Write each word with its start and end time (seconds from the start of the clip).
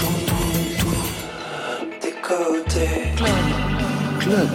J'entends 0.00 0.58
tout. 0.78 1.02
Des 2.00 2.14
côtés. 2.22 3.12
Club. 3.16 3.46
Club. 4.20 4.48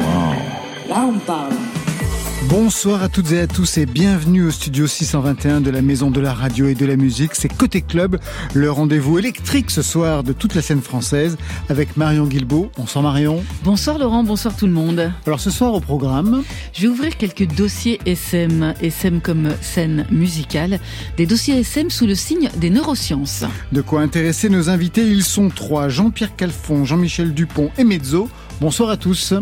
Wow. 0.00 0.88
Là, 0.88 1.06
on 1.08 1.18
parle. 1.20 1.63
Bonsoir 2.56 3.02
à 3.02 3.08
toutes 3.08 3.32
et 3.32 3.40
à 3.40 3.48
tous 3.48 3.78
et 3.78 3.84
bienvenue 3.84 4.44
au 4.44 4.52
studio 4.52 4.86
621 4.86 5.60
de 5.60 5.70
la 5.70 5.82
Maison 5.82 6.12
de 6.12 6.20
la 6.20 6.32
Radio 6.32 6.68
et 6.68 6.76
de 6.76 6.86
la 6.86 6.94
Musique. 6.94 7.34
C'est 7.34 7.48
Côté 7.48 7.82
Club, 7.82 8.20
le 8.54 8.70
rendez-vous 8.70 9.18
électrique 9.18 9.72
ce 9.72 9.82
soir 9.82 10.22
de 10.22 10.32
toute 10.32 10.54
la 10.54 10.62
scène 10.62 10.80
française 10.80 11.36
avec 11.68 11.96
Marion 11.96 12.26
Guilbeault. 12.26 12.70
Bonsoir 12.76 13.02
Marion. 13.02 13.42
Bonsoir 13.64 13.98
Laurent, 13.98 14.22
bonsoir 14.22 14.56
tout 14.56 14.66
le 14.66 14.72
monde. 14.72 15.10
Alors 15.26 15.40
ce 15.40 15.50
soir 15.50 15.74
au 15.74 15.80
programme... 15.80 16.44
Je 16.72 16.82
vais 16.82 16.86
ouvrir 16.86 17.16
quelques 17.16 17.52
dossiers 17.56 17.98
SM, 18.06 18.74
SM 18.80 19.20
comme 19.20 19.48
scène 19.60 20.06
musicale, 20.12 20.78
des 21.16 21.26
dossiers 21.26 21.58
SM 21.58 21.90
sous 21.90 22.06
le 22.06 22.14
signe 22.14 22.50
des 22.58 22.70
neurosciences. 22.70 23.42
De 23.72 23.80
quoi 23.80 24.00
intéresser 24.00 24.48
nos 24.48 24.70
invités, 24.70 25.04
ils 25.04 25.24
sont 25.24 25.48
trois, 25.48 25.88
Jean-Pierre 25.88 26.36
Calfon, 26.36 26.84
Jean-Michel 26.84 27.34
Dupont 27.34 27.72
et 27.78 27.82
Mezzo. 27.82 28.28
Bonsoir 28.60 28.90
à 28.90 28.96
tous. 28.96 29.34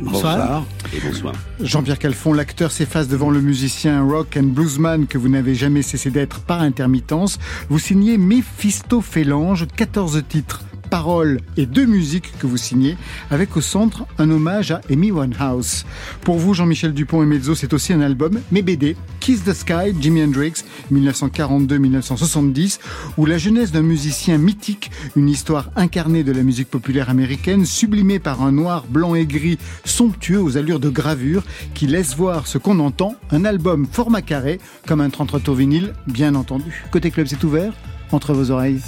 Bonsoir. 0.00 0.64
et 0.94 1.00
bonsoir. 1.00 1.34
Jean-Pierre 1.60 1.98
Calfon, 1.98 2.32
l'acteur 2.32 2.70
s'efface 2.70 3.08
devant 3.08 3.30
le 3.30 3.40
musicien 3.40 4.02
rock 4.04 4.36
and 4.38 4.44
bluesman 4.44 5.06
que 5.06 5.18
vous 5.18 5.28
n'avez 5.28 5.54
jamais 5.54 5.82
cessé 5.82 6.10
d'être 6.10 6.40
par 6.40 6.60
intermittence. 6.60 7.38
Vous 7.68 7.78
signez 7.78 8.18
Méphisto-Félange, 8.18 9.66
14 9.76 10.22
titres 10.28 10.62
paroles 10.88 11.40
et 11.56 11.66
deux 11.66 11.86
musiques 11.86 12.32
que 12.38 12.46
vous 12.46 12.56
signez, 12.56 12.96
avec 13.30 13.56
au 13.56 13.60
centre 13.60 14.06
un 14.18 14.30
hommage 14.30 14.70
à 14.70 14.80
Amy 14.90 15.10
Winehouse. 15.10 15.84
Pour 16.22 16.38
vous, 16.38 16.54
Jean-Michel 16.54 16.92
Dupont 16.92 17.22
et 17.22 17.26
Mezzo, 17.26 17.54
c'est 17.54 17.72
aussi 17.72 17.92
un 17.92 18.00
album, 18.00 18.40
mes 18.50 18.62
BD, 18.62 18.96
Kiss 19.20 19.44
the 19.44 19.52
Sky, 19.52 19.94
Jimi 20.00 20.22
Hendrix, 20.22 20.64
1942-1970, 20.92 22.78
où 23.16 23.26
la 23.26 23.38
jeunesse 23.38 23.72
d'un 23.72 23.82
musicien 23.82 24.38
mythique, 24.38 24.90
une 25.16 25.28
histoire 25.28 25.70
incarnée 25.76 26.24
de 26.24 26.32
la 26.32 26.42
musique 26.42 26.70
populaire 26.70 27.10
américaine, 27.10 27.66
sublimée 27.66 28.18
par 28.18 28.42
un 28.42 28.52
noir, 28.52 28.84
blanc 28.88 29.14
et 29.14 29.26
gris 29.26 29.58
somptueux 29.84 30.40
aux 30.40 30.56
allures 30.56 30.80
de 30.80 30.88
gravure, 30.88 31.42
qui 31.74 31.86
laisse 31.86 32.16
voir 32.16 32.46
ce 32.46 32.58
qu'on 32.58 32.78
entend, 32.78 33.14
un 33.30 33.44
album 33.44 33.86
format 33.90 34.22
carré, 34.22 34.58
comme 34.86 35.00
un 35.00 35.10
33 35.10 35.40
tours 35.40 35.54
vinyle, 35.54 35.92
bien 36.06 36.34
entendu. 36.34 36.84
Côté 36.90 37.10
club, 37.10 37.26
c'est 37.26 37.44
ouvert 37.44 37.72
entre 38.12 38.32
vos 38.32 38.50
oreilles. 38.50 38.80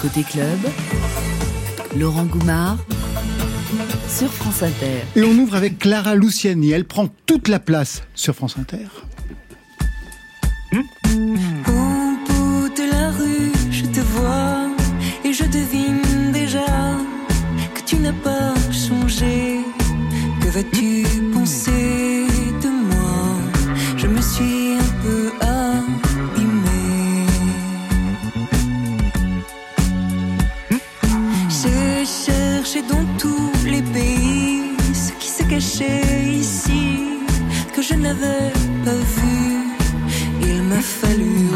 Côté 0.00 0.22
club, 0.22 0.58
Laurent 1.96 2.24
Goumard 2.24 2.78
sur 4.08 4.32
France 4.32 4.62
Inter. 4.62 5.02
Et 5.16 5.22
on 5.22 5.32
ouvre 5.38 5.54
avec 5.54 5.78
Clara 5.78 6.14
Luciani. 6.14 6.70
Elle 6.70 6.84
prend 6.84 7.08
toute 7.26 7.48
la 7.48 7.58
place 7.58 8.02
sur 8.14 8.34
France 8.34 8.56
Inter. 8.58 8.86
Au 10.72 10.78
bout 12.26 12.68
de 12.68 12.90
la 12.90 13.10
rue, 13.10 13.52
je 13.70 13.84
te 13.86 14.00
vois 14.00 14.68
et 15.24 15.32
je 15.32 15.44
devine 15.44 16.32
déjà 16.32 16.66
que 17.74 17.80
tu 17.86 17.96
n'as 17.96 18.12
pas 18.12 18.54
changé. 18.72 19.60
Que 20.40 20.48
vas-tu 20.48 21.04
penser 21.32 22.26
de 22.62 22.68
moi? 22.68 23.38
Je 23.96 24.06
me 24.06 24.20
suis 24.20 24.74
un 24.74 25.02
peu 25.02 25.32
ici 35.84 37.20
que 37.74 37.82
je 37.82 37.94
n'avais 37.94 38.52
pas 38.84 39.00
vu. 39.16 39.38
Il 40.42 40.62
m'a 40.62 40.80
fallu 40.80 41.48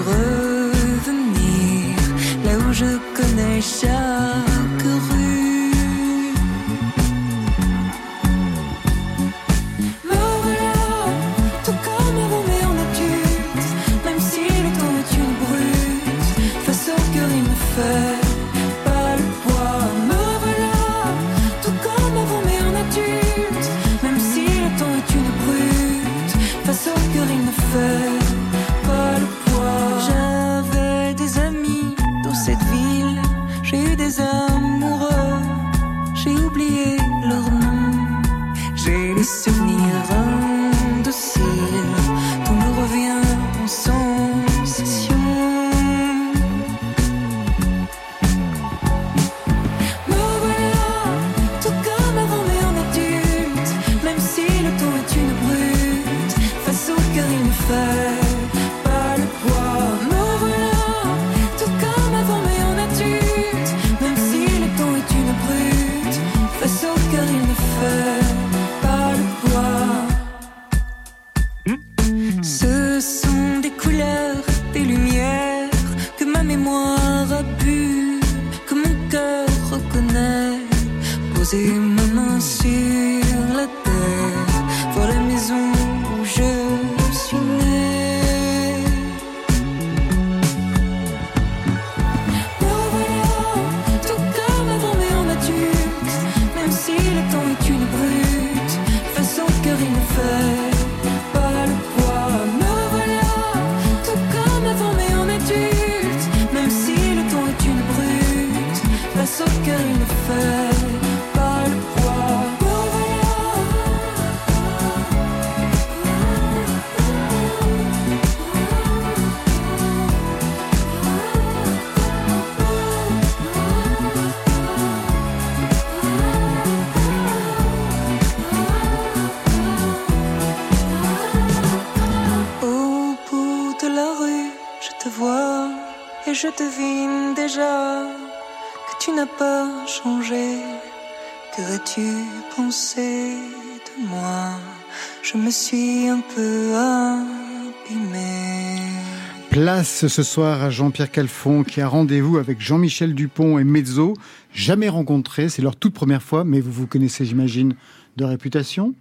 Place 149.50 150.06
ce 150.06 150.22
soir 150.22 150.62
à 150.62 150.70
Jean-Pierre 150.70 151.10
Calfon 151.10 151.64
qui 151.64 151.82
a 151.82 151.88
rendez-vous 151.88 152.38
avec 152.38 152.62
Jean-Michel 152.62 153.14
Dupont 153.14 153.58
et 153.58 153.64
Mezzo. 153.64 154.14
Jamais 154.54 154.88
rencontrés, 154.88 155.50
c'est 155.50 155.60
leur 155.60 155.76
toute 155.76 155.92
première 155.92 156.22
fois, 156.22 156.44
mais 156.44 156.60
vous 156.60 156.72
vous 156.72 156.86
connaissez, 156.86 157.26
j'imagine, 157.26 157.74
de 158.16 158.24
réputation. 158.24 158.94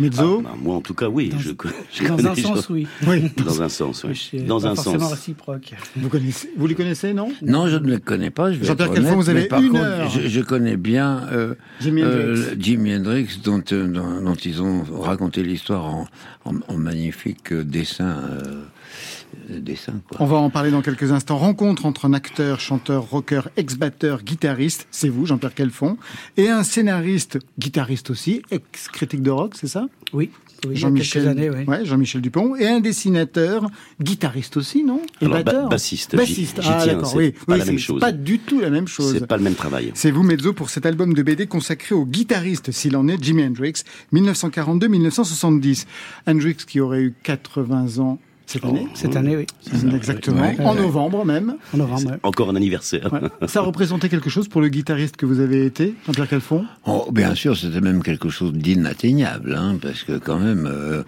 Mezzo 0.00 0.38
Ah, 0.40 0.50
bah, 0.50 0.54
moi, 0.62 0.76
en 0.76 0.80
tout 0.80 0.94
cas, 0.94 1.08
oui. 1.08 1.30
Dans- 1.30 1.38
je, 1.38 1.50
Dans 2.08 2.16
connais 2.16 2.28
un 2.28 2.34
sens, 2.34 2.68
oui. 2.70 2.86
Oui. 3.06 3.30
Dans 3.44 3.62
un 3.62 3.68
sens, 3.68 4.04
oui. 4.04 4.42
Dans 4.46 4.60
pas 4.60 4.68
un 4.68 4.74
forcément 4.74 5.00
sens. 5.00 5.12
réciproque. 5.12 5.72
Vous, 5.96 6.08
connaissez, 6.08 6.50
vous 6.56 6.66
les 6.66 6.74
connaissez, 6.74 7.12
non? 7.14 7.32
Non, 7.42 7.68
je 7.68 7.76
ne 7.76 7.88
le 7.88 7.98
connais 7.98 8.30
pas. 8.30 8.52
Je 8.52 8.58
vais 8.58 8.66
Jean-Pierre 8.66 8.88
être 8.88 8.94
Calfon, 8.94 9.08
honnête, 9.12 9.24
vous 9.24 9.30
avez 9.30 9.40
mais 9.42 9.46
par 9.48 9.60
une 9.62 9.70
contre, 9.70 9.82
heure. 9.84 10.10
Je, 10.10 10.28
je 10.28 10.40
connais 10.40 10.76
bien 10.76 11.26
euh, 11.32 11.54
Jimi 11.80 12.02
euh, 12.02 12.32
Hendrix. 12.34 12.56
Jimi 12.60 12.94
Hendrix, 12.96 13.40
dont, 13.44 13.62
euh, 13.72 13.86
dont, 13.88 14.20
dont 14.22 14.34
ils 14.34 14.62
ont 14.62 14.84
raconté 15.00 15.42
l'histoire 15.42 15.84
en, 15.86 16.06
en, 16.44 16.52
en 16.68 16.76
magnifique 16.76 17.52
euh, 17.52 17.64
dessin 17.64 18.16
euh, 18.30 18.62
dessin. 19.48 19.94
Quoi. 20.08 20.18
On 20.20 20.26
va 20.26 20.36
en 20.36 20.50
parler 20.50 20.70
dans 20.70 20.82
quelques 20.82 21.12
instants. 21.12 21.38
Rencontre 21.38 21.86
entre 21.86 22.04
un 22.06 22.12
acteur, 22.12 22.60
chanteur, 22.60 23.02
rocker, 23.10 23.42
ex-batteur, 23.56 24.22
guitariste, 24.22 24.86
c'est 24.90 25.08
vous, 25.08 25.26
Jean-Pierre 25.26 25.54
Quelfond, 25.54 25.96
et 26.36 26.48
un 26.48 26.62
scénariste, 26.62 27.38
guitariste 27.58 28.10
aussi, 28.10 28.42
ex-critique 28.50 29.22
de 29.22 29.30
rock, 29.30 29.54
c'est 29.58 29.68
ça? 29.68 29.86
Oui. 30.12 30.30
Oui, 30.66 30.74
Jean-Michel 30.74 31.36
oui. 31.56 31.64
ouais, 31.68 31.84
Jean-Michel 31.84 32.20
Dupont 32.20 32.56
et 32.56 32.66
un 32.66 32.80
dessinateur, 32.80 33.70
guitariste 34.02 34.56
aussi, 34.56 34.82
non? 34.82 35.00
Et 35.20 35.26
Alors, 35.26 35.36
ba- 35.36 35.42
batteur 35.44 35.68
bassiste, 35.68 36.16
Bassiste. 36.16 36.56
j'y- 36.60 36.62
j'y 36.66 36.68
ah 36.74 36.80
tiens, 36.82 36.94
d'accord, 36.94 37.10
c'est 37.10 37.16
oui, 37.16 37.30
pas 37.30 37.52
oui, 37.52 37.58
la 37.60 37.64
même 37.64 37.74
c'est 37.78 37.84
chose. 37.84 38.00
Pas 38.00 38.10
du 38.10 38.40
tout 38.40 38.58
la 38.58 38.68
même 38.70 38.88
chose. 38.88 39.12
C'est 39.16 39.26
pas 39.28 39.36
le 39.36 39.44
même 39.44 39.54
travail. 39.54 39.92
C'est 39.94 40.10
vous, 40.10 40.24
Mezzo, 40.24 40.52
pour 40.54 40.70
cet 40.70 40.84
album 40.84 41.14
de 41.14 41.22
BD 41.22 41.46
consacré 41.46 41.94
au 41.94 42.04
guitariste, 42.04 42.72
s'il 42.72 42.96
en 42.96 43.06
est, 43.06 43.22
Jimi 43.22 43.44
Hendrix, 43.44 43.74
1942-1970. 44.12 45.86
Hendrix 46.26 46.56
qui 46.66 46.80
aurait 46.80 47.02
eu 47.02 47.14
80 47.22 47.98
ans 47.98 48.18
cette 48.48 48.64
année. 48.64 48.88
Cette 48.94 49.14
année, 49.14 49.36
oui. 49.36 49.46
Exactement. 49.94 50.40
Ouais. 50.40 50.56
En 50.60 50.74
novembre 50.74 51.24
même. 51.24 51.56
En 51.74 51.76
novembre. 51.76 52.12
ouais. 52.12 52.16
Encore 52.22 52.48
un 52.48 52.56
anniversaire. 52.56 53.12
Ouais. 53.12 53.46
Ça 53.46 53.60
représentait 53.60 54.08
quelque 54.08 54.30
chose 54.30 54.48
pour 54.48 54.62
le 54.62 54.68
guitariste 54.68 55.16
que 55.16 55.26
vous 55.26 55.40
avez 55.40 55.66
été, 55.66 55.94
Jean-Pierre 56.06 56.28
Calfon? 56.28 56.64
Oh, 56.86 57.10
bien 57.12 57.34
sûr, 57.34 57.56
c'était 57.56 57.82
même 57.82 58.02
quelque 58.02 58.30
chose 58.30 58.54
d'inatteignable, 58.54 59.54
hein, 59.54 59.78
parce 59.80 60.02
que 60.02 60.16
quand 60.16 60.38
même, 60.38 60.66
euh, 60.66 61.02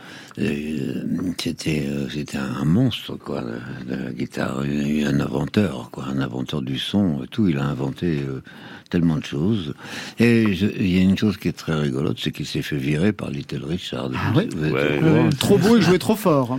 c'était 1.39 1.85
euh, 1.89 2.07
c'était 2.13 2.39
un 2.39 2.65
monstre, 2.65 3.17
quoi, 3.17 3.43
de, 3.43 3.95
de 3.95 4.05
la 4.05 4.13
guitare, 4.13 4.61
un, 4.61 5.07
un 5.07 5.21
inventeur, 5.21 5.89
quoi, 5.93 6.05
un 6.15 6.21
inventeur 6.21 6.63
du 6.63 6.79
son, 6.79 7.23
et 7.25 7.27
tout. 7.29 7.49
Il 7.49 7.59
a 7.59 7.65
inventé 7.65 8.21
euh, 8.27 8.43
tellement 8.91 9.17
de 9.17 9.25
choses. 9.25 9.75
Et 10.19 10.43
il 10.43 10.95
y 10.97 10.99
a 10.99 11.03
une 11.03 11.17
chose 11.19 11.37
qui 11.37 11.49
est 11.49 11.53
très 11.57 11.75
rigolote, 11.75 12.19
c'est 12.21 12.31
qu'il 12.33 12.47
s'est 12.47 12.63
fait 12.63 12.77
virer 12.77 13.13
par 13.13 13.31
Little 13.31 13.65
Richard. 13.65 14.11
Ah 14.15 14.37
ouais 14.37 14.49
Vous 14.55 14.65
êtes 14.65 14.73
au 14.73 14.77
Ouais. 14.77 14.99
courant 15.01 15.31
Trop 15.39 15.59
beau 15.59 15.77
et 15.77 15.83
joué 15.83 15.99
trop 15.99 16.17
fort. 16.17 16.59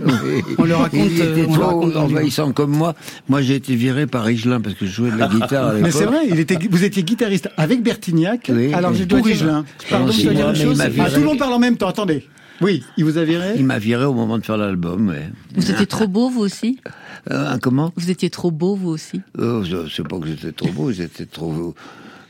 On 0.58 0.64
le 0.64 0.74
raconte, 0.74 1.08
Il 1.10 1.20
était 1.20 1.42
euh, 1.42 1.46
on 1.48 1.52
trop 1.52 1.66
raconte 1.66 1.96
envahissant 1.96 2.52
comme 2.52 2.70
moi. 2.72 2.94
Moi, 3.28 3.42
j'ai 3.42 3.56
été 3.56 3.74
viré 3.74 4.06
par 4.06 4.24
Rigelin 4.24 4.60
parce 4.60 4.74
que 4.74 4.86
je 4.86 4.90
jouais 4.92 5.10
de 5.10 5.18
la 5.18 5.28
guitare 5.28 5.68
à 5.68 5.72
Mais 5.74 5.90
c'est 5.90 6.06
vrai, 6.06 6.20
il 6.28 6.38
était, 6.40 6.58
vous 6.70 6.84
étiez 6.84 7.02
guitariste 7.02 7.48
avec 7.56 7.82
Bertignac, 7.82 8.50
Oui. 8.52 8.72
alors 8.74 8.92
Et 8.92 8.94
je 8.96 8.98
pour 9.00 9.08
dois 9.08 9.20
dire, 9.22 9.32
Rigelin. 9.32 9.64
Pardon, 9.90 10.12
je 10.12 10.22
dois 10.22 10.34
dire 10.34 10.48
une 10.50 10.56
chose. 10.56 10.80
Ah, 10.80 11.10
tout 11.10 11.20
le 11.20 11.26
monde 11.26 11.38
parle 11.38 11.52
en 11.54 11.58
même 11.58 11.76
temps, 11.76 11.88
attendez. 11.88 12.24
Oui, 12.62 12.82
il 12.96 13.04
vous 13.04 13.18
a 13.18 13.24
viré? 13.24 13.54
Il 13.56 13.64
m'a 13.66 13.78
viré 13.78 14.04
au 14.04 14.14
moment 14.14 14.38
de 14.38 14.44
faire 14.44 14.56
l'album. 14.56 15.08
ouais. 15.08 15.28
Vous 15.54 15.70
étiez 15.70 15.86
trop 15.86 16.06
beau, 16.08 16.30
vous 16.30 16.40
aussi? 16.40 16.78
Euh, 17.30 17.56
comment? 17.60 17.92
Vous 17.96 18.10
étiez 18.10 18.30
trop 18.30 18.50
beau, 18.50 18.74
vous 18.76 18.88
aussi? 18.90 19.20
Euh, 19.38 19.62
je 19.64 19.88
sais 19.88 20.02
pas 20.02 20.18
que 20.18 20.26
j'étais 20.26 20.52
trop 20.52 20.70
beau, 20.72 20.90
j'étais 20.92 21.26
trop. 21.26 21.74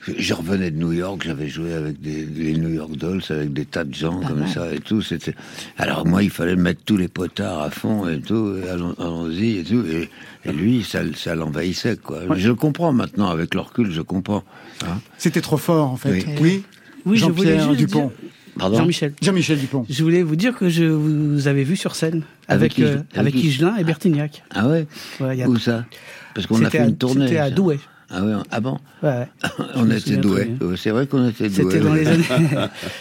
Je, 0.05 0.13
je 0.19 0.35
revenais 0.35 0.73
de 0.73 0.77
New 0.79 0.93
York, 0.93 1.23
j'avais 1.25 1.49
joué 1.49 1.73
avec 1.75 2.01
des, 2.01 2.25
les 2.25 2.55
New 2.55 2.71
York 2.71 2.97
Dolls, 2.97 3.23
avec 3.31 3.53
des 3.53 3.65
tas 3.65 3.85
de 3.85 3.95
gens 3.95 4.21
comme 4.21 4.49
ça 4.49 4.75
et 4.75 4.81
tout. 4.81 5.01
C'était. 5.01 5.35
Alors 5.79 6.05
moi, 6.07 6.23
il 6.25 6.31
fallait 6.31 6.57
mettre 6.57 6.81
tous 6.85 6.97
les 6.97 7.07
potards 7.09 7.61
à 7.61 7.71
fond 7.71 8.09
et 8.09 8.21
tout. 8.21 8.57
Allons-y 8.69 9.59
et 9.59 9.63
tout. 9.65 9.85
Et, 9.87 10.11
et 10.45 10.53
lui, 10.53 10.83
ça, 10.83 11.01
ça 11.15 11.35
l'envahissait 11.37 11.97
quoi. 11.97 12.23
Je 12.37 12.51
comprends 12.51 12.93
maintenant 12.93 13.29
avec 13.31 13.55
le 13.55 13.61
recul, 13.61 13.93
je 13.93 14.01
comprends. 14.03 14.43
Hein 14.85 14.99
C'était 15.19 15.41
trop 15.41 15.57
fort, 15.57 15.91
en 15.91 15.97
fait. 15.97 16.11
Oui. 16.11 16.25
Oui, 16.41 16.65
Oui, 17.07 17.19
voulais 17.33 17.59
Jean-Pierre 17.59 17.77
Dupont. 17.77 18.07
dire-. 18.09 18.31
Jean-Michel. 18.59 19.13
Jean-Michel 19.23 19.59
Dupont. 19.59 19.87
Je 19.89 20.03
voulais 20.03 20.23
vous 20.23 20.37
dire 20.37 20.55
que 20.57 20.69
je 20.69 20.85
vous 20.85 21.49
avais 21.49 21.65
vu 21.65 21.77
sur 21.77 21.95
scène 21.95 22.23
Avec 22.49 22.79
avec, 22.79 22.79
euh, 22.97 22.99
avec 23.15 23.35
avec 23.35 23.45
et 23.81 23.85
Bertignac. 23.85 24.43
Ah 24.55 24.69
ouais. 24.69 24.87
Ouais, 25.21 25.37
il 25.37 25.41
y 25.41 25.43
a- 25.43 25.49
Où 25.49 25.57
ça 25.59 25.87
Parce 26.35 26.47
qu'on 26.47 26.63
a 26.65 26.71
fait 26.71 26.79
à- 26.81 26.87
une 26.87 26.97
tournée. 26.97 27.27
c'était 27.29 27.39
à. 27.39 27.51
Douai. 27.51 27.79
Ah 28.15 28.23
ouais. 28.23 28.33
Ah 28.51 28.61
bon. 28.61 28.79
Ouais, 29.03 29.09
ouais. 29.09 29.29
On 29.75 29.91
était 29.91 30.19
doués. 30.19 30.51
C'est 30.77 30.91
vrai 30.91 31.07
qu'on 31.07 31.27
était 31.31 31.49
doués. 31.49 31.63
C'était 31.73 31.81
dans 31.81 31.95
les 31.95 32.07
années, 32.07 32.25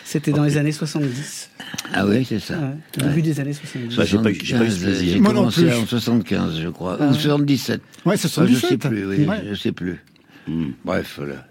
c'était 0.05 0.31
dans 0.31 0.43
les 0.43 0.57
années 0.57 0.71
70. 0.71 1.49
Ah 1.93 2.05
oui, 2.07 2.23
c'est 2.23 2.39
ça. 2.39 2.53
Ouais, 2.57 2.69
au 3.03 3.07
début 3.09 3.21
des 3.21 3.37
années 3.41 3.51
70. 3.51 3.97
Ouais, 3.97 4.05
j'ai 4.05 4.15
pas 4.17 4.23
pas 4.23 4.31
eu 4.31 4.35
ce 4.35 4.45
75, 4.45 4.79
plaisir. 4.83 5.13
J'ai 5.15 5.19
Moi 5.19 5.33
non 5.33 5.39
commencé 5.41 5.63
plus. 5.65 5.73
en 5.73 5.85
75, 5.85 6.59
je 6.61 6.67
crois. 6.69 6.97
Ah. 7.01 7.07
Ou 7.09 7.13
77. 7.13 7.81
Ouais, 8.05 8.15
c'est 8.15 8.27
Ah, 8.37 8.45
je 8.47 8.53
77. 8.55 8.69
sais 8.69 8.77
plus, 8.89 9.05
oui, 9.05 9.25
Ouais. 9.25 9.43
je 9.49 9.55
sais 9.55 9.73
plus. 9.73 9.99
Hmm. 10.47 10.67
Bref, 10.85 11.15
voilà. 11.17 11.45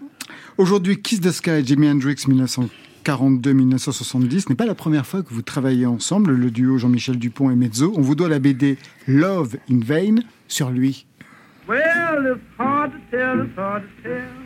Aujourd'hui, 0.57 0.99
Kiss 0.99 1.21
the 1.21 1.31
Sky, 1.31 1.63
Jimi 1.63 1.87
Hendrix, 1.87 2.15
1942-1970, 3.03 4.49
n'est 4.49 4.55
pas 4.55 4.65
la 4.65 4.75
première 4.75 5.05
fois 5.05 5.23
que 5.23 5.33
vous 5.33 5.41
travaillez 5.41 5.85
ensemble, 5.85 6.33
le 6.33 6.51
duo 6.51 6.77
Jean-Michel 6.77 7.17
Dupont 7.17 7.49
et 7.49 7.55
Mezzo. 7.55 7.93
On 7.97 8.01
vous 8.01 8.15
doit 8.15 8.29
la 8.29 8.39
BD 8.39 8.77
Love 9.07 9.57
in 9.69 9.79
Vain 9.79 10.15
sur 10.47 10.69
lui. 10.69 11.05
Well, 11.67 12.25
it's 12.25 12.41
hard 12.57 12.91
to 12.91 12.97
tell, 13.11 13.41
it's 13.41 13.57
hard 13.57 13.83
to 13.83 13.87
tell. 14.03 14.41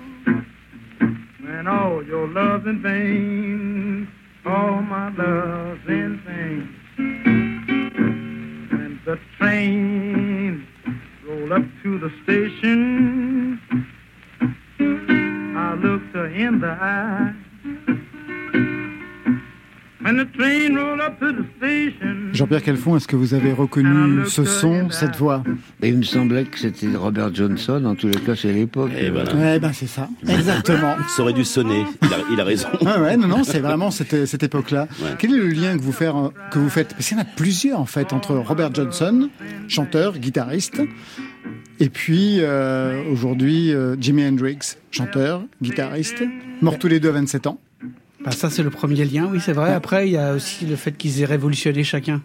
When 1.42 1.68
all 1.68 2.04
your 2.04 2.28
love's 2.28 2.68
in 2.68 2.82
vain, 2.82 4.08
all 4.46 4.82
my 4.82 5.10
love's 5.16 5.88
in 5.88 6.20
vain. 6.26 6.68
When 8.72 9.00
the 9.06 9.18
train 9.38 10.66
roll 11.28 11.54
up 11.54 11.64
to 11.84 12.00
the 12.00 12.12
station, 12.24 13.60
I 15.56 15.76
looked 15.76 16.14
her 16.16 16.28
in 16.28 16.60
the 16.60 16.72
eye. 16.72 17.34
Jean-Pierre 22.34 22.62
Calfon, 22.62 22.96
est-ce 22.96 23.08
que 23.08 23.16
vous 23.16 23.34
avez 23.34 23.52
reconnu 23.54 24.26
ce 24.28 24.44
son, 24.46 24.90
cette 24.92 25.16
voix 25.16 25.44
Et 25.82 25.90
il 25.90 25.98
me 25.98 26.04
semblait 26.04 26.46
que 26.46 26.60
c'était 26.60 26.96
Robert 26.96 27.34
Johnson, 27.34 27.84
en 27.86 27.96
tous 27.96 28.08
les 28.08 28.20
cas, 28.20 28.36
c'est 28.36 28.54
l'époque. 28.54 28.92
Et 28.98 29.10
voilà. 29.10 29.34
Ouais, 29.36 29.60
ben 29.60 29.74
c'est 29.74 29.88
ça. 29.88 30.08
Exactement. 30.28 30.96
Ça 31.08 31.24
aurait 31.24 31.34
dû 31.34 31.44
sonner. 31.44 31.86
Il 32.02 32.14
a, 32.14 32.18
il 32.32 32.40
a 32.40 32.44
raison. 32.44 32.68
Ouais, 32.82 33.18
non, 33.18 33.28
non, 33.28 33.44
c'est 33.44 33.60
vraiment 33.60 33.90
cette, 33.90 34.26
cette 34.26 34.44
époque-là. 34.44 34.88
Ouais. 35.02 35.16
Quel 35.18 35.34
est 35.34 35.38
le 35.38 35.48
lien 35.48 35.78
que 35.78 35.82
vous, 35.82 35.92
faire, 35.92 36.32
que 36.52 36.60
vous 36.60 36.70
faites? 36.70 36.94
Parce 36.94 37.08
qu'il 37.08 37.18
y 37.18 37.20
en 37.20 37.24
a 37.24 37.28
plusieurs, 37.28 37.80
en 37.80 37.86
fait, 37.86 38.14
entre 38.14 38.36
Robert 38.36 38.74
Johnson, 38.74 39.30
chanteur, 39.68 40.18
guitariste, 40.18 40.82
et 41.80 41.90
puis, 41.90 42.38
euh, 42.40 43.04
aujourd'hui, 43.12 43.74
euh, 43.74 43.96
Jimi 44.00 44.26
Hendrix, 44.26 44.78
chanteur, 44.92 45.44
guitariste, 45.62 46.24
morts 46.62 46.80
tous 46.80 46.88
les 46.88 47.00
deux 47.00 47.10
à 47.10 47.14
27 47.14 47.48
ans. 47.48 47.60
Bah, 48.26 48.32
ça, 48.32 48.50
c'est 48.50 48.64
le 48.64 48.70
premier 48.72 49.06
lien, 49.06 49.30
oui, 49.32 49.40
c'est 49.40 49.54
vrai. 49.54 49.72
Après, 49.74 50.08
il 50.08 50.14
y 50.14 50.18
a 50.18 50.34
aussi 50.34 50.66
le 50.66 50.76
fait 50.76 50.92
qu'ils 50.98 51.22
aient 51.22 51.26
révolutionné 51.26 51.84
chacun. 51.84 52.22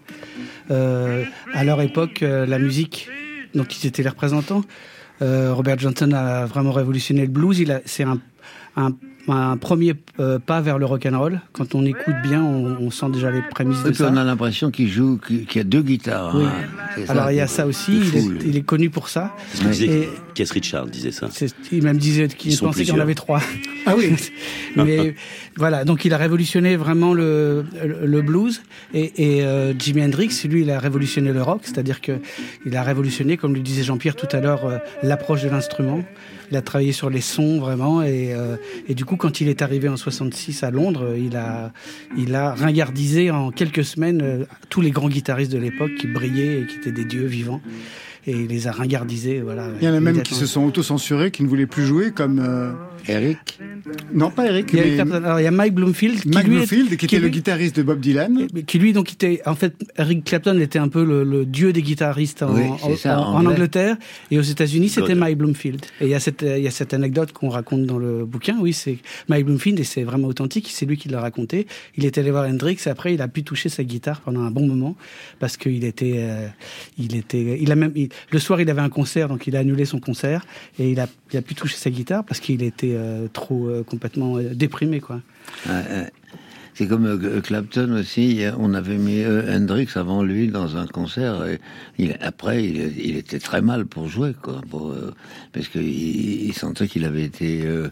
Euh, 0.70 1.25
à 1.52 1.64
leur 1.64 1.81
époque, 1.82 2.23
euh, 2.23 2.47
la 2.47 2.58
musique, 2.58 3.08
donc 3.55 3.82
ils 3.82 3.87
étaient 3.87 4.02
les 4.02 4.08
représentants. 4.08 4.62
Euh, 5.23 5.52
Robert 5.52 5.79
Johnson 5.79 6.11
a 6.12 6.47
vraiment 6.47 6.73
révolutionné 6.73 7.23
le 7.23 7.29
blues. 7.29 7.58
Il 7.58 7.70
a, 7.73 7.81
c'est 7.85 8.05
un, 8.05 8.19
un, 8.76 8.93
un 9.29 9.56
premier 9.58 9.94
euh, 10.20 10.38
pas 10.38 10.61
vers 10.62 10.79
le 10.79 10.87
rock 10.87 11.05
and 11.05 11.19
roll. 11.19 11.41
Quand 11.52 11.75
on 11.75 11.85
écoute 11.85 12.14
bien, 12.23 12.43
on, 12.43 12.79
on 12.81 12.91
sent 12.91 13.06
déjà 13.12 13.31
les 13.31 13.43
prémices 13.43 13.81
Et 13.81 13.85
de 13.85 13.88
puis 13.88 13.99
ça. 13.99 14.11
on 14.11 14.17
a 14.17 14.25
l'impression 14.25 14.70
qu'il 14.70 14.88
joue, 14.88 15.19
qu'il 15.19 15.44
y 15.56 15.58
a 15.58 15.64
deux 15.64 15.82
guitares. 15.82 16.35
Oui. 16.35 16.44
hein. 16.44 16.52
C'est 16.94 17.06
ça, 17.06 17.12
Alors 17.12 17.31
il 17.31 17.37
y 17.37 17.41
a 17.41 17.47
ça 17.47 17.67
aussi. 17.67 17.99
Il 18.00 18.17
est, 18.17 18.47
il 18.47 18.56
est 18.56 18.62
connu 18.62 18.88
pour 18.88 19.08
ça. 19.11 19.35
Ce 19.52 19.61
que 19.62 19.69
disait 19.69 19.87
Et- 19.87 20.08
Keith 20.35 20.50
Richard 20.50 20.87
disait 20.87 21.11
ça. 21.12 21.28
C'est- 21.30 21.54
Il 21.73 21.83
même 21.83 21.99
disait 21.99 22.28
qu'il 22.28 22.57
pensait 22.57 22.85
qu'il 22.85 22.95
y 22.95 22.97
en 22.97 23.00
avait 23.02 23.14
trois. 23.14 23.42
Ah 23.90 23.97
oui 23.97 24.14
Mais 24.76 25.14
voilà, 25.56 25.85
donc 25.85 26.04
il 26.04 26.14
a 26.14 26.16
révolutionné 26.16 26.76
vraiment 26.76 27.12
le, 27.12 27.64
le, 27.85 28.06
le 28.06 28.23
blues. 28.23 28.62
Et, 28.94 29.38
et 29.38 29.42
euh, 29.42 29.73
Jimi 29.78 30.02
Hendrix, 30.02 30.42
lui, 30.44 30.62
il 30.62 30.70
a 30.70 30.78
révolutionné 30.78 31.32
le 31.32 31.42
rock, 31.42 31.62
c'est-à-dire 31.64 32.00
que 32.00 32.20
il 32.64 32.76
a 32.76 32.82
révolutionné, 32.82 33.37
comme 33.37 33.54
le 33.54 33.61
disait 33.61 33.82
Jean-Pierre 33.82 34.16
tout 34.16 34.28
à 34.32 34.40
l'heure, 34.40 34.66
euh, 34.66 34.78
l'approche 35.02 35.42
de 35.42 35.49
l'instrument. 35.49 36.04
Il 36.50 36.56
a 36.56 36.62
travaillé 36.62 36.92
sur 36.92 37.11
les 37.11 37.20
sons 37.20 37.61
vraiment, 37.61 38.02
et, 38.02 38.35
euh, 38.35 38.56
et 38.88 38.94
du 38.94 39.04
coup, 39.04 39.16
quand 39.16 39.40
il 39.40 39.49
est 39.49 39.62
arrivé 39.62 39.88
en 39.88 39.97
66 39.97 40.64
à 40.64 40.70
Londres, 40.70 41.14
il 41.16 41.37
a, 41.37 41.73
il 42.16 42.35
a 42.35 42.54
ringardisé 42.54 43.30
en 43.30 43.50
quelques 43.50 43.85
semaines 43.85 44.23
euh, 44.23 44.44
tous 44.68 44.80
les 44.80 44.90
grands 44.90 45.09
guitaristes 45.09 45.52
de 45.52 45.59
l'époque 45.59 45.94
qui 45.94 46.09
brillaient 46.09 46.62
et 46.62 46.66
qui 46.66 46.76
étaient 46.76 46.92
des 46.92 47.04
dieux 47.04 47.26
vivants. 47.26 47.61
Et 48.27 48.33
il 48.33 48.47
les 48.49 48.67
a 48.67 48.73
ringardisés, 48.73 49.41
voilà. 49.41 49.69
Il 49.81 49.85
y 49.85 49.89
en 49.89 49.95
a 49.95 50.00
même 50.00 50.23
qui 50.23 50.35
se 50.35 50.47
sont 50.47 50.62
auto-censurés, 50.65 51.31
qui 51.31 51.43
ne 51.43 51.49
voulaient 51.49 51.67
plus 51.67 51.87
jouer, 51.87 52.11
comme... 52.12 52.39
euh, 52.39 52.73
Eric 53.09 53.59
Non, 54.12 54.31
pas 54.31 54.47
Eric, 54.47 54.69
Il 54.75 54.79
y, 54.79 54.83
a, 54.83 54.85
mais 54.85 54.95
Clapton. 54.97 55.25
Alors, 55.25 55.41
il 55.41 55.45
y 55.45 55.47
a 55.47 55.50
Mike 55.50 55.75
Bloomfield, 55.75 56.21
qui 56.21 56.29
Mike 56.29 56.47
lui, 56.47 56.53
est- 56.53 56.57
Bloomfield, 56.59 56.97
qui 56.99 57.05
était 57.07 57.19
le 57.19 57.25
lui- 57.25 57.31
guitariste 57.31 57.77
de 57.77 57.83
Bob 57.83 57.99
Dylan. 57.99 58.47
mais 58.53 58.62
qui 58.62 58.79
lui 58.79 58.93
donc 58.93 59.11
était 59.11 59.41
en 59.47 59.55
fait 59.55 59.75
Eric 59.97 60.23
Clapton 60.25 60.59
était 60.61 60.79
un 60.79 60.89
peu 60.89 61.03
le, 61.03 61.25
le 61.25 61.47
dieu 61.47 61.73
des 61.73 61.81
guitaristes 61.81 62.43
en, 62.43 62.53
Oui, 62.55 62.62
c'est 62.79 62.85
en- 62.93 62.97
ça, 62.97 63.19
en- 63.19 63.23
en 63.23 63.37
anglais. 63.39 63.49
Angleterre 63.55 63.97
et 64.31 64.39
aux 64.39 64.43
États-Unis 64.43 64.91
c'était. 64.91 65.15
Mike 65.15 65.39
Bloomfield 65.39 65.81
et 66.03 66.05
il 66.05 66.11
y 66.11 66.15
a 66.15 66.21
cette 66.21 66.43
il 66.43 66.62
y 66.62 66.67
a 66.67 66.71
cette 66.71 66.93
anecdote 66.93 67.33
qu'on 67.33 67.49
raconte 67.49 67.85
dans 67.87 67.99
le 67.99 68.27
bouquin 68.27 68.59
oui 68.61 68.75
c'est 68.75 68.99
Mike 69.31 69.47
Bloomfield 69.47 69.81
et 69.81 69.85
c'est 69.85 70.03
vraiment 70.05 70.29
authentique 70.29 70.69
c'est 70.71 70.85
lui 70.85 70.99
qui 70.99 71.09
l'a 71.09 71.21
raconté 71.21 71.67
il 71.97 72.05
est 72.05 72.19
allé 72.19 72.31
voir 72.31 72.47
Hendrix 72.49 72.77
et 72.85 72.89
après 72.91 73.15
il 73.15 73.23
a 73.23 73.29
pu 73.29 73.43
toucher 73.45 73.71
sa 73.71 73.83
guitare 73.83 74.21
pendant 74.21 74.43
un 74.43 74.50
bon 74.50 74.67
moment 74.67 74.95
parce 75.41 75.57
qu'il 75.57 75.85
était 75.85 76.17
euh, 76.19 76.47
il 76.99 77.17
était 77.17 77.59
il 77.61 77.73
a 77.73 77.77
même 77.77 77.93
il- 77.97 78.10
le 78.31 78.38
soir 78.38 78.61
il 78.61 78.71
avait 78.71 78.81
un 78.81 78.88
concert 78.88 79.29
donc 79.29 79.47
il 79.47 79.57
a 79.57 79.61
annulé 79.61 79.85
son 79.85 80.00
concert 80.00 80.47
et 80.79 80.90
il 80.90 81.00
a 81.00 81.07
il 81.33 81.38
a 81.38 81.43
pu 81.43 81.55
toucher 81.55 81.76
sa 81.76 81.90
guitare 81.90 82.25
parce 82.25 82.40
qu'il 82.40 82.62
était 82.62 82.95
euh, 82.95 83.29
trop 83.33 83.69
euh, 83.69 83.83
complètement 83.83 84.37
euh, 84.37 84.55
déprimé 84.55 85.00
quoi. 85.00 85.21
C'est 86.75 86.87
comme 86.87 87.07
euh, 87.07 87.41
Clapton 87.41 87.93
aussi. 87.99 88.43
On 88.59 88.75
avait 88.75 88.97
mis 88.97 89.23
euh, 89.23 89.57
Hendrix 89.57 89.89
avant 89.97 90.23
lui 90.23 90.49
dans 90.49 90.77
un 90.77 90.87
concert. 90.87 91.45
Et 91.47 91.59
il, 91.99 92.17
après, 92.21 92.65
il, 92.65 92.93
il 92.99 93.17
était 93.17 93.39
très 93.39 93.61
mal 93.61 93.87
pour 93.87 94.09
jouer, 94.09 94.33
quoi, 94.41 94.61
pour, 94.71 94.91
euh, 94.93 95.12
parce 95.53 95.69
qu'il 95.69 95.83
il 96.47 96.53
sentait 96.55 96.89
qu'il 96.89 97.05
avait 97.05 97.25
été, 97.25 97.62
euh, 97.65 97.89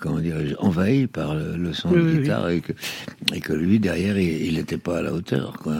comment 0.00 0.18
dirais-je, 0.20 0.54
envahi 0.58 1.06
par 1.06 1.34
le, 1.34 1.56
le 1.56 1.72
son 1.72 1.90
Oui, 1.90 1.96
de 1.96 2.02
oui, 2.02 2.12
oui. 2.14 2.20
guitare 2.22 2.48
et 2.50 2.60
que, 2.60 2.72
et 3.34 3.40
que 3.40 3.52
lui 3.52 3.78
derrière, 3.78 4.18
il 4.18 4.54
n'était 4.54 4.78
pas 4.78 4.98
à 4.98 5.02
la 5.02 5.12
hauteur, 5.12 5.54
quoi. 5.62 5.74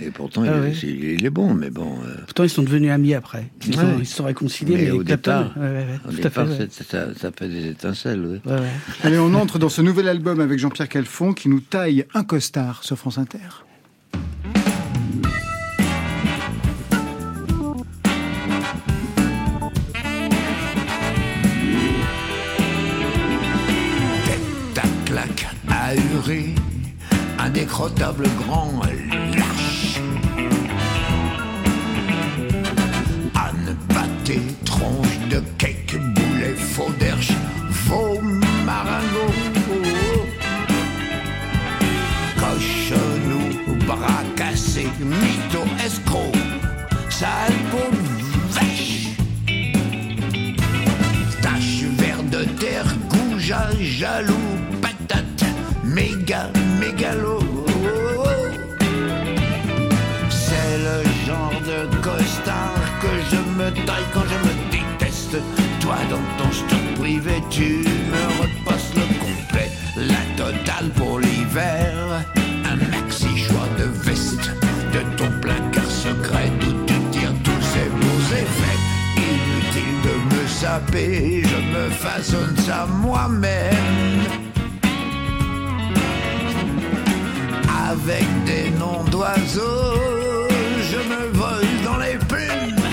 Et 0.00 0.10
pourtant, 0.10 0.42
Ah 0.46 0.54
il, 0.56 0.62
oui. 0.62 0.68
est- 0.70 0.82
il, 0.82 1.04
il 1.20 1.24
est 1.26 1.30
bon, 1.30 1.54
mais 1.54 1.70
bon. 1.70 1.94
euh, 2.04 2.16
Pourtant, 2.24 2.44
ils 2.44 2.50
sont 2.50 2.62
devenus 2.62 2.90
amis 2.90 3.14
après. 3.14 3.46
Ils, 3.66 3.70
Ouais. 3.76 3.76
sont, 3.82 3.98
ils 4.00 4.06
se 4.06 4.16
sont 4.16 4.24
réconciliés, 4.24 4.76
mais 4.76 4.82
mais, 4.84 4.90
au 4.90 5.04
Clapton, 5.04 5.30
départ, 5.42 5.52
ouais, 5.56 5.62
ouais, 5.68 5.72
ouais, 5.76 5.98
au 6.06 6.10
tout 6.10 6.16
départ, 6.22 6.50
à 6.50 6.54
fait. 6.54 6.72
ça, 6.72 7.08
ça 7.16 7.30
fait 7.36 7.48
des 7.48 7.68
étincelles, 7.68 8.20
oui. 8.26 8.40
Ouais, 8.44 8.58
ouais. 8.58 8.66
Allez, 9.04 9.18
on 9.18 9.32
entre 9.34 9.58
dans 9.58 9.68
ce 9.68 9.80
nouvel 9.82 10.08
album 10.08 10.40
avec 10.40 10.58
Jean-Pierre 10.58 10.88
Calfon 10.88 11.32
qui 11.42 11.48
nous 11.48 11.58
taille 11.58 12.06
un 12.14 12.22
costard 12.22 12.84
sur 12.84 12.96
France 12.96 13.18
Inter. 13.18 13.38
ta 24.72 24.82
claque 25.04 25.48
ahurée, 25.68 26.54
un 27.40 27.50
décrottable 27.50 28.28
grand 28.46 28.80
lâche. 29.34 29.98
Anne 33.34 33.76
pâté, 33.88 34.38
tronche 34.64 35.18
de 35.28 35.40
mytho, 45.04 45.62
escroc, 45.84 46.34
sale 47.10 47.54
peau 47.70 47.90
vache. 48.50 49.08
Tache 51.40 51.84
vert 51.98 52.22
de 52.30 52.44
terre, 52.58 52.86
goujat, 53.10 53.70
jaloux, 53.80 54.34
patate, 54.80 55.44
méga, 55.84 56.50
mégalo. 56.80 57.40
C'est 60.30 60.78
le 60.88 61.02
genre 61.26 61.60
de 61.66 61.96
costard 61.96 62.74
que 63.00 63.12
je 63.30 63.40
me 63.58 63.70
taille 63.86 64.08
quand 64.14 64.24
je 64.32 64.38
me 64.46 64.54
déteste. 64.70 65.36
Toi, 65.80 65.96
dans 66.10 66.42
ton 66.44 66.50
stock 66.52 67.00
privé, 67.00 67.42
tu 67.50 67.84
je 80.74 81.56
me 81.74 81.90
façonne 81.90 82.56
ça 82.56 82.86
moi-même. 82.86 84.22
Avec 87.90 88.24
des 88.46 88.70
noms 88.78 89.04
d'oiseaux, 89.10 90.48
je 90.90 90.96
me 90.96 91.30
vole 91.32 91.82
dans 91.84 91.98
les 91.98 92.16
plumes. 92.26 92.86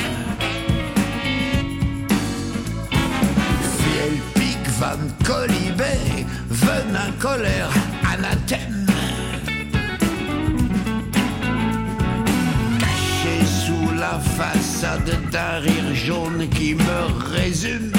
Fiel 3.80 4.16
pic, 4.34 4.60
van 4.80 5.00
colibé, 5.26 6.26
venin, 6.50 7.12
colère, 7.18 7.70
anathème. 8.14 8.88
Caché 12.80 13.46
sous 13.46 13.94
la 13.98 14.20
façade 14.80 15.30
d'un 15.30 15.60
rire 15.60 15.94
jaune 15.94 16.48
qui 16.50 16.74
me 16.74 17.34
résume. 17.34 17.99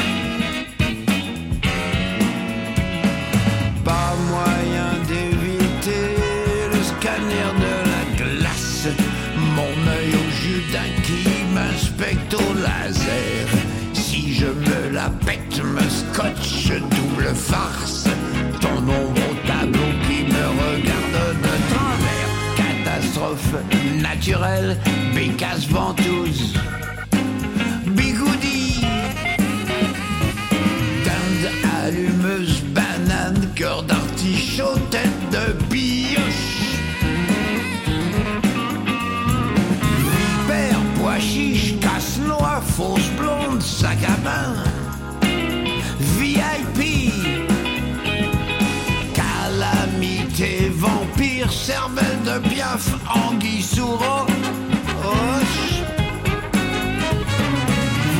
Anguille 53.11 53.65
roche. 53.81 55.83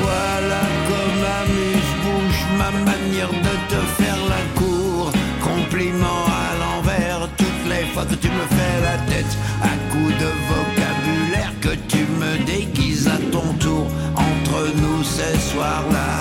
Voilà 0.03 0.63
comme 0.89 1.25
amuse-bouche 1.41 2.43
ma 2.59 2.71
manière 2.85 3.29
de 3.29 3.55
te 3.69 3.81
faire 3.99 4.21
la 4.29 4.43
cour. 4.61 5.13
Compliment 5.43 6.25
à 6.27 6.29
l'envers 6.61 7.29
toutes 7.37 7.65
les 7.69 7.85
fois 7.93 8.05
que 8.05 8.15
tu 8.15 8.29
me 8.29 8.47
fais 8.57 8.77
la 8.83 8.97
tête 9.13 9.35
à 9.63 9.73
coups 9.91 10.15
de 10.19 10.31
vocabulaire 10.51 11.53
que 11.61 11.75
tu 11.89 12.07
me 12.21 12.33
déguises 12.45 13.09
à 13.09 13.19
ton 13.31 13.53
tour 13.55 13.87
entre 14.17 14.69
nous 14.77 15.03
ces 15.05 15.39
soirs-là. 15.51 16.20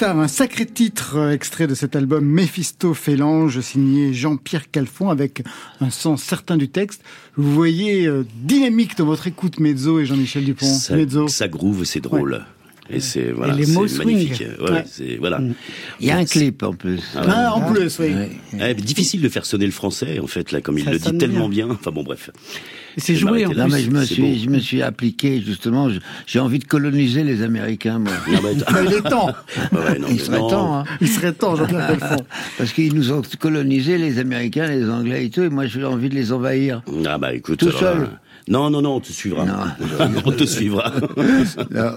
Un 0.00 0.28
sacré 0.28 0.64
titre 0.64 1.16
euh, 1.16 1.32
extrait 1.32 1.66
de 1.66 1.74
cet 1.74 1.96
album 1.96 2.24
Méphisto 2.24 2.94
Félange, 2.94 3.60
signé 3.60 4.12
Jean-Pierre 4.14 4.70
Calfon, 4.70 5.08
avec 5.10 5.42
un 5.80 5.90
sens 5.90 6.22
certain 6.22 6.56
du 6.56 6.68
texte. 6.68 7.02
Vous 7.36 7.52
voyez 7.52 8.06
euh, 8.06 8.24
dynamique 8.42 8.96
dans 8.96 9.06
votre 9.06 9.26
écoute 9.26 9.58
Mezzo 9.58 9.98
et 9.98 10.06
Jean-Michel 10.06 10.44
Dupont. 10.44 10.66
Ça, 10.66 10.94
Mezzo. 10.96 11.26
ça 11.28 11.48
groove, 11.48 11.84
c'est 11.84 12.00
drôle. 12.00 12.44
Et 12.90 13.00
c'est 13.00 13.32
voilà, 13.32 13.54
les 13.54 13.66
c'est 13.66 13.72
mots 13.72 13.86
magnifique. 13.98 14.44
Ouais, 14.60 14.70
Ouais. 14.70 14.84
c'est 14.90 15.16
voilà. 15.16 15.40
Il 16.00 16.06
y 16.06 16.10
a 16.10 16.16
un 16.16 16.24
clip 16.24 16.62
en 16.62 16.72
plus. 16.72 17.00
Ah 17.14 17.22
Ah, 17.28 17.54
en 17.54 17.72
plus, 17.72 17.98
oui. 17.98 18.14
Ouais. 18.14 18.30
Ouais, 18.54 18.74
difficile 18.74 19.20
de 19.20 19.28
faire 19.28 19.44
sonner 19.44 19.66
le 19.66 19.72
français 19.72 20.20
en 20.20 20.26
fait 20.26 20.52
là, 20.52 20.60
comme 20.62 20.78
il 20.78 20.84
Ça 20.84 20.92
le 20.92 20.98
dit 20.98 21.18
tellement 21.18 21.48
bien. 21.50 21.68
Enfin 21.70 21.90
bon, 21.90 22.02
bref. 22.02 22.30
C'est 22.98 23.14
joué 23.14 23.46
en 23.46 23.50
m'arrêter 23.54 23.60
Non, 23.60 23.64
plus. 23.66 23.72
mais 23.74 23.82
je 23.82 23.90
me 23.90 24.04
suis, 24.04 24.38
je 24.44 24.50
me 24.50 24.58
suis 24.58 24.82
appliqué 24.82 25.40
justement. 25.40 25.88
J'ai 26.26 26.38
envie 26.40 26.58
de 26.58 26.64
coloniser 26.64 27.24
les 27.24 27.42
Américains, 27.42 27.98
moi. 27.98 28.12
Il 28.28 28.92
est 28.92 29.02
temps. 29.08 29.28
ouais, 29.72 29.98
non, 29.98 30.08
Il 30.10 30.20
serait 30.20 30.38
non. 30.38 30.48
temps, 30.48 30.78
hein. 30.80 30.84
Il 31.00 31.08
serait 31.08 31.32
temps, 31.32 31.56
Jean-Pierre 31.56 31.86
Calfon. 31.98 32.24
Parce 32.58 32.72
qu'ils 32.72 32.94
nous 32.94 33.12
ont 33.12 33.22
colonisés, 33.38 33.98
les 33.98 34.18
Américains, 34.18 34.66
les 34.66 34.88
Anglais 34.90 35.24
et 35.26 35.30
tout, 35.30 35.42
et 35.42 35.48
moi 35.48 35.66
j'ai 35.66 35.84
envie 35.84 36.08
de 36.08 36.14
les 36.14 36.32
envahir. 36.32 36.82
Ah 37.06 37.18
bah 37.18 37.32
écoute. 37.34 37.58
Tout 37.58 37.68
alors, 37.68 37.80
seul. 37.80 37.98
euh, 38.02 38.06
Non, 38.48 38.70
non, 38.70 38.80
non, 38.80 38.96
on 38.96 39.00
te 39.00 39.12
suivra. 39.12 39.44
on 40.24 40.32
te 40.32 40.44
suivra. 40.44 40.92
Non. 41.70 41.92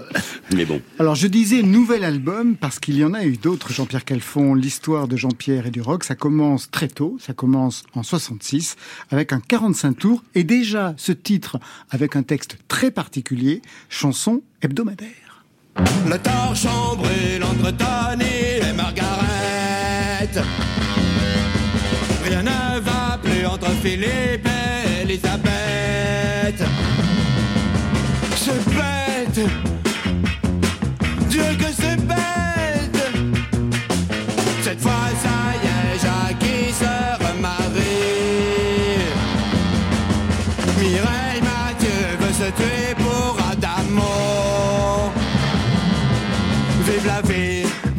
Mais 0.54 0.64
bon. 0.64 0.80
Alors 0.98 1.14
je 1.14 1.26
disais 1.26 1.62
nouvel 1.62 2.04
album 2.04 2.56
parce 2.56 2.78
qu'il 2.78 2.96
y 2.96 3.04
en 3.04 3.14
a 3.14 3.24
eu 3.24 3.36
d'autres, 3.36 3.72
Jean-Pierre 3.72 4.04
Calfon, 4.04 4.54
l'histoire 4.54 5.08
de 5.08 5.16
Jean-Pierre 5.16 5.66
et 5.66 5.70
du 5.70 5.80
rock. 5.80 6.04
Ça 6.04 6.14
commence 6.14 6.70
très 6.70 6.88
tôt, 6.88 7.16
ça 7.20 7.32
commence 7.32 7.84
en 7.94 8.02
66 8.02 8.76
avec 9.10 9.32
un 9.32 9.40
45 9.40 9.98
tours 9.98 10.22
et 10.34 10.44
déjà 10.44 10.94
ce 10.96 11.12
titre 11.12 11.58
avec 11.90 12.16
un 12.16 12.22
texte 12.22 12.58
très 12.68 12.90
particulier, 12.90 13.62
chanson 13.88 14.42
hebdomadaire. 14.60 15.44
Le 16.06 16.18
torchon 16.18 16.96
brûle 16.96 17.42
entre 17.42 17.70
Tony 17.76 18.68
et 18.68 18.72
Margaret. 18.74 20.28
Rien 22.24 22.42
ne 22.42 22.80
va 22.80 23.18
plus 23.22 23.46
entre 23.46 23.70
Philippe 23.82 24.46
et 24.46 25.02
Elisabeth. 25.02 26.01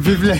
Vive 0.04 0.26
la 0.26 0.36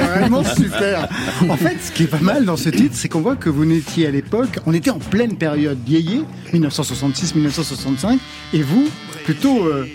vraiment 0.00 0.44
super. 0.44 1.08
En 1.48 1.56
fait, 1.56 1.76
ce 1.82 1.90
qui 1.90 2.04
est 2.04 2.06
pas 2.06 2.20
mal 2.20 2.44
dans 2.44 2.56
ce 2.56 2.68
titre, 2.68 2.94
c'est 2.94 3.08
qu'on 3.08 3.20
voit 3.20 3.34
que 3.34 3.48
vous 3.48 3.64
n'étiez 3.64 4.06
à 4.06 4.12
l'époque, 4.12 4.60
on 4.64 4.72
était 4.72 4.90
en 4.90 5.00
pleine 5.00 5.36
période 5.36 5.78
vieillée, 5.84 6.22
1966-1965, 6.54 8.18
et 8.52 8.62
vous, 8.62 8.88
plutôt 9.24 9.66
euh, 9.66 9.86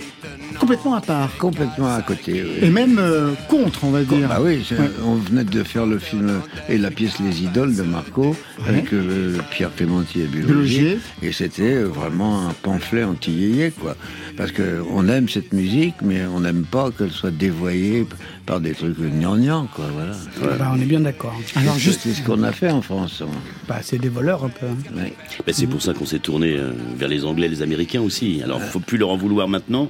complètement 0.62 0.94
à 0.96 1.02
part. 1.02 1.30
Complètement 1.38 1.94
à 1.94 2.02
côté. 2.02 2.44
oui. 2.44 2.50
Et 2.62 2.70
même 2.70 2.98
euh, 3.00 3.32
contre, 3.50 3.84
on 3.84 3.90
va 3.92 4.04
dire. 4.04 4.30
Bah 4.30 4.38
oui, 4.42 4.64
Ouais. 4.72 4.78
on 5.04 5.16
venait 5.16 5.44
de 5.44 5.64
faire 5.64 5.86
le 5.86 5.98
film 6.00 6.40
et 6.70 6.78
la 6.78 6.92
pièce 6.92 7.20
Les 7.20 7.44
Idoles 7.44 7.76
de 7.76 7.82
Marco 7.84 8.36
avec 8.68 8.94
euh, 8.94 9.38
Pierre 9.52 9.72
Clémentier 9.76 10.24
et 10.24 10.28
Bulogier. 10.28 11.00
Et 11.24 11.32
c'était 11.32 11.74
euh, 11.74 11.86
vraiment 11.88 12.48
un 12.48 12.54
pamphlet 12.54 13.04
anti-yéyé, 13.04 13.72
quoi. 13.72 13.96
Parce 14.38 14.52
que 14.52 14.82
on 14.94 15.08
aime 15.10 15.28
cette 15.28 15.52
musique, 15.52 15.96
mais 16.04 16.22
on 16.34 16.40
n'aime 16.42 16.64
pas 16.64 16.90
qu'elle 16.92 17.12
soit 17.12 17.32
dévoyée 17.32 18.06
par 18.46 18.60
des 18.62 18.72
trucs 18.72 18.98
gnangnang, 19.00 19.68
quoi. 19.76 19.86
Voilà. 19.94 20.58
Bah, 20.58 20.72
on 20.76 20.80
est 20.80 20.86
bien 20.86 21.02
d'accord. 21.02 21.36
Alors 21.56 21.78
juste, 21.78 22.02
c'est 22.04 22.14
ce 22.14 22.22
qu'on 22.22 22.44
a 22.44 22.52
fait 22.52 22.70
en 22.72 22.82
France. 22.82 23.22
on- 23.26 23.68
Bah, 23.68 23.80
c'est 23.82 23.98
des 24.00 24.10
voleurs 24.10 24.46
un 24.46 24.50
peu. 24.50 24.68
hein. 24.68 24.96
Ouais. 24.96 25.14
Ben, 25.46 25.54
c'est 25.54 25.68
pour 25.68 25.82
ça 25.82 25.94
qu'on 25.94 26.06
s'est 26.06 26.20
tourné 26.20 26.56
euh, 26.58 26.72
vers 26.98 27.10
les 27.10 27.26
Anglais 27.26 27.48
et 27.48 27.50
les 27.50 27.62
Américains 27.62 28.02
aussi. 28.02 28.42
Alors, 28.44 28.62
faut 28.62 28.80
plus 28.80 28.98
leur 28.98 29.10
en 29.10 29.18
vouloir 29.18 29.48
maintenant, 29.48 29.90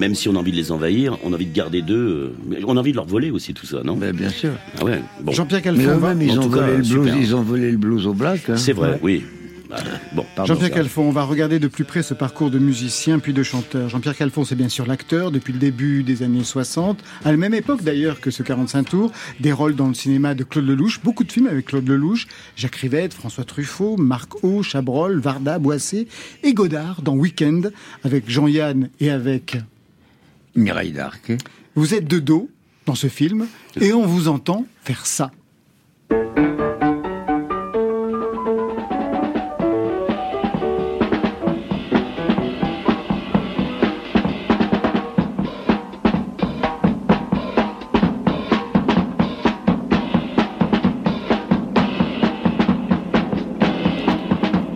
même 0.00 0.14
si 0.14 0.28
on 0.28 0.34
a 0.34 0.38
envie 0.38 0.50
de 0.50 0.56
les 0.56 0.72
envahir, 0.72 1.16
on 1.22 1.32
a 1.32 1.36
envie 1.36 1.46
de 1.46 1.54
garder 1.54 1.82
d'eux, 1.82 1.94
euh, 1.94 2.32
mais 2.48 2.56
on 2.66 2.76
a 2.76 2.80
envie 2.80 2.90
de 2.92 2.96
leur 2.96 3.06
voler 3.06 3.30
aussi 3.30 3.54
tout 3.54 3.66
ça, 3.66 3.82
non? 3.84 3.96
Ben, 3.96 4.16
bien 4.16 4.30
sûr. 4.30 4.50
Ah 4.80 4.84
ouais. 4.84 5.00
Bon, 5.22 5.30
Jean-Pierre 5.32 5.62
Calfon, 5.62 5.82
ils 6.20 6.38
ont 6.40 6.48
cas, 6.50 6.66
le 6.66 6.76
blues, 6.82 7.12
ils 7.20 7.34
ont 7.36 7.42
volé 7.42 7.70
le 7.70 7.76
blues 7.76 8.06
au 8.06 8.14
black. 8.14 8.48
hein. 8.48 8.56
c'est 8.56 8.72
vrai, 8.72 8.92
Ouais. 8.92 8.98
oui. 9.02 9.22
Bah, 9.68 9.76
bon. 10.16 10.24
Jean-Pierre. 10.46 10.72
Calfon, 10.72 11.02
on 11.02 11.12
va 11.12 11.22
regarder 11.22 11.60
de 11.60 11.68
plus 11.68 11.84
près 11.84 12.02
ce 12.02 12.12
parcours 12.12 12.50
de 12.50 12.58
musicien 12.58 13.20
puis 13.20 13.32
de 13.32 13.44
chanteur. 13.44 13.88
Jean-Pierre 13.88 14.16
Calfon, 14.16 14.44
c'est 14.44 14.56
bien 14.56 14.68
sûr 14.68 14.84
l'acteur 14.84 15.30
depuis 15.30 15.52
le 15.52 15.60
début 15.60 16.02
des 16.02 16.24
années 16.24 16.42
60, 16.42 16.98
à 17.24 17.30
la 17.30 17.36
même 17.36 17.54
époque 17.54 17.84
d'ailleurs 17.84 18.20
que 18.20 18.32
ce 18.32 18.42
45 18.42 18.82
tours, 18.88 19.12
des 19.38 19.52
rôles 19.52 19.76
dans 19.76 19.86
le 19.86 19.94
cinéma 19.94 20.34
de 20.34 20.42
Claude 20.42 20.66
Lelouch, 20.66 21.00
beaucoup 21.04 21.22
de 21.22 21.30
films 21.30 21.46
avec 21.46 21.66
Claude 21.66 21.88
Lelouch, 21.88 22.26
Jacques 22.56 22.74
Rivette, 22.74 23.14
François 23.14 23.44
Truffaut, 23.44 23.96
Marc 23.96 24.42
O, 24.42 24.64
Chabrol, 24.64 25.20
Varda, 25.20 25.60
Boissé 25.60 26.08
et 26.42 26.52
Godard 26.52 27.02
dans 27.02 27.14
Weekend 27.14 27.72
avec 28.02 28.28
Jean-Yann 28.28 28.88
et 28.98 29.10
avec... 29.10 29.56
Mireille 30.54 30.92
d'Arc. 30.92 31.32
Vous 31.74 31.94
êtes 31.94 32.06
de 32.06 32.18
dos 32.18 32.48
dans 32.86 32.94
ce 32.94 33.06
film 33.08 33.46
et 33.80 33.92
on 33.92 34.06
vous 34.06 34.28
entend 34.28 34.64
faire 34.82 35.06
ça. 35.06 35.30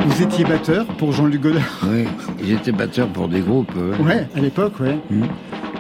Vous 0.06 0.22
étiez 0.22 0.44
batteur 0.44 0.86
pour 0.98 1.12
Jean-Luc 1.12 1.40
Godard. 1.40 1.80
Oui, 1.90 2.04
j'étais 2.44 2.72
batteur 2.72 3.08
pour 3.08 3.28
des 3.28 3.40
groupes. 3.40 3.72
ouais. 3.76 4.04
Ouais, 4.04 4.28
à 4.34 4.40
l'époque, 4.40 4.78
ouais. 4.80 4.98
Mhm. 5.10 5.26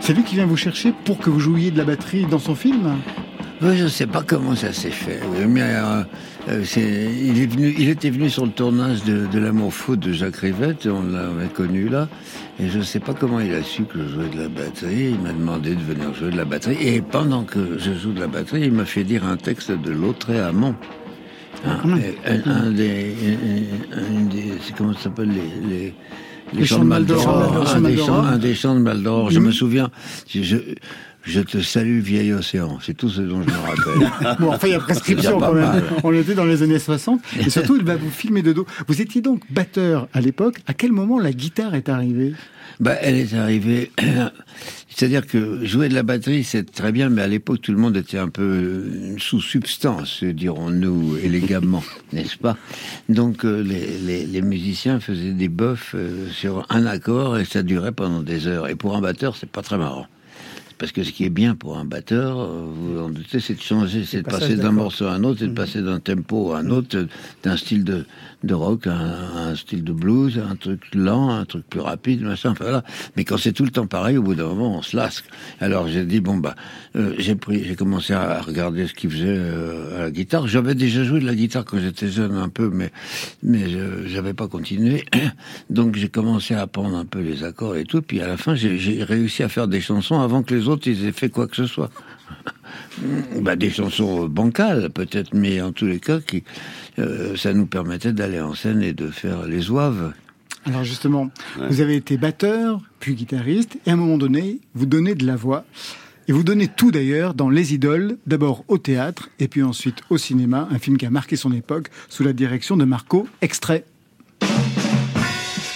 C'est 0.06 0.12
lui 0.12 0.22
qui 0.22 0.34
vient 0.34 0.44
vous 0.44 0.56
chercher 0.58 0.92
pour 1.06 1.16
que 1.16 1.30
vous 1.30 1.40
jouiez 1.40 1.70
de 1.70 1.78
la 1.78 1.84
batterie 1.84 2.26
dans 2.26 2.38
son 2.38 2.54
film 2.54 2.96
je 3.62 3.84
ne 3.84 3.88
sais 3.88 4.06
pas 4.06 4.22
comment 4.22 4.54
ça 4.54 4.74
s'est 4.74 4.90
fait, 4.90 5.20
mais 5.48 5.62
euh, 5.62 6.02
euh, 6.50 6.64
il, 6.76 7.40
est 7.40 7.46
venu, 7.46 7.74
il 7.78 7.88
était 7.88 8.10
venu 8.10 8.28
sur 8.28 8.44
le 8.44 8.50
tournage 8.50 9.02
de, 9.04 9.24
de 9.26 9.38
L'amour 9.38 9.72
fou 9.72 9.96
de 9.96 10.12
Jacques 10.12 10.36
Rivette, 10.36 10.86
on 10.86 11.02
l'avait 11.04 11.46
connu 11.48 11.88
là, 11.88 12.06
et 12.60 12.68
je 12.68 12.76
ne 12.78 12.82
sais 12.82 13.00
pas 13.00 13.14
comment 13.14 13.40
il 13.40 13.54
a 13.54 13.62
su 13.62 13.84
que 13.84 14.02
je 14.02 14.08
jouais 14.08 14.28
de 14.28 14.42
la 14.42 14.48
batterie, 14.48 15.12
il 15.12 15.20
m'a 15.20 15.32
demandé 15.32 15.74
de 15.76 15.80
venir 15.82 16.12
jouer 16.12 16.30
de 16.32 16.36
la 16.36 16.44
batterie, 16.44 16.76
et 16.86 17.00
pendant 17.00 17.44
que 17.44 17.78
je 17.78 17.94
joue 17.94 18.12
de 18.12 18.20
la 18.20 18.26
batterie, 18.26 18.64
il 18.64 18.72
m'a 18.72 18.84
fait 18.84 19.04
dire 19.04 19.24
un 19.24 19.38
texte 19.38 19.70
de 19.70 19.90
l'autre 19.92 20.28
et 20.28 20.40
Amont. 20.40 20.74
Un, 21.64 21.78
un- 22.26 22.50
un 22.66 22.70
des, 22.70 23.14
un- 23.94 24.74
comment 24.76 24.92
ça 24.92 25.04
s'appelle 25.04 25.30
les, 25.30 25.68
les, 25.74 25.94
Les 26.54 26.66
de 26.78 26.84
Maldoror. 26.84 27.66
Un 27.74 28.38
des 28.38 28.66
un 28.66 28.74
de 28.74 28.80
Maldoror. 28.80 29.30
Je 29.30 29.38
Mhm. 29.38 29.46
me 29.46 29.52
souviens, 29.52 29.90
je, 30.28 30.56
je, 31.24 31.40
te 31.40 31.60
salue, 31.60 32.00
vieil 32.00 32.32
océan. 32.32 32.78
C'est 32.82 32.94
tout 32.94 33.08
ce 33.08 33.20
dont 33.20 33.42
je 33.42 33.50
me 33.50 33.56
rappelle. 33.56 34.36
Bon, 34.40 34.52
enfin, 34.52 34.68
il 34.68 34.72
y 34.72 34.74
a 34.74 34.80
prescription 34.80 35.38
quand 35.38 35.52
même. 35.52 35.64
mal. 35.64 35.84
On 36.02 36.12
était 36.12 36.34
dans 36.34 36.44
les 36.44 36.62
années 36.62 36.78
60. 36.78 37.20
Et 37.46 37.50
surtout, 37.50 37.76
il 37.76 37.84
va 37.84 37.96
vous 37.96 38.10
filmer 38.10 38.42
de 38.42 38.52
dos. 38.52 38.66
Vous 38.88 39.00
étiez 39.00 39.20
donc 39.20 39.42
batteur 39.50 40.08
à 40.12 40.20
l'époque. 40.20 40.56
À 40.66 40.74
quel 40.74 40.92
moment 40.92 41.18
la 41.18 41.32
guitare 41.32 41.74
est 41.74 41.88
arrivée? 41.88 42.34
Bah, 42.80 42.94
elle 43.00 43.16
est 43.16 43.34
arrivée. 43.34 43.90
C'est-à-dire 44.88 45.26
que 45.26 45.64
jouer 45.64 45.88
de 45.88 45.94
la 45.94 46.04
batterie, 46.04 46.44
c'est 46.44 46.70
très 46.70 46.92
bien, 46.92 47.08
mais 47.08 47.22
à 47.22 47.26
l'époque, 47.26 47.60
tout 47.60 47.72
le 47.72 47.78
monde 47.78 47.96
était 47.96 48.18
un 48.18 48.28
peu 48.28 48.42
euh, 48.42 49.18
sous 49.18 49.40
substance, 49.40 50.22
dirons-nous 50.22 51.16
élégamment, 51.22 51.82
n'est-ce 52.12 52.36
pas? 52.36 52.56
Donc, 53.08 53.44
euh, 53.44 53.60
les, 53.60 53.98
les, 53.98 54.26
les 54.26 54.42
musiciens 54.42 55.00
faisaient 55.00 55.32
des 55.32 55.48
buffs 55.48 55.94
euh, 55.96 56.28
sur 56.30 56.64
un 56.70 56.86
accord 56.86 57.38
et 57.38 57.44
ça 57.44 57.62
durait 57.62 57.92
pendant 57.92 58.22
des 58.22 58.46
heures. 58.46 58.68
Et 58.68 58.76
pour 58.76 58.94
un 58.96 59.00
batteur, 59.00 59.34
c'est 59.36 59.50
pas 59.50 59.62
très 59.62 59.78
marrant. 59.78 60.06
Parce 60.78 60.92
que 60.92 61.04
ce 61.04 61.12
qui 61.12 61.24
est 61.24 61.30
bien 61.30 61.54
pour 61.54 61.78
un 61.78 61.84
batteur, 61.84 62.38
euh, 62.40 62.66
vous 62.74 62.98
en 63.00 63.08
doutez, 63.08 63.38
c'est 63.40 63.54
de 63.54 63.60
changer, 63.60 64.04
c'est 64.04 64.22
de 64.22 64.28
passer 64.28 64.56
d'un 64.56 64.72
morceau 64.72 65.06
à 65.06 65.12
un 65.12 65.22
autre, 65.24 65.38
c'est 65.40 65.46
de 65.48 65.52
passer 65.54 65.82
d'un 65.82 66.00
tempo 66.00 66.52
à 66.52 66.58
un 66.58 66.70
autre, 66.70 67.06
d'un 67.44 67.56
style 67.56 67.84
de, 67.84 68.04
de 68.42 68.54
rock 68.54 68.86
à 68.88 68.92
un, 68.94 69.54
style 69.54 69.84
de 69.84 69.92
blues, 69.92 70.38
un 70.38 70.56
truc 70.56 70.80
lent, 70.94 71.30
un 71.30 71.44
truc 71.44 71.64
plus 71.68 71.80
rapide, 71.80 72.22
machin, 72.22 72.50
enfin 72.50 72.64
voilà. 72.64 72.84
Mais 73.16 73.24
quand 73.24 73.36
c'est 73.38 73.52
tout 73.52 73.64
le 73.64 73.70
temps 73.70 73.86
pareil, 73.86 74.16
au 74.16 74.22
bout 74.22 74.34
d'un 74.34 74.46
moment, 74.48 74.76
on 74.78 74.82
se 74.82 74.96
lasse. 74.96 75.22
Alors 75.60 75.86
j'ai 75.86 76.04
dit, 76.04 76.20
bon 76.20 76.36
bah, 76.38 76.56
euh, 76.96 77.14
j'ai 77.18 77.36
pris, 77.36 77.62
j'ai 77.64 77.76
commencé 77.76 78.12
à 78.12 78.40
regarder 78.42 78.86
ce 78.88 78.94
qu'il 78.94 79.10
faisait 79.10 79.26
euh, 79.28 79.96
à 79.96 80.00
la 80.02 80.10
guitare. 80.10 80.48
J'avais 80.48 80.74
déjà 80.74 81.04
joué 81.04 81.20
de 81.20 81.26
la 81.26 81.34
guitare 81.36 81.64
quand 81.64 81.78
j'étais 81.78 82.08
jeune 82.08 82.34
un 82.34 82.48
peu, 82.48 82.68
mais, 82.68 82.90
mais 83.42 83.70
je- 83.70 84.06
j'avais 84.06 84.34
pas 84.34 84.48
continué. 84.48 85.04
Donc 85.70 85.94
j'ai 85.96 86.08
commencé 86.08 86.54
à 86.54 86.62
apprendre 86.62 86.96
un 86.96 87.04
peu 87.04 87.20
les 87.20 87.44
accords 87.44 87.76
et 87.76 87.84
tout, 87.84 88.02
puis 88.02 88.20
à 88.20 88.26
la 88.26 88.36
fin, 88.36 88.54
j'ai 88.56 89.04
réussi 89.04 89.42
à 89.44 89.48
faire 89.48 89.68
des 89.68 89.80
chansons 89.80 90.20
avant 90.20 90.42
que 90.42 90.52
les 90.54 90.63
autres 90.68 90.88
ils 90.88 91.06
aient 91.06 91.12
fait 91.12 91.28
quoi 91.28 91.46
que 91.46 91.56
ce 91.56 91.66
soit. 91.66 91.90
bah, 93.40 93.56
des 93.56 93.70
chansons 93.70 94.26
bancales 94.26 94.90
peut-être, 94.90 95.34
mais 95.34 95.60
en 95.60 95.72
tous 95.72 95.86
les 95.86 96.00
cas, 96.00 96.20
qui, 96.20 96.44
euh, 96.98 97.36
ça 97.36 97.52
nous 97.52 97.66
permettait 97.66 98.12
d'aller 98.12 98.40
en 98.40 98.54
scène 98.54 98.82
et 98.82 98.92
de 98.92 99.08
faire 99.10 99.46
les 99.46 99.70
oeuvres. 99.70 100.12
Alors 100.66 100.84
justement, 100.84 101.30
vous 101.68 101.80
avez 101.80 101.96
été 101.96 102.16
batteur, 102.16 102.80
puis 102.98 103.14
guitariste, 103.14 103.76
et 103.86 103.90
à 103.90 103.92
un 103.92 103.96
moment 103.96 104.16
donné, 104.16 104.60
vous 104.74 104.86
donnez 104.86 105.14
de 105.14 105.26
la 105.26 105.36
voix. 105.36 105.64
Et 106.26 106.32
vous 106.32 106.42
donnez 106.42 106.68
tout 106.68 106.90
d'ailleurs 106.90 107.34
dans 107.34 107.50
Les 107.50 107.74
Idoles, 107.74 108.16
d'abord 108.26 108.64
au 108.68 108.78
théâtre, 108.78 109.28
et 109.40 109.48
puis 109.48 109.62
ensuite 109.62 110.00
au 110.08 110.16
cinéma, 110.16 110.68
un 110.70 110.78
film 110.78 110.96
qui 110.96 111.04
a 111.04 111.10
marqué 111.10 111.36
son 111.36 111.52
époque, 111.52 111.88
sous 112.08 112.22
la 112.22 112.32
direction 112.32 112.78
de 112.78 112.86
Marco. 112.86 113.28
Extrait. 113.42 113.84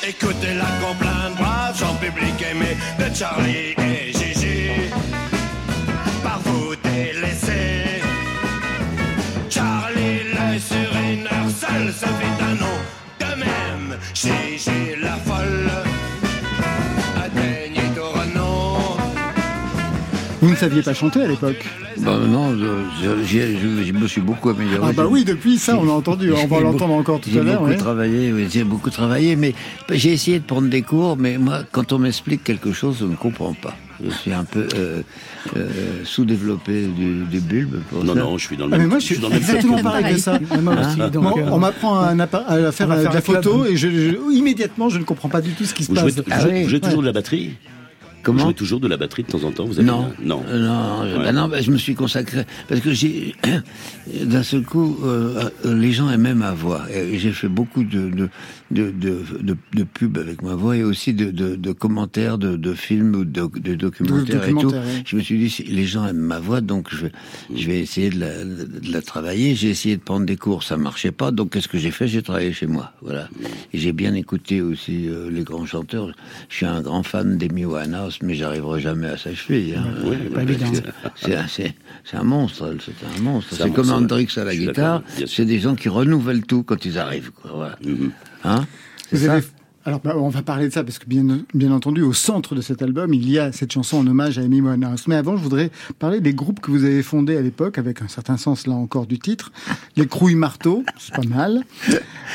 Écoutez 0.08 0.54
la 0.54 0.70
complainte, 0.80 1.36
brave 1.36 1.78
gens 1.78 1.94
public 1.96 2.42
aimé 2.50 2.76
de 2.98 3.14
Charlie 3.14 3.74
et 3.76 4.07
Vous 20.40 20.50
ne 20.50 20.54
saviez 20.54 20.82
pas 20.82 20.94
chanter 20.94 21.22
à 21.22 21.26
l'époque 21.26 21.64
Bah, 21.98 22.16
non, 22.28 22.56
je, 22.56 22.64
je- 23.02 23.24
j'ai- 23.26 23.58
je- 23.58 23.82
je 23.84 23.92
me 23.92 24.06
suis 24.06 24.20
beaucoup 24.20 24.50
amélioré. 24.50 24.78
Ah 24.90 24.92
bah 24.92 25.02
J'ai- 25.06 25.12
oui, 25.12 25.24
depuis 25.24 25.58
ça, 25.58 25.76
on 25.76 25.84
l'a 25.84 25.92
entendu. 25.92 26.30
On 26.32 26.46
va 26.46 26.58
J'ai 26.58 26.62
l'entendre 26.62 26.86
beaucoup- 26.88 27.00
encore 27.00 27.20
tout 27.20 27.30
J'ai 27.32 27.40
à 27.40 27.42
l'heure. 27.42 27.58
beaucoup 27.58 27.70
ouais. 27.70 27.76
travaillé, 27.76 28.32
oui, 28.32 28.46
j'ai 28.48 28.62
beaucoup 28.62 28.90
travaillé, 28.90 29.34
mais 29.34 29.52
j'ai 29.90 30.12
essayé 30.12 30.38
de 30.38 30.44
prendre 30.44 30.68
des 30.68 30.82
cours, 30.82 31.16
mais 31.16 31.38
moi, 31.38 31.62
quand 31.72 31.92
on 31.92 31.98
m'explique 31.98 32.44
quelque 32.44 32.72
chose, 32.72 32.98
je 33.00 33.06
ne 33.06 33.16
comprends 33.16 33.52
pas. 33.54 33.74
Je 34.04 34.10
suis 34.10 34.32
un 34.32 34.44
peu 34.44 34.68
euh, 34.76 35.02
euh, 35.56 35.68
sous-développé 36.04 36.86
du, 36.86 37.24
du 37.24 37.40
bulbe 37.40 37.80
pour 37.90 38.04
Non, 38.04 38.14
ça. 38.14 38.20
non, 38.20 38.38
je 38.38 38.44
suis 38.46 38.56
dans 38.56 38.66
le 38.68 38.74
Ah, 38.74 38.78
même 38.78 38.86
mais 38.86 38.90
moi, 38.90 38.98
je 39.00 39.04
suis 39.06 39.18
dans 39.18 39.26
le 39.26 39.34
même 39.34 39.42
exactement 39.42 39.82
pareil 39.82 40.14
que 40.14 40.20
ça. 40.20 40.38
Moi 40.62 40.74
aussi, 40.80 41.10
donc, 41.10 41.22
Moi, 41.24 41.34
euh, 41.38 41.48
on 41.50 41.58
m'apprend 41.58 41.98
à, 41.98 42.14
faire, 42.70 42.86
de 42.86 43.02
la 43.12 43.20
photo 43.20 43.66
et 43.66 43.76
je, 43.76 43.88
je- 43.88 44.32
immédiatement, 44.32 44.88
je 44.88 44.98
ne 45.00 45.04
comprends 45.04 45.28
pas 45.28 45.40
du 45.40 45.50
tout 45.50 45.64
ce 45.64 45.74
qui 45.74 45.82
se 45.82 45.88
Vous 45.90 45.96
jouez, 45.96 46.12
passe. 46.12 46.42
vous 46.44 46.48
jouez- 46.48 46.62
vous 46.62 46.68
jouez 46.68 46.80
toujours 46.80 47.00
de 47.00 47.06
la 47.06 47.12
batterie 47.12 47.54
Comment 48.22 48.38
Vous 48.38 48.44
jouez 48.46 48.54
toujours 48.54 48.80
de 48.80 48.88
la 48.88 48.96
batterie 48.96 49.22
de 49.22 49.28
temps 49.28 49.44
en 49.44 49.52
temps 49.52 49.64
vous 49.64 49.78
avez 49.78 49.86
Non, 49.86 50.10
non. 50.22 50.42
Euh, 50.48 50.58
non, 50.58 51.18
Ouais. 51.18 51.24
bah 51.24 51.32
non, 51.32 51.48
bah, 51.48 51.60
je 51.60 51.70
me 51.70 51.78
suis 51.78 51.94
consacré 51.94 52.44
parce 52.68 52.80
que 52.80 52.92
j'ai 52.92 53.34
d'un 54.24 54.42
seul 54.42 54.62
coup 54.62 54.98
euh, 55.04 55.48
euh, 55.64 55.74
les 55.74 55.92
gens 55.92 56.10
aimaient 56.10 56.34
ma 56.34 56.52
voix 56.52 56.82
j'ai 56.92 57.32
fait 57.32 57.48
beaucoup 57.48 57.84
de 57.84 58.10
de 58.10 58.28
de, 58.70 58.90
de, 58.90 59.22
de, 59.40 59.56
de 59.74 59.82
pubs 59.84 60.18
avec 60.18 60.42
ma 60.42 60.54
voix 60.54 60.76
et 60.76 60.82
aussi 60.84 61.14
de, 61.14 61.30
de, 61.30 61.56
de 61.56 61.72
commentaires 61.72 62.36
de, 62.38 62.56
de 62.56 62.74
films 62.74 63.14
ou 63.14 63.24
de, 63.24 63.48
de 63.58 63.74
documentaires 63.74 64.46
et 64.46 64.52
tout. 64.52 64.68
oui. 64.70 65.02
Je 65.06 65.16
me 65.16 65.20
suis 65.22 65.38
dit 65.38 65.64
les 65.68 65.84
gens 65.86 66.06
aiment 66.06 66.16
ma 66.18 66.38
voix 66.38 66.60
donc 66.60 66.88
je 66.90 66.96
vais 67.06 67.12
je 67.54 67.66
vais 67.66 67.80
essayer 67.80 68.10
de 68.10 68.20
la, 68.20 68.44
de 68.44 68.92
la 68.92 69.00
travailler. 69.02 69.54
J'ai 69.54 69.70
essayé 69.70 69.96
de 69.96 70.02
prendre 70.02 70.26
des 70.26 70.36
cours, 70.36 70.62
ça 70.64 70.76
marchait 70.76 71.12
pas. 71.12 71.30
Donc 71.30 71.52
qu'est-ce 71.52 71.68
que 71.68 71.78
j'ai 71.78 71.90
fait? 71.90 72.08
J'ai 72.08 72.22
travaillé 72.22 72.52
chez 72.52 72.66
moi, 72.66 72.92
voilà. 73.00 73.28
Et 73.72 73.78
j'ai 73.78 73.92
bien 73.92 74.14
écouté 74.14 74.60
aussi 74.60 75.08
euh, 75.08 75.30
les 75.30 75.44
grands 75.44 75.64
chanteurs. 75.66 76.12
Je 76.50 76.56
suis 76.56 76.66
un 76.66 76.82
grand 76.82 77.02
fan 77.02 77.38
d'Amy 77.38 77.64
Winehouse, 77.64 78.18
mais 78.22 78.34
j'arriverai 78.34 78.80
jamais 78.80 79.06
à 79.08 79.16
sa 79.16 79.34
cheville. 79.34 79.76
Hein. 79.76 80.06
Ouais, 80.06 80.16
pas 80.16 80.42
évident. 80.42 80.66
C'est 81.16 81.34
un, 81.36 81.46
c'est- 81.48 81.74
c'est 82.04 82.16
un 82.16 82.22
monstre, 82.24 82.74
c'est 82.84 83.18
un 83.18 83.22
monstre. 83.22 83.54
C'est 83.54 83.72
comme 83.72 83.90
Hendrix 83.90 84.28
à 84.36 84.44
la 84.44 84.54
guitare. 84.56 85.02
C'est 85.26 85.44
des 85.44 85.58
gens 85.58 85.74
qui 85.74 85.88
renouvellent 85.88 86.44
tout 86.44 86.62
quand 86.62 86.84
ils 86.84 86.98
arrivent. 86.98 87.30
Quoi, 87.32 87.50
voilà. 87.54 87.78
Mhm. 87.84 88.10
Hein 88.44 88.66
C'est 89.10 89.16
Vous 89.16 89.26
ça 89.26 89.32
avez... 89.34 89.46
Alors, 89.88 90.00
bah, 90.00 90.14
on 90.18 90.28
va 90.28 90.42
parler 90.42 90.68
de 90.68 90.72
ça 90.74 90.84
parce 90.84 90.98
que 90.98 91.06
bien, 91.06 91.24
bien 91.54 91.72
entendu, 91.72 92.02
au 92.02 92.12
centre 92.12 92.54
de 92.54 92.60
cet 92.60 92.82
album, 92.82 93.14
il 93.14 93.30
y 93.30 93.38
a 93.38 93.52
cette 93.52 93.72
chanson 93.72 93.96
en 93.96 94.06
hommage 94.06 94.38
à 94.38 94.42
Amy 94.42 94.60
Winehouse. 94.60 95.04
Mais 95.06 95.14
avant, 95.14 95.38
je 95.38 95.42
voudrais 95.42 95.70
parler 95.98 96.20
des 96.20 96.34
groupes 96.34 96.60
que 96.60 96.70
vous 96.70 96.84
avez 96.84 97.02
fondés 97.02 97.38
à 97.38 97.40
l'époque, 97.40 97.78
avec 97.78 98.02
un 98.02 98.08
certain 98.08 98.36
sens 98.36 98.66
là 98.66 98.74
encore 98.74 99.06
du 99.06 99.18
titre. 99.18 99.50
Les 99.96 100.06
Crouilles 100.06 100.34
Marteau, 100.34 100.84
c'est 100.98 101.14
pas 101.14 101.22
mal. 101.22 101.62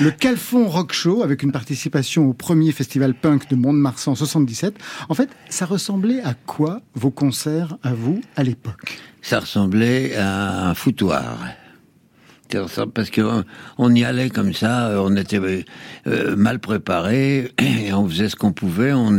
Le 0.01 0.09
Calfon 0.09 0.67
Rock 0.67 0.93
Show, 0.93 1.21
avec 1.21 1.43
une 1.43 1.51
participation 1.51 2.27
au 2.27 2.33
premier 2.33 2.71
festival 2.71 3.13
punk 3.13 3.47
de 3.49 3.55
Mont-de-Marsan 3.55 4.13
en 4.13 4.15
77. 4.15 4.75
En 5.09 5.13
fait, 5.13 5.29
ça 5.47 5.67
ressemblait 5.67 6.21
à 6.21 6.33
quoi 6.33 6.81
vos 6.95 7.11
concerts 7.11 7.77
à 7.83 7.93
vous 7.93 8.19
à 8.35 8.41
l'époque? 8.41 8.97
Ça 9.21 9.39
ressemblait 9.39 10.15
à 10.15 10.69
un 10.69 10.73
foutoir. 10.73 11.37
Parce 12.93 13.09
que 13.09 13.21
euh, 13.21 13.43
on 13.77 13.93
y 13.95 14.03
allait 14.03 14.29
comme 14.29 14.53
ça, 14.53 14.87
euh, 14.89 15.01
on 15.03 15.15
était 15.15 15.39
euh, 16.07 16.35
mal 16.35 16.59
préparé 16.59 17.51
et 17.59 17.93
on 17.93 18.07
faisait 18.07 18.29
ce 18.29 18.35
qu'on 18.35 18.51
pouvait. 18.51 18.91
On, 18.93 19.17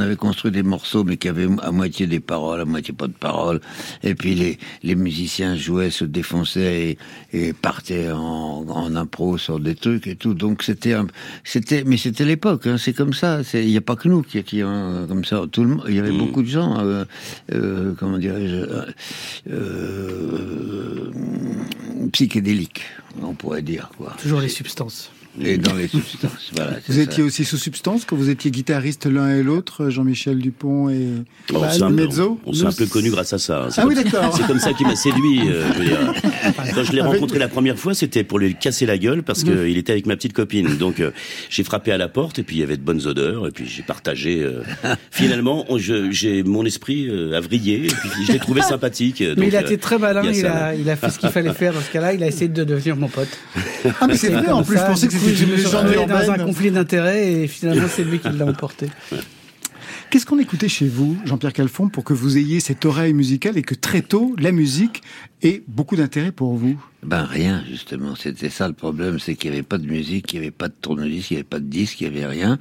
avait 0.00 0.16
construit 0.16 0.50
des 0.50 0.62
morceaux, 0.62 1.04
mais 1.04 1.16
qui 1.16 1.28
avaient 1.28 1.48
à 1.62 1.70
moitié 1.70 2.06
des 2.06 2.20
paroles, 2.20 2.60
à 2.60 2.64
moitié 2.64 2.92
pas 2.92 3.06
de 3.06 3.12
paroles. 3.12 3.60
Et 4.02 4.14
puis 4.14 4.34
les, 4.34 4.58
les 4.82 4.94
musiciens 4.94 5.56
jouaient, 5.56 5.90
se 5.90 6.04
défonçaient 6.04 6.98
et, 7.32 7.48
et 7.48 7.52
partaient 7.52 8.10
en, 8.10 8.64
en 8.68 8.96
impro 8.96 9.38
sur 9.38 9.60
des 9.60 9.74
trucs 9.74 10.06
et 10.06 10.16
tout. 10.16 10.34
Donc 10.34 10.62
c'était, 10.62 10.96
c'était, 11.44 11.84
mais 11.84 11.96
c'était 11.96 12.24
l'époque. 12.24 12.66
Hein, 12.66 12.76
c'est 12.78 12.92
comme 12.92 13.12
ça. 13.12 13.40
Il 13.54 13.66
n'y 13.68 13.76
a 13.76 13.80
pas 13.80 13.96
que 13.96 14.08
nous 14.08 14.22
qui, 14.22 14.62
ont 14.64 15.06
comme 15.06 15.24
ça. 15.24 15.42
Tout 15.50 15.62
le 15.62 15.68
monde. 15.68 15.84
Il 15.88 15.94
y 15.94 15.98
avait 15.98 16.16
Mm. 16.16 16.18
beaucoup 16.18 16.42
de 16.42 16.48
gens. 16.48 16.78
euh, 16.80 17.04
euh, 17.52 17.92
comment 17.98 18.18
dirais-je 18.18 18.66
euh, 19.50 21.10
psychédéliques, 22.10 22.82
on 23.22 23.34
pourrait 23.34 23.62
dire. 23.62 23.90
Toujours 24.20 24.40
les 24.40 24.48
substances. 24.48 25.10
Et 25.44 25.58
dans 25.58 25.74
les 25.74 25.88
substances, 25.88 26.50
voilà. 26.54 26.72
Vous 26.88 26.94
ça. 26.94 27.00
étiez 27.00 27.22
aussi 27.22 27.44
sous 27.44 27.56
substance 27.58 28.04
quand 28.06 28.16
vous 28.16 28.30
étiez 28.30 28.50
guitaristes 28.50 29.06
l'un 29.06 29.36
et 29.36 29.42
l'autre, 29.42 29.90
Jean-Michel 29.90 30.38
Dupont 30.38 30.88
et 30.88 31.08
On 31.52 31.60
Bah, 31.60 31.68
peu- 31.78 31.88
Mezzo 31.90 32.40
on 32.46 32.52
s'est 32.52 32.64
un 32.66 32.72
peu 32.72 32.86
connu 32.86 33.10
grâce 33.10 33.32
à 33.32 33.38
ça. 33.38 33.66
C'est 33.70 33.80
Ah 33.80 33.86
oui, 33.86 33.94
d'accord. 33.94 34.34
C'est 34.36 34.46
comme 34.46 34.58
ça 34.58 34.72
qu'il 34.72 34.86
m'a 34.86 34.96
séduit. 34.96 35.40
euh, 35.48 35.64
je 35.74 35.78
veux 35.78 35.84
dire. 35.84 36.14
Quand 36.74 36.84
je 36.84 36.92
l'ai 36.92 37.00
Avec- 37.00 37.12
rencontré 37.14 37.38
la 37.38 37.48
première 37.48 37.78
fois, 37.78 37.94
c'était 37.94 38.24
pour 38.24 38.38
lui 38.38 38.54
casser 38.54 38.86
la 38.86 38.98
gueule 38.98 39.22
parce 39.22 39.44
qu'il 39.44 39.76
était 39.76 39.92
avec 39.92 40.06
ma 40.06 40.16
petite 40.16 40.32
copine. 40.32 40.76
Donc 40.76 41.00
euh, 41.00 41.10
j'ai 41.50 41.64
frappé 41.64 41.92
à 41.92 41.98
la 41.98 42.08
porte 42.08 42.38
et 42.38 42.42
puis 42.42 42.56
il 42.56 42.60
y 42.60 42.62
avait 42.62 42.76
de 42.76 42.82
bonnes 42.82 43.06
odeurs 43.06 43.46
et 43.46 43.50
puis 43.50 43.66
j'ai 43.66 43.82
partagé. 43.82 44.42
euh, 44.42 44.62
Finalement, 45.10 45.64
on- 45.68 45.78
je- 45.78 46.10
j'ai 46.10 46.42
mon 46.42 46.64
esprit 46.64 47.08
euh, 47.08 47.36
a 47.36 47.40
vrillé 47.40 47.84
et 47.84 47.88
puis 47.88 48.08
je 48.26 48.32
l'ai 48.32 48.38
trouvé 48.38 48.60
sympathique. 48.68 49.22
Mais 49.36 49.48
il 49.48 49.56
a 49.56 49.60
euh, 49.60 49.62
été 49.62 49.76
très 49.78 49.98
malin, 49.98 50.22
il 50.24 50.28
a 50.28 50.32
il 50.38 50.46
a, 50.46 50.48
là. 50.54 50.74
il 50.74 50.90
a 50.90 50.96
fait 50.96 51.10
ce 51.10 51.18
qu'il 51.18 51.28
fallait 51.30 51.52
faire 51.52 51.72
dans 51.74 51.80
ce 51.80 51.90
cas-là, 51.92 52.12
il 52.14 52.22
a 52.22 52.26
essayé 52.26 52.48
de 52.48 52.64
devenir 52.64 52.96
mon 52.96 53.08
pote. 53.08 53.28
Ah 54.00 54.06
mais 54.06 54.16
c'est 54.16 54.28
vrai, 54.30 54.50
en 54.50 54.62
plus 54.62 54.76
je 54.78 54.82
pensais 54.82 55.06
que 55.08 55.12
coup, 55.30 55.36
je 55.36 55.44
me 55.44 55.56
suis 55.56 55.64
légende 55.64 55.88
retrouvé 55.88 56.06
dans 56.06 56.30
un 56.30 56.38
conflit 56.38 56.70
d'intérêts 56.70 57.32
et 57.32 57.48
finalement 57.48 57.86
c'est 57.88 58.04
lui 58.04 58.18
qui 58.18 58.28
l'a 58.30 58.46
emporté. 58.46 58.88
Qu'est-ce 60.08 60.24
qu'on 60.24 60.38
écoutait 60.38 60.68
chez 60.68 60.86
vous, 60.86 61.18
Jean-Pierre 61.24 61.52
Calfon, 61.52 61.88
pour 61.88 62.04
que 62.04 62.12
vous 62.12 62.38
ayez 62.38 62.60
cette 62.60 62.84
oreille 62.84 63.12
musicale 63.12 63.58
et 63.58 63.62
que 63.62 63.74
très 63.74 64.02
tôt, 64.02 64.36
la 64.38 64.52
musique 64.52 65.02
ait 65.42 65.64
beaucoup 65.66 65.96
d'intérêt 65.96 66.30
pour 66.30 66.54
vous? 66.54 66.80
Ben 67.02 67.24
rien, 67.24 67.64
justement. 67.68 68.14
C'était 68.14 68.48
ça 68.48 68.68
le 68.68 68.74
problème, 68.74 69.18
c'est 69.18 69.34
qu'il 69.34 69.50
n'y 69.50 69.56
avait 69.56 69.66
pas 69.66 69.78
de 69.78 69.86
musique, 69.86 70.32
il 70.32 70.36
n'y 70.40 70.46
avait 70.46 70.52
pas 70.52 70.68
de 70.68 70.74
tournevis, 70.80 71.30
il 71.30 71.34
n'y 71.34 71.36
avait 71.38 71.48
pas 71.48 71.58
de 71.58 71.64
disque, 71.66 72.00
il 72.00 72.08
n'y 72.08 72.16
avait 72.16 72.26
rien. 72.26 72.58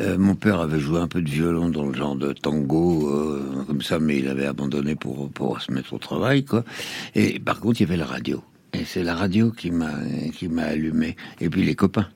Euh, 0.00 0.18
mon 0.18 0.34
père 0.34 0.58
avait 0.60 0.80
joué 0.80 0.98
un 0.98 1.06
peu 1.06 1.22
de 1.22 1.30
violon 1.30 1.70
dans 1.70 1.86
le 1.86 1.94
genre 1.94 2.16
de 2.16 2.32
tango, 2.32 3.08
euh, 3.08 3.64
comme 3.68 3.82
ça, 3.82 4.00
mais 4.00 4.18
il 4.18 4.26
avait 4.26 4.46
abandonné 4.46 4.96
pour, 4.96 5.30
pour 5.30 5.62
se 5.62 5.70
mettre 5.70 5.92
au 5.94 5.98
travail, 5.98 6.44
quoi. 6.44 6.64
Et 7.14 7.38
par 7.38 7.60
contre, 7.60 7.80
il 7.80 7.84
y 7.84 7.86
avait 7.86 7.96
la 7.96 8.06
radio. 8.06 8.42
Et 8.72 8.84
c'est 8.84 9.02
la 9.02 9.14
radio 9.14 9.50
qui 9.50 9.70
m'a 9.70 9.92
qui 10.34 10.48
m'a 10.48 10.64
allumé. 10.64 11.16
Et 11.40 11.50
puis 11.50 11.62
les 11.62 11.74
copains. 11.74 12.08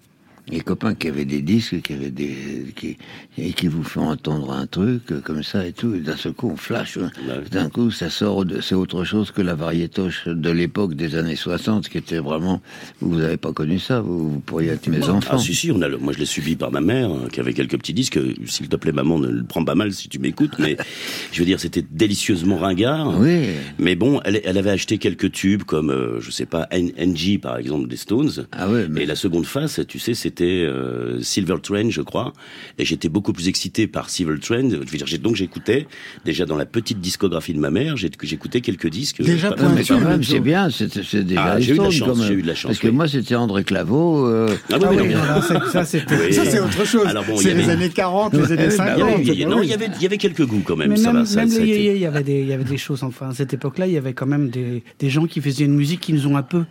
Les 0.48 0.60
copains 0.60 0.94
qui 0.94 1.08
avaient 1.08 1.24
des 1.24 1.42
disques, 1.42 1.82
qui 1.82 1.92
avaient 1.92 2.10
des 2.10 2.66
qui 2.76 2.96
et 3.36 3.52
qui 3.52 3.66
vous 3.66 3.82
font 3.82 4.08
entendre 4.08 4.52
un 4.52 4.66
truc 4.66 5.10
euh, 5.10 5.20
comme 5.20 5.42
ça 5.42 5.66
et 5.66 5.72
tout. 5.72 5.94
Et 5.94 5.98
d'un 6.00 6.16
seul 6.16 6.32
coup, 6.34 6.48
on 6.52 6.56
flash. 6.56 6.98
hein. 6.98 7.10
D'un 7.50 7.68
coup, 7.68 7.90
ça 7.90 8.10
sort. 8.10 8.44
de- 8.44 8.60
C'est 8.60 8.74
autre 8.76 9.02
chose 9.04 9.30
que 9.32 9.42
la 9.42 9.54
variétoche 9.54 10.28
de 10.28 10.50
l'époque 10.50 10.94
des 10.94 11.16
années 11.16 11.34
60, 11.36 11.88
qui 11.88 11.98
était 11.98 12.18
vraiment. 12.18 12.62
Vous 13.00 13.16
n'avez 13.16 13.36
pas 13.36 13.52
connu 13.52 13.78
ça. 13.80 14.00
Vous, 14.00 14.30
vous 14.34 14.40
pourriez 14.40 14.68
être 14.70 14.86
mes 14.88 15.02
enfants. 15.08 15.30
Ah 15.34 15.38
si 15.38 15.54
si, 15.54 15.70
on 15.72 15.82
a 15.82 15.88
le- 15.88 15.98
moi 15.98 16.12
je 16.12 16.18
l'ai 16.20 16.26
subi 16.26 16.54
par 16.56 16.70
ma 16.70 16.80
mère 16.80 17.10
hein, 17.10 17.28
qui 17.32 17.40
avait 17.40 17.52
quelques 17.52 17.76
petits 17.78 17.92
disques. 17.94 18.18
S'il 18.46 18.68
te 18.68 18.76
plaît 18.76 18.92
maman, 18.92 19.18
ne 19.18 19.28
le 19.28 19.42
prends 19.42 19.64
pas 19.64 19.74
mal 19.74 19.92
si 19.92 20.08
tu 20.08 20.18
m'écoutes, 20.20 20.54
mais 20.60 20.76
je 21.32 21.38
veux 21.40 21.44
dire 21.46 21.58
c'était 21.60 21.84
délicieusement 21.90 22.56
ringard. 22.58 23.18
Oui. 23.18 23.46
Mais 23.78 23.96
bon, 23.96 24.20
elle, 24.24 24.40
elle 24.44 24.58
avait 24.58 24.70
acheté 24.70 24.98
quelques 24.98 25.32
tubes 25.32 25.64
comme 25.64 25.90
euh, 25.90 26.20
je 26.20 26.30
sais 26.30 26.46
pas 26.46 26.68
NG 26.72 27.40
par 27.40 27.58
exemple 27.58 27.88
des 27.88 27.96
Stones. 27.96 28.46
Ah 28.52 28.70
ouais, 28.70 28.86
mais- 28.88 29.02
Et 29.02 29.06
la 29.06 29.16
seconde 29.16 29.46
face, 29.46 29.80
tu 29.88 29.98
sais, 29.98 30.14
c'était 30.36 30.64
euh, 30.66 31.20
Silver 31.22 31.56
Train, 31.62 31.88
je 31.88 32.02
crois. 32.02 32.32
Et 32.78 32.84
j'étais 32.84 33.08
beaucoup 33.08 33.32
plus 33.32 33.48
excité 33.48 33.86
par 33.86 34.10
Silver 34.10 34.38
Train. 34.38 34.68
Je 34.68 34.76
veux 34.76 34.84
dire, 34.84 35.06
donc 35.20 35.34
j'écoutais 35.36 35.86
déjà 36.26 36.44
dans 36.44 36.56
la 36.56 36.66
petite 36.66 37.00
discographie 37.00 37.54
de 37.54 37.58
ma 37.58 37.70
mère, 37.70 37.96
j'écoutais 37.96 38.60
quelques 38.60 38.88
disques. 38.90 39.22
Déjà 39.22 39.50
Pas- 39.50 39.56
pointu, 39.56 39.84
quand 39.88 40.00
même, 40.00 40.18
Mezzo. 40.18 40.32
c'est 40.34 40.40
bien, 40.40 40.68
c'est 40.70 41.24
déjà 41.24 41.42
Ah, 41.44 41.60
j'ai 41.60 41.72
eu 41.72 41.78
de 41.78 41.82
la 41.82 41.90
Stones, 41.90 41.92
chance, 41.92 42.08
quand 42.08 42.16
même. 42.16 42.28
j'ai 42.28 42.34
eu 42.34 42.42
de 42.42 42.46
la 42.46 42.54
chance, 42.54 42.68
Parce 42.70 42.78
que 42.80 42.88
oui. 42.88 42.92
moi, 42.94 43.08
c'était 43.08 43.34
André 43.34 43.64
Claveau. 43.64 44.26
euh, 44.26 44.48
Ah 44.70 44.76
oui, 44.78 44.84
Ah 44.84 44.90
oui, 44.90 44.96
oui, 45.00 45.14
non, 45.14 45.42
ça, 45.72 45.84
c'est 45.84 46.60
autre 46.60 46.84
chose. 46.84 47.06
Alors 47.06 47.24
bon, 47.24 47.34
y 47.36 47.38
c'est 47.42 47.50
avait- 47.52 47.62
les 47.62 47.70
années 47.70 47.88
40, 47.88 48.34
les 48.34 48.52
années 48.52 48.64
bah, 48.66 48.70
50. 48.70 48.96
Il 48.96 48.98
y 48.98 49.02
avait- 49.02 49.22
il 49.22 49.40
y- 49.40 49.44
Ah 49.44 49.48
non, 49.48 49.62
il 49.62 49.68
y 49.70 49.74
avait, 49.74 49.88
il 49.96 50.02
y 50.02 50.06
avait 50.06 50.18
quelques 50.18 50.44
goûts 50.44 50.62
quand 50.64 50.76
même. 50.76 50.90
Mais 50.90 50.96
ça 50.96 51.12
même, 51.12 51.22
va, 51.22 51.26
ça, 51.26 51.46
ça 51.48 51.60
il 51.64 51.98
y 51.98 52.04
avait 52.06 52.22
des, 52.22 52.40
il 52.40 52.46
y 52.48 52.52
avait 52.52 52.64
des 52.64 52.76
choses. 52.76 53.02
Enfin, 53.04 53.30
à 53.30 53.34
cette 53.34 53.54
époque-là, 53.54 53.86
il 53.86 53.92
y 53.94 53.96
avait 53.96 54.12
quand 54.12 54.26
même 54.26 54.50
des, 54.50 54.82
des 54.98 55.08
gens 55.10 55.26
qui 55.26 55.40
faisaient 55.40 55.64
une 55.64 55.74
musique 55.76 56.00
qui 56.00 56.12
nous 56.12 56.26
ont 56.26 56.36
un 56.36 56.42
peu, 56.42 56.64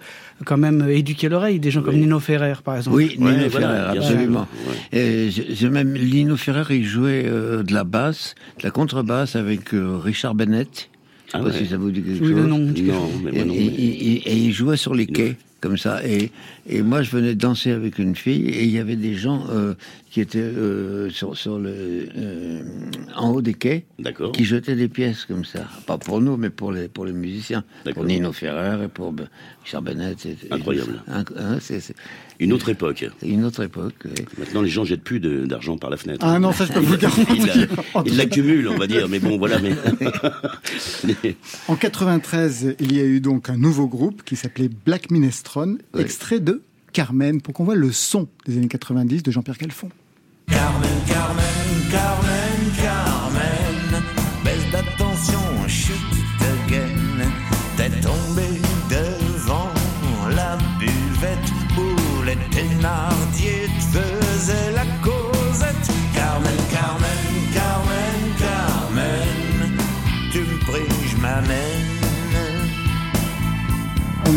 quand 0.43 0.57
même, 0.57 0.85
éduqué 0.89 1.29
l'oreille. 1.29 1.59
Des 1.59 1.71
gens 1.71 1.81
comme 1.81 1.95
Oui. 1.95 2.01
Nino 2.01 2.19
Ferrer, 2.19 2.53
par 2.63 2.77
exemple. 2.77 2.97
Oui, 2.97 3.15
Nino 3.17 3.49
Ferrer, 3.49 3.97
absolument. 3.97 4.47
ouais. 4.93 4.99
Et 4.99 5.69
même 5.69 5.93
Lino 5.93 6.35
Ferrer, 6.35 6.75
il 6.75 6.85
jouait 6.85 7.23
euh, 7.25 7.63
de 7.63 7.73
la 7.73 7.83
basse, 7.83 8.35
de 8.59 8.63
la 8.63 8.71
contrebasse 8.71 9.35
avec 9.35 9.73
euh, 9.73 9.97
Richard 9.97 10.35
Bennett. 10.35 10.89
Je 11.27 11.31
sais 11.31 11.37
Ah 11.37 11.39
pas 11.39 11.45
ouais. 11.45 11.57
si 11.57 11.65
ça 11.67 11.77
vous 11.77 11.89
dit 11.91 12.01
quelque 12.03 12.21
Oui, 12.23 12.29
chose. 12.31 12.37
le 12.41 12.45
nom 12.47 12.59
Non, 12.59 12.73
mais 13.23 13.31
Et, 13.31 13.35
moi 13.35 13.45
non. 13.45 13.53
et- 13.53 13.57
mais- 13.57 13.65
et- 13.65 14.29
et 14.31 14.35
il 14.37 14.51
jouait 14.51 14.77
sur 14.77 14.93
les 14.93 15.07
quais, 15.07 15.35
comme 15.65 15.77
ça. 15.77 16.05
Et, 16.05 16.31
et 16.69 16.83
moi, 16.83 17.01
je 17.01 17.09
venais 17.09 17.33
danser 17.33 17.71
avec 17.71 17.97
une 17.97 18.15
fille, 18.15 18.47
et 18.49 18.63
il 18.65 18.69
y 18.69 18.77
avait 18.77 18.95
des 18.95 19.15
gens 19.15 19.47
euh, 19.49 19.73
qui 20.11 20.21
étaient 20.21 20.37
euh, 20.39 21.09
sur, 21.09 21.35
sur 21.35 21.57
le, 21.57 22.07
euh, 22.15 22.61
en 23.15 23.31
haut 23.31 23.41
des 23.41 23.55
quais, 23.55 23.85
D'accord. 23.97 24.31
qui 24.31 24.45
jetaient 24.45 24.75
des 24.75 24.87
pièces 24.87 25.25
comme 25.25 25.43
ça. 25.43 25.67
Pas 25.87 25.97
pour 25.97 26.21
nous, 26.21 26.37
mais 26.37 26.51
pour 26.51 26.71
les, 26.71 26.87
pour 26.87 27.05
les 27.05 27.13
musiciens. 27.13 27.63
Pour 27.95 28.03
Nino 28.05 28.31
Ferrer 28.31 28.83
et 28.85 28.87
pour 28.87 29.13
Richard 29.63 29.81
Bennett. 29.81 30.23
et- 30.27 30.37
et 30.49 30.53
Incroyable. 30.53 31.01
hein, 31.07 31.23
Une 32.39 32.51
autre 32.53 32.69
époque. 32.69 33.05
une 33.23 33.45
autre 33.45 33.63
époque. 33.63 33.95
oui. 34.05 34.11
Maintenant, 34.37 34.61
les 34.61 34.69
gens 34.69 34.83
jettent 34.85 35.03
plus 35.03 35.19
d'argent 35.19 35.77
par 35.77 35.89
la 35.89 35.97
fenêtre. 35.97 36.25
Ah 36.27 36.37
non, 36.39 36.51
ça 36.51 36.65
je 36.65 36.73
peux 36.73 36.79
vous 36.79 36.97
garantir. 36.97 37.67
la- 37.95 38.03
Ils 38.05 38.17
l'accumulent, 38.17 38.67
on 38.69 38.77
va 38.77 38.87
dire. 38.87 39.07
Mais 39.07 39.19
bon, 39.19 39.37
voilà. 39.37 39.59
Mais 39.59 39.73
En 41.67 41.75
93, 41.75 42.75
il 42.79 42.95
y 42.95 42.99
a 42.99 43.03
eu 43.03 43.19
donc 43.21 43.49
un 43.49 43.57
nouveau 43.57 43.87
groupe 43.87 44.23
qui 44.23 44.35
s'appelait 44.35 44.69
Black 44.85 45.11
Minestrone, 45.11 45.79
Oui. 45.93 46.01
extrait 46.01 46.39
de 46.39 46.61
Carmen, 46.93 47.41
pour 47.41 47.53
qu'on 47.53 47.63
voit 47.65 47.75
le 47.75 47.91
son 47.91 48.27
des 48.45 48.57
années 48.57 48.67
90 48.67 49.23
de 49.23 49.31
Jean-Pierre 49.31 49.57
Calfon. 49.57 49.89
Carmen, 50.47 50.89
Carmen, 51.07 51.43
Carmen, 51.91 52.71
Carmen, 52.81 53.24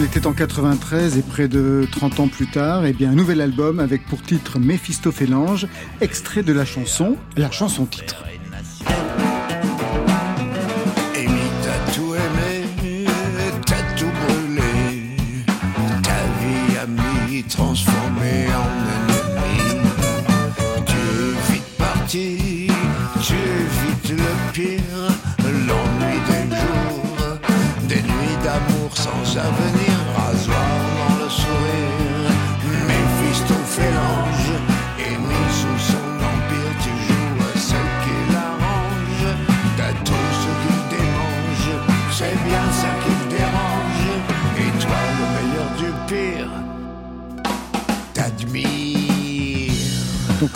était 0.08 0.26
en 0.26 0.32
93 0.32 1.18
et 1.18 1.22
près 1.22 1.48
de 1.48 1.86
30 1.92 2.20
ans 2.20 2.28
plus 2.28 2.46
tard, 2.46 2.86
eh 2.86 2.94
bien 2.94 3.10
un 3.10 3.14
nouvel 3.14 3.42
album 3.42 3.78
avec 3.78 4.06
pour 4.06 4.22
titre 4.22 4.58
Méphistophélange, 4.58 5.66
extrait 6.00 6.42
de 6.42 6.52
la 6.54 6.64
chanson, 6.64 7.16
la 7.36 7.50
chanson 7.50 7.84
titre. 7.84 8.27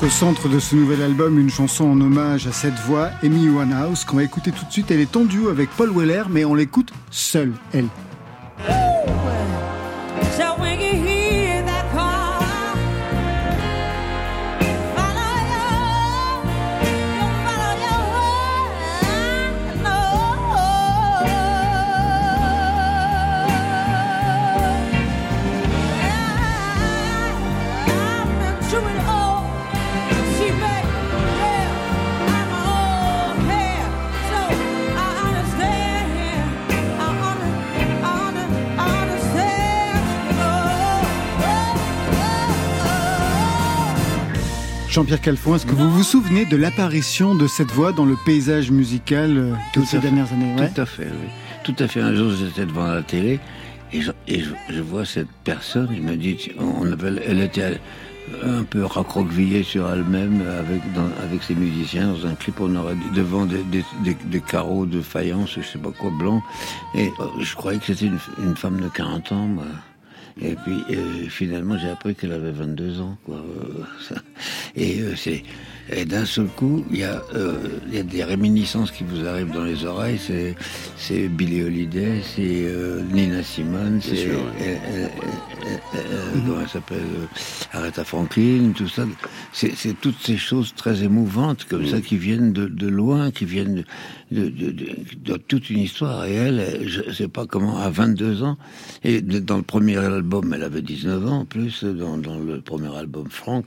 Au 0.02 0.08
centre 0.08 0.48
de 0.48 0.58
ce 0.58 0.74
nouvel 0.74 1.00
album, 1.00 1.38
une 1.38 1.48
chanson 1.48 1.84
en 1.84 2.00
hommage 2.00 2.48
à 2.48 2.52
cette 2.52 2.74
voix, 2.74 3.10
Amy 3.22 3.48
Winehouse, 3.48 4.04
qu'on 4.04 4.16
va 4.16 4.24
écouter 4.24 4.50
tout 4.50 4.64
de 4.64 4.72
suite. 4.72 4.90
Elle 4.90 4.98
est 4.98 5.16
en 5.16 5.24
duo 5.24 5.48
avec 5.48 5.70
Paul 5.70 5.96
Weller, 5.96 6.24
mais 6.28 6.44
on 6.44 6.56
l'écoute 6.56 6.92
seule, 7.12 7.52
elle. 7.72 7.86
Jean-Pierre 44.92 45.22
Calfon, 45.22 45.55
est-ce 45.55 45.64
que 45.64 45.72
vous 45.72 45.90
vous 45.90 46.02
souvenez 46.02 46.44
de 46.44 46.55
l'apparition 46.55 47.35
de 47.35 47.46
cette 47.46 47.70
voix 47.70 47.92
dans 47.92 48.05
le 48.05 48.14
paysage 48.26 48.70
musical 48.70 49.38
euh, 49.38 49.55
de 49.74 49.87
ces 49.87 49.96
fait. 49.96 50.00
dernières 50.00 50.31
années 50.35 50.55
ouais 50.61 50.68
Tout 50.68 50.83
à 50.83 50.85
fait, 50.85 51.07
oui. 51.07 51.28
Tout 51.64 51.74
à 51.78 51.88
fait. 51.88 52.02
Un 52.02 52.14
jour, 52.14 52.31
j'étais 52.31 52.66
devant 52.66 52.87
la 52.88 53.00
télé 53.00 53.40
et 53.94 54.02
je, 54.02 54.12
et 54.28 54.40
je, 54.40 54.50
je 54.68 54.81
vois 54.83 55.07
cette 55.07 55.31
personne. 55.44 55.88
Il 55.94 56.02
me 56.02 56.14
dit, 56.16 56.50
on 56.59 56.92
appelle, 56.92 57.22
elle 57.26 57.40
était 57.40 57.81
un 58.44 58.64
peu 58.64 58.85
raccroquevillée 58.85 59.62
sur 59.62 59.90
elle-même 59.90 60.42
avec 60.59 60.83
dans, 60.92 61.09
avec 61.24 61.42
ses 61.42 61.55
musiciens 61.55 62.09
dans 62.12 62.26
un 62.26 62.35
clip. 62.35 62.61
On 62.61 62.76
aurait 62.76 62.94
dit 62.94 63.16
devant 63.16 63.46
des, 63.46 63.62
des, 63.64 63.85
des, 64.05 64.14
des 64.26 64.40
carreaux 64.42 64.85
de 64.85 65.00
faïence, 65.00 65.55
je 65.57 65.62
sais 65.62 65.78
pas 65.78 65.90
quoi, 65.98 66.11
blanc. 66.11 66.42
Et 66.94 67.07
euh, 67.18 67.24
je 67.40 67.55
croyais 67.55 67.78
que 67.78 67.87
c'était 67.87 68.09
une, 68.09 68.18
une 68.44 68.57
femme 68.57 68.78
de 68.78 68.88
40 68.88 69.33
ans. 69.33 69.46
Moi. 69.46 69.64
Et 70.40 70.55
puis 70.57 70.83
euh, 70.90 71.29
finalement, 71.29 71.77
j'ai 71.79 71.90
appris 71.90 72.14
qu'elle 72.14 72.33
avait 72.33 72.53
22 72.53 73.01
ans. 73.01 73.16
Quoi. 73.25 73.37
Euh. 73.37 74.14
Et 74.77 75.01
euh, 75.01 75.14
c'est 75.16 75.42
et 75.90 76.05
d'un 76.05 76.25
seul 76.25 76.47
coup, 76.47 76.85
il 76.90 76.99
y 76.99 77.05
a 77.05 77.23
euh, 77.35 77.57
y 77.90 77.99
a 77.99 78.03
des 78.03 78.23
réminiscences 78.25 78.90
qui 78.90 79.05
vous 79.05 79.27
arrivent 79.27 79.51
dans 79.51 79.64
les 79.64 79.85
oreilles. 79.85 80.18
C'est 80.18 80.55
c'est 80.97 81.29
Billie 81.29 81.62
Holiday, 81.62 82.21
c'est 82.23 82.64
euh, 82.66 83.03
Nina 83.12 83.42
Simone, 83.42 84.01
c'est 84.01 84.27
ouais. 84.27 84.33
euh, 84.33 84.77
euh, 84.90 85.07
euh, 85.66 85.77
euh, 85.97 86.33
comment 86.47 86.61
elle 86.62 86.68
s'appelle 86.68 86.99
euh, 86.99 87.27
Aretha 87.79 88.05
Franklin, 88.05 88.73
tout 88.77 88.88
ça. 88.88 89.05
C'est 89.53 89.75
c'est 89.75 90.01
toutes 90.01 90.21
ces 90.21 90.37
choses 90.37 90.75
très 90.75 91.03
émouvantes 91.03 91.64
comme 91.64 91.87
ça 91.87 92.01
qui 92.01 92.16
viennent 92.16 92.53
de, 92.53 92.66
de 92.66 92.87
loin, 92.87 93.31
qui 93.31 93.45
viennent 93.45 93.85
de, 94.31 94.49
de, 94.49 94.71
de, 94.71 94.87
de 95.25 95.37
toute 95.37 95.68
une 95.71 95.81
histoire. 95.81 96.25
Et 96.27 96.35
elle, 96.35 96.87
je 96.87 97.11
sais 97.12 97.29
pas 97.29 97.47
comment, 97.47 97.79
à 97.79 97.90
22 97.90 98.42
ans, 98.42 98.57
et 99.05 99.21
dans 99.21 99.57
le 99.57 99.62
premier 99.62 99.97
album, 99.99 100.53
elle 100.55 100.62
avait 100.62 100.83
19 100.83 101.27
ans 101.27 101.40
en 101.40 101.45
plus, 101.45 101.85
dans, 101.85 102.18
dans 102.18 102.38
le 102.38 102.61
premier 102.61 102.95
album 102.97 103.29
Franck, 103.31 103.66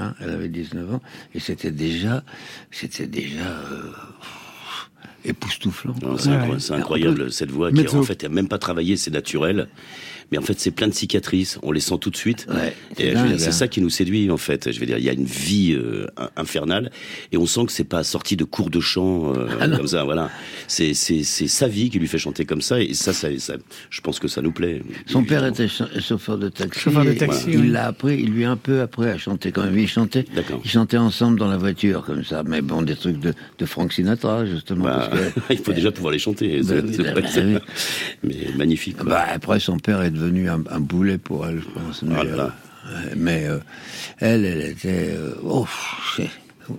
hein, 0.00 0.14
elle 0.20 0.30
avait 0.30 0.48
19 0.48 0.94
ans, 0.94 1.02
et 1.34 1.40
c'était 1.40 1.70
déjà, 1.70 2.24
c'était 2.70 3.06
déjà 3.06 3.46
euh, 3.46 3.92
époustouflant. 5.24 5.94
Non, 6.02 6.16
C'est 6.16 6.28
Ouais. 6.30 6.34
incroyable, 6.36 6.72
incroyable, 6.74 7.32
cette 7.32 7.50
voix 7.50 7.70
qui 7.72 7.86
en 7.88 8.02
fait 8.02 8.24
a 8.24 8.28
même 8.28 8.48
pas 8.48 8.58
travaillé, 8.58 8.96
c'est 8.96 9.10
naturel. 9.10 9.68
Mais 10.32 10.38
en 10.38 10.42
fait, 10.42 10.58
c'est 10.60 10.70
plein 10.70 10.88
de 10.88 10.94
cicatrices. 10.94 11.58
On 11.62 11.72
les 11.72 11.80
sent 11.80 11.96
tout 12.00 12.10
de 12.10 12.16
suite. 12.16 12.46
Ouais, 12.48 12.74
c'est 12.96 13.02
et 13.04 13.10
je 13.10 13.16
veux 13.16 13.22
dire, 13.22 13.30
dingue, 13.30 13.38
c'est 13.38 13.48
hein. 13.48 13.52
ça 13.52 13.68
qui 13.68 13.80
nous 13.80 13.90
séduit 13.90 14.30
en 14.30 14.36
fait. 14.36 14.70
Je 14.72 14.78
veux 14.80 14.86
dire, 14.86 14.98
il 14.98 15.04
y 15.04 15.08
a 15.08 15.12
une 15.12 15.24
vie 15.24 15.72
euh, 15.72 16.06
in- 16.16 16.30
infernale 16.36 16.90
et 17.32 17.36
on 17.36 17.46
sent 17.46 17.66
que 17.66 17.72
c'est 17.72 17.84
pas 17.84 18.04
sorti 18.04 18.36
de 18.36 18.44
cours 18.44 18.70
de 18.70 18.80
chant 18.80 19.34
euh, 19.34 19.48
Ah 19.60 19.68
comme 19.68 19.86
ça. 19.88 20.04
Voilà, 20.04 20.30
c'est 20.68 20.94
c'est 20.94 21.22
c'est 21.24 21.48
sa 21.48 21.66
vie 21.68 21.90
qui 21.90 21.98
lui 21.98 22.06
fait 22.08 22.18
chanter 22.18 22.44
comme 22.44 22.60
ça 22.62 22.80
et 22.80 22.94
ça, 22.94 23.12
ça, 23.12 23.28
ça 23.38 23.54
je 23.90 24.00
pense 24.00 24.18
que 24.20 24.28
ça 24.28 24.40
nous 24.42 24.52
plaît. 24.52 24.82
Son 25.06 25.24
père 25.24 25.44
était 25.44 25.68
cha- 25.68 25.88
chauffeur 26.00 26.38
de 26.38 26.48
taxi. 26.48 26.80
Chauffeur 26.80 27.04
de 27.04 27.10
et 27.10 27.16
taxi, 27.16 27.46
Il 27.48 27.60
oui. 27.60 27.68
l'a 27.68 27.86
appris, 27.88 28.20
il 28.20 28.30
lui 28.30 28.44
a 28.44 28.50
un 28.52 28.56
peu 28.56 28.80
appris 28.80 29.08
à 29.08 29.18
chanter 29.18 29.50
quand 29.52 29.64
même. 29.64 29.78
Il 29.78 29.88
chantait, 29.88 30.24
D'accord. 30.34 30.60
ils 30.64 30.70
chantaient 30.70 30.96
ensemble 30.96 31.38
dans 31.38 31.48
la 31.48 31.56
voiture 31.56 32.04
comme 32.04 32.24
ça. 32.24 32.42
Mais 32.46 32.62
bon, 32.62 32.82
des 32.82 32.94
trucs 32.96 33.18
de, 33.18 33.32
de 33.58 33.66
Frank 33.66 33.92
Sinatra 33.92 34.46
justement. 34.46 34.84
Bah, 34.84 35.08
parce 35.10 35.32
que- 35.32 35.40
il 35.54 35.58
faut 35.58 35.72
déjà 35.72 35.90
pouvoir 35.90 36.12
les 36.12 36.18
chanter. 36.18 36.60
Bah 36.62 36.74
bah 36.82 37.20
bah. 37.20 37.20
Mais 38.22 38.34
magnifique. 38.56 38.96
Quoi. 38.98 39.10
Bah, 39.10 39.24
après, 39.32 39.60
son 39.60 39.78
père 39.78 40.02
est 40.02 40.10
devenu 40.20 40.48
un, 40.48 40.62
un 40.70 40.80
boulet 40.80 41.18
pour 41.18 41.46
elle, 41.46 41.60
je 41.60 41.68
pense. 41.80 42.02
Mais, 42.02 42.14
Ah 42.18 42.22
euh, 42.22 42.48
mais 43.16 43.46
euh, 43.46 43.58
elle, 44.18 44.44
elle 44.44 44.62
était... 44.62 45.10
euh, 45.10 45.34
oh, 45.44 45.66
c'est- 46.16 46.30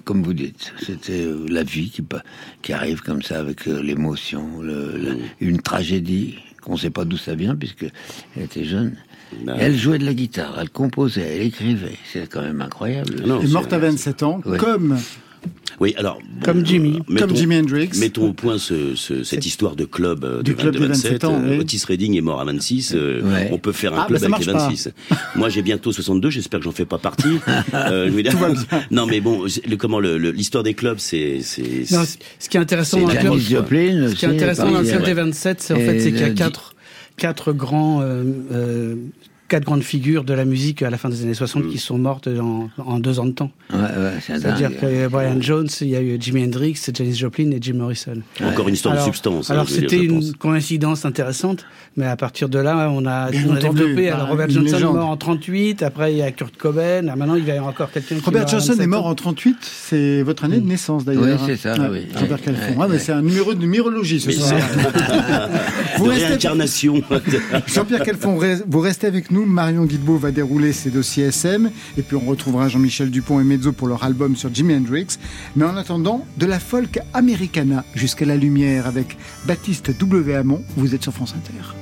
comme 0.06 0.24
vous 0.24 0.34
dites, 0.34 0.74
c'était 0.86 1.26
euh, 1.26 1.46
la 1.50 1.64
vie 1.64 1.90
qui, 1.90 2.02
qui 2.62 2.72
arrive 2.72 3.02
comme 3.02 3.22
ça 3.22 3.40
avec 3.40 3.68
euh, 3.68 3.82
l'émotion, 3.82 4.62
le- 4.62 4.98
la- 4.98 5.16
une 5.42 5.60
tragédie 5.62 6.36
qu'on 6.62 6.74
ne 6.74 6.78
sait 6.78 6.90
pas 6.92 7.04
d'où 7.04 7.18
ça 7.18 7.36
vient 7.36 7.56
puisque 7.56 7.86
elle 8.38 8.44
était 8.44 8.64
jeune. 8.64 8.96
Bah. 9.46 9.56
Elle 9.60 9.78
jouait 9.78 9.98
de 9.98 10.06
la 10.06 10.14
guitare, 10.14 10.58
elle 10.62 10.70
composait, 10.70 11.36
elle 11.38 11.42
écrivait. 11.48 11.98
C'est 12.12 12.30
quand 12.30 12.42
même 12.42 12.62
incroyable. 12.62 13.16
Elle 13.24 13.32
est 13.32 13.52
morte 13.52 13.74
à 13.74 13.80
27 13.80 14.24
ans, 14.24 14.42
Ouais. 14.46 14.58
comme, 14.58 14.98
Oui, 15.80 15.96
alors 15.98 16.20
bon, 16.22 16.46
Comme 16.46 16.66
Jimmy. 16.66 16.98
euh, 16.98 17.00
mettons- 17.10 17.28
comme 17.28 17.36
Jimi 17.36 17.58
Hendrix. 17.58 17.90
Mettons 17.98 18.30
au 18.30 18.34
point 18.34 18.60
ce, 18.60 18.94
ce- 18.96 19.24
cette 19.24 19.46
histoire 19.48 19.76
de 19.76 19.86
club 19.86 20.24
euh, 20.24 20.44
Du 20.44 20.52
de, 20.52 20.56
club 20.58 20.74
22, 20.76 20.80
de 20.88 20.94
27 20.94 21.24
ans, 21.24 21.42
euh, 21.44 21.52
oui. 21.54 21.60
Otis 21.60 21.82
Redding 21.88 22.16
est 22.16 22.22
mort 22.22 22.40
à 22.40 22.46
26. 22.46 22.94
euh, 22.94 23.22
Ouais. 23.24 23.50
On 23.52 23.58
peut 23.58 23.72
faire 23.72 23.94
un 23.96 24.02
Ah, 24.04 24.06
club 24.06 24.22
bah, 24.22 24.28
avec 24.36 24.46
les 24.46 24.54
marche 24.54 24.64
pas. 24.64 24.70
26. 24.70 24.90
Moi, 25.36 25.50
j'ai 25.50 25.64
bientôt 25.64 25.92
62. 25.92 26.30
J'espère 26.30 26.60
que 26.60 26.66
j'en 26.66 26.72
fais 26.72 26.86
pas 26.86 27.00
partie. 27.00 27.40
Euh, 27.74 28.12
non, 28.92 29.08
mais 29.08 29.22
bon, 29.22 29.46
le, 29.46 29.76
comment 29.78 30.00
le- 30.00 30.20
le- 30.20 30.30
l'histoire 30.32 30.64
des 30.64 30.76
clubs, 30.76 31.00
c'est 31.00 31.42
ce 31.42 31.56
qui 32.50 32.58
est 32.58 32.60
intéressant 32.60 33.00
dans 33.02 33.08
le 33.08 33.14
la 33.16 33.22
club, 33.22 33.38
Joplin 33.40 34.10
ce 34.10 34.16
qui 34.16 34.26
est 34.26 34.30
intéressant 34.30 34.70
dans 34.72 34.82
le 34.82 34.88
club 34.88 35.04
des 35.04 35.14
27, 35.14 35.62
c'est 35.62 35.74
en 35.74 35.78
fait 35.78 36.00
c'est 36.00 36.12
qu'il 36.12 36.22
y 36.22 36.24
a 36.24 36.28
le- 36.30 36.34
quatre 36.36 36.76
quatre 37.18 37.54
grands 37.54 38.02
euh, 38.02 38.24
euh, 38.52 38.96
quatre 39.52 39.66
grandes 39.66 39.84
figures 39.84 40.24
de 40.24 40.34
la 40.34 40.46
musique 40.46 40.82
à 40.82 40.90
la 40.90 40.98
fin 40.98 41.10
des 41.10 41.22
années 41.24 41.34
60 41.34 41.68
qui 41.68 41.78
sont 41.78 41.98
mortes 41.98 42.28
en, 42.30 42.70
en 42.78 43.00
deux 43.00 43.20
ans 43.20 43.26
de 43.26 43.32
temps. 43.32 43.52
Ouais, 43.74 43.80
ouais, 43.80 43.88
c'est 44.26 44.40
C'est-à-dire 44.40 44.70
que 44.80 45.08
Brian 45.10 45.42
Jones, 45.42 45.68
il 45.82 45.90
y 45.90 45.96
a 45.98 46.02
eu 46.02 46.16
Jimi 46.20 46.46
Hendrix, 46.46 46.80
Janis 46.94 47.16
Joplin 47.16 47.52
et 47.52 47.58
Jim 47.60 47.74
Morrison. 47.74 48.14
encore 48.42 48.70
une 48.70 48.76
histoire 48.76 48.94
alors, 48.94 49.06
de 49.06 49.12
substance. 49.12 49.50
hein, 49.50 49.54
Alors 49.56 49.70
c'était 49.70 50.04
une 50.04 50.32
coïncidence 50.36 51.04
intéressante, 51.04 51.66
mais 51.98 52.06
à 52.06 52.16
partir 52.16 52.48
de 52.48 52.60
là, 52.60 52.90
on 52.92 53.06
a, 53.06 53.30
on 53.48 53.56
a 53.56 53.60
développé. 53.60 54.08
bah, 54.10 54.16
Alors 54.16 54.30
Robert 54.30 54.50
Johnson 54.50 54.78
est 54.78 54.84
mort 54.84 55.06
en 55.10 55.18
38, 55.18 55.84
après 55.84 56.14
il 56.14 56.18
y 56.20 56.22
a 56.22 56.32
Kurt 56.32 56.56
Cobain, 56.56 57.08
ah, 57.10 57.16
maintenant 57.18 57.36
il 57.36 57.46
y 57.46 57.52
a 57.52 57.62
encore 57.62 57.92
quelqu'un 57.92 58.16
qui 58.16 58.22
Robert 58.24 58.48
Johnson 58.48 58.72
est 58.74 58.76
27 58.78 58.88
mort 58.90 59.06
en 59.06 59.16
38, 59.16 59.58
c'est 59.62 60.22
votre 60.24 60.46
année 60.46 60.60
de 60.62 60.68
naissance 60.68 61.04
d'ailleurs. 61.04 61.24
Oui, 61.24 61.32
c'est 61.46 61.58
ça, 61.58 61.74
oui. 61.92 62.06
Robert 62.16 62.38
Ouais, 62.40 62.44
Calfon. 62.46 62.62
ouais, 62.62 62.76
Ah, 62.80 62.86
mais 62.88 62.94
ouais. 62.94 63.00
c'est 63.00 63.12
un 63.12 63.22
numéro 63.22 63.54
de 63.54 63.60
numérologie 63.60 64.22
ce 64.22 64.28
Mais 64.28 64.34
soir. 64.34 64.52
de 64.62 65.98
Vous 65.98 66.06
restez- 66.06 66.26
réincarnation. 66.28 67.02
Jean-Pierre 67.68 68.04
Calfon, 68.04 68.40
vous 68.68 68.80
restez 68.80 69.08
avec 69.08 69.30
nous. 69.32 69.41
Marion 69.46 69.86
Guilbeault 69.86 70.18
va 70.18 70.32
dérouler 70.32 70.74
ses 70.74 70.90
dossiers 70.90 71.26
SM. 71.26 71.72
Et 71.98 72.02
puis 72.02 72.16
on 72.16 72.26
retrouvera 72.30 72.70
Jean-Michel 72.70 73.10
Dupont 73.10 73.40
et 73.40 73.44
Mezzo 73.44 73.72
pour 73.72 73.88
leur 73.88 74.04
album 74.04 74.36
sur 74.36 74.54
Jimi 74.54 74.76
Hendrix. 74.76 75.08
Mais 75.56 75.66
en 75.66 75.78
attendant, 75.78 76.26
de 76.38 76.46
la 76.46 76.60
folk 76.60 77.00
americana 77.14 77.84
jusqu'à 77.96 78.26
la 78.26 78.36
lumière 78.36 78.88
avec 78.88 79.18
Baptiste 79.46 79.92
W. 79.98 80.36
Hamon. 80.36 80.64
Vous 80.78 80.96
êtes 80.96 81.04
sur 81.04 81.14
France 81.14 81.34
Inter. 81.38 81.76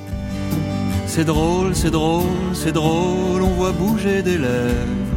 C'est 1.08 1.26
drôle, 1.26 1.76
c'est 1.76 1.92
drôle, 1.92 2.24
c'est 2.54 2.72
drôle, 2.72 3.42
on 3.42 3.54
voit 3.56 3.72
bouger 3.72 4.22
des 4.22 4.38
lèvres. 4.38 5.10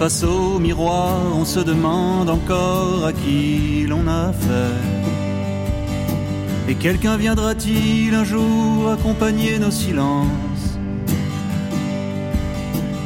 Face 0.00 0.24
au 0.24 0.58
miroir, 0.58 1.20
on 1.34 1.44
se 1.44 1.60
demande 1.60 2.30
encore 2.30 3.04
à 3.04 3.12
qui 3.12 3.86
l'on 3.86 4.08
a 4.08 4.30
affaire. 4.30 4.89
Et 6.70 6.76
quelqu'un 6.76 7.16
viendra-t-il 7.16 8.14
un 8.14 8.22
jour 8.22 8.92
accompagner 8.92 9.58
nos 9.58 9.72
silences 9.72 10.78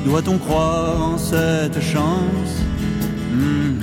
Doit-on 0.04 0.36
croire 0.36 1.00
en 1.00 1.16
cette 1.16 1.80
chance 1.80 2.52
Hmm. 3.32 3.80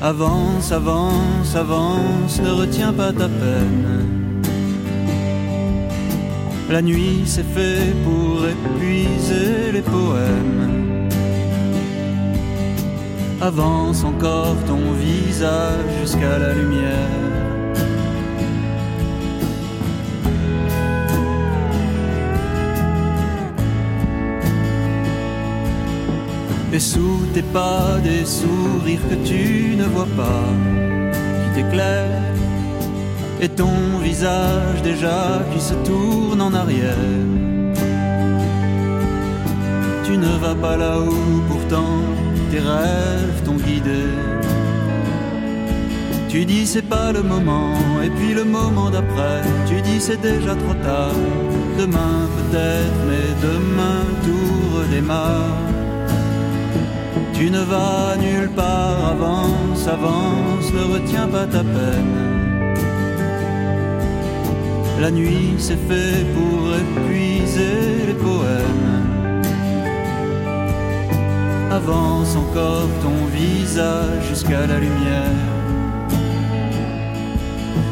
Avance, 0.00 0.72
avance, 0.72 1.54
avance, 1.54 2.40
ne 2.40 2.50
retiens 2.50 2.94
pas 2.94 3.12
ta 3.12 3.28
peine. 3.28 4.08
La 6.70 6.80
nuit 6.80 7.24
c'est 7.26 7.44
fait 7.54 7.94
pour 8.02 8.46
épuiser 8.46 9.72
les 9.72 9.82
poèmes. 9.82 10.81
Avance 13.44 14.04
encore 14.04 14.54
ton 14.68 14.92
visage 14.92 15.90
jusqu'à 16.00 16.38
la 16.38 16.54
lumière. 16.54 16.92
Et 26.72 26.78
sous 26.78 27.26
tes 27.34 27.42
pas 27.42 27.98
des 28.04 28.24
sourires 28.24 29.00
que 29.10 29.16
tu 29.26 29.74
ne 29.76 29.86
vois 29.86 30.06
pas, 30.16 30.46
qui 31.42 31.62
t'éclairent, 31.62 32.36
et 33.40 33.48
ton 33.48 33.98
visage 34.04 34.82
déjà 34.84 35.42
qui 35.52 35.60
se 35.60 35.74
tourne 35.84 36.40
en 36.40 36.54
arrière. 36.54 36.94
Tu 40.04 40.16
ne 40.16 40.38
vas 40.38 40.54
pas 40.54 40.76
là 40.76 41.00
où 41.00 41.40
pourtant 41.48 42.11
tes 42.52 42.60
rêves 42.60 43.38
t'ont 43.46 43.60
guidé. 43.66 44.04
Tu 46.28 46.44
dis 46.44 46.66
c'est 46.66 46.88
pas 46.96 47.10
le 47.12 47.22
moment, 47.22 47.74
et 48.04 48.10
puis 48.16 48.34
le 48.34 48.44
moment 48.44 48.90
d'après, 48.90 49.40
tu 49.68 49.80
dis 49.80 50.00
c'est 50.06 50.20
déjà 50.20 50.54
trop 50.62 50.76
tard. 50.88 51.18
Demain 51.82 52.18
peut-être, 52.36 53.00
mais 53.08 53.28
demain 53.48 54.02
tout 54.24 54.54
redémarre. 54.76 55.56
Tu 57.36 57.50
ne 57.50 57.62
vas 57.70 58.16
nulle 58.24 58.50
part, 58.50 59.00
avance, 59.14 59.84
avance, 59.96 60.66
ne 60.78 60.84
retiens 60.94 61.28
pas 61.28 61.46
ta 61.46 61.64
peine. 61.76 62.16
La 65.00 65.10
nuit 65.10 65.54
c'est 65.58 65.82
fait 65.88 66.18
pour 66.34 66.58
épuiser 66.82 68.06
les 68.08 68.18
poèmes. 68.26 68.81
Avance 71.72 72.36
encore 72.36 72.88
ton 73.02 73.24
visage 73.34 74.28
jusqu'à 74.28 74.66
la 74.66 74.78
lumière. 74.78 75.40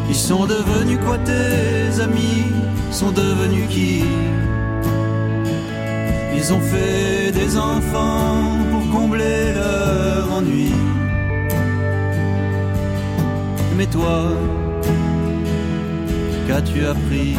Ils 0.06 0.14
sont 0.14 0.44
devenus 0.44 0.98
quoi 1.06 1.16
tes 1.16 1.98
amis 2.02 2.44
Sont 2.90 3.10
devenus 3.10 3.66
qui? 3.70 4.04
Ils 6.36 6.52
ont 6.52 6.60
fait 6.60 7.32
des 7.32 7.56
enfants 7.56 8.58
pour 8.70 9.00
combler 9.00 9.54
leur 9.54 10.30
ennui. 10.30 10.74
Mais 13.78 13.86
toi, 13.86 14.28
qu'as-tu 16.46 16.84
appris? 16.84 17.34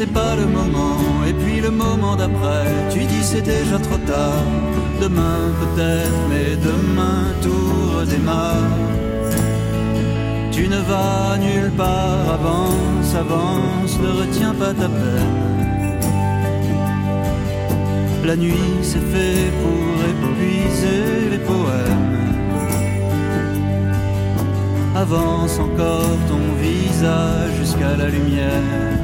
C'est 0.00 0.14
pas 0.14 0.34
le 0.34 0.46
moment, 0.46 0.96
et 1.28 1.34
puis 1.34 1.60
le 1.60 1.70
moment 1.70 2.16
d'après, 2.16 2.64
tu 2.90 3.00
dis 3.00 3.22
c'est 3.22 3.42
déjà 3.42 3.78
trop 3.78 4.00
tard. 4.12 4.46
Demain 4.98 5.40
peut-être, 5.60 6.20
mais 6.30 6.56
demain 6.70 7.22
tout 7.42 7.98
redémarre. 7.98 8.70
Tu 10.50 10.68
ne 10.68 10.80
vas 10.90 11.36
nulle 11.46 11.72
part, 11.76 12.24
avance, 12.38 13.10
avance, 13.24 13.92
ne 14.04 14.10
retiens 14.20 14.54
pas 14.54 14.72
ta 14.72 14.88
peine. 14.88 15.36
La 18.24 18.36
nuit 18.36 18.78
c'est 18.80 19.06
fait 19.12 19.50
pour 19.60 19.86
épuiser 20.12 21.04
les 21.32 21.42
poèmes. 21.50 22.16
Avance 24.96 25.58
encore 25.58 26.16
ton 26.30 26.44
visage 26.64 27.52
jusqu'à 27.60 27.96
la 27.98 28.08
lumière. 28.08 28.99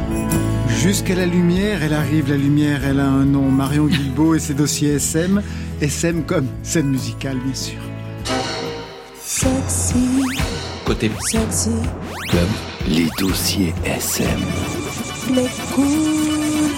Jusqu'à 0.87 1.17
la 1.17 1.27
lumière, 1.27 1.83
elle 1.83 1.95
arrive, 1.95 2.31
la 2.31 2.37
lumière, 2.37 2.85
elle 2.85 3.01
a 3.01 3.09
un 3.09 3.25
nom. 3.25 3.51
Marion 3.51 3.87
Guilbault 3.87 4.37
et 4.37 4.39
ses 4.39 4.55
dossiers 4.55 4.95
SM. 4.95 5.43
SM 5.81 6.23
comme 6.23 6.47
scène 6.63 6.87
musicale, 6.87 7.39
bien 7.45 7.55
sûr. 7.57 7.81
Sexy, 9.21 10.23
Côté 10.85 11.11
sexy, 11.29 11.71
club, 12.29 12.49
les 12.87 13.09
dossiers 13.19 13.75
SM. 13.85 14.29
les 15.35 15.49
cool. 15.75 16.71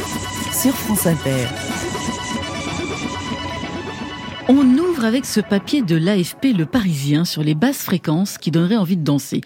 Sur 0.55 0.73
France 0.73 1.07
Inter. 1.07 1.47
Avec 5.05 5.27
ce 5.27 5.41
papier 5.41 5.81
de 5.81 5.97
l'AFP 5.97 6.53
Le 6.55 6.67
Parisien 6.67 7.25
sur 7.25 7.43
les 7.43 7.55
basses 7.55 7.83
fréquences 7.83 8.37
qui 8.37 8.51
donnerait 8.51 8.77
envie 8.77 8.97
de 8.97 9.05
danser. 9.05 9.41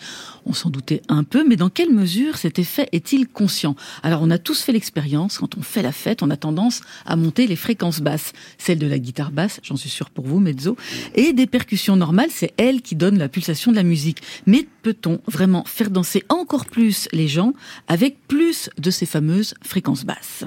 On 0.44 0.54
s'en 0.54 0.70
doutait 0.70 1.02
un 1.08 1.22
peu, 1.22 1.46
mais 1.46 1.54
dans 1.54 1.68
quelle 1.68 1.92
mesure 1.92 2.36
cet 2.36 2.58
effet 2.58 2.88
est-il 2.90 3.28
conscient? 3.28 3.76
Alors 4.02 4.22
on 4.22 4.30
a 4.30 4.38
tous 4.38 4.60
fait 4.60 4.72
l'expérience, 4.72 5.38
quand 5.38 5.56
on 5.56 5.62
fait 5.62 5.82
la 5.82 5.92
fête, 5.92 6.22
on 6.22 6.30
a 6.30 6.36
tendance 6.36 6.80
à 7.06 7.14
monter 7.14 7.46
les 7.46 7.54
fréquences 7.54 8.00
basses, 8.00 8.32
celle 8.58 8.78
de 8.78 8.86
la 8.88 8.98
guitare 8.98 9.30
basse, 9.30 9.60
j'en 9.62 9.76
suis 9.76 9.90
sûr 9.90 10.10
pour 10.10 10.26
vous, 10.26 10.40
mezzo, 10.40 10.76
et 11.14 11.32
des 11.32 11.46
percussions 11.46 11.96
normales, 11.96 12.30
c'est 12.30 12.54
elles 12.56 12.82
qui 12.82 12.96
donnent 12.96 13.18
la 13.18 13.28
pulsation 13.28 13.70
de 13.70 13.76
la 13.76 13.84
musique. 13.84 14.22
Mais 14.46 14.66
peut-on 14.82 15.20
vraiment 15.28 15.64
faire 15.64 15.90
danser 15.90 16.24
encore 16.28 16.66
plus 16.66 17.08
les 17.12 17.28
gens 17.28 17.52
avec 17.86 18.26
plus 18.26 18.68
de 18.78 18.90
ces 18.90 19.06
fameuses 19.06 19.54
fréquences 19.62 20.04
basses? 20.04 20.44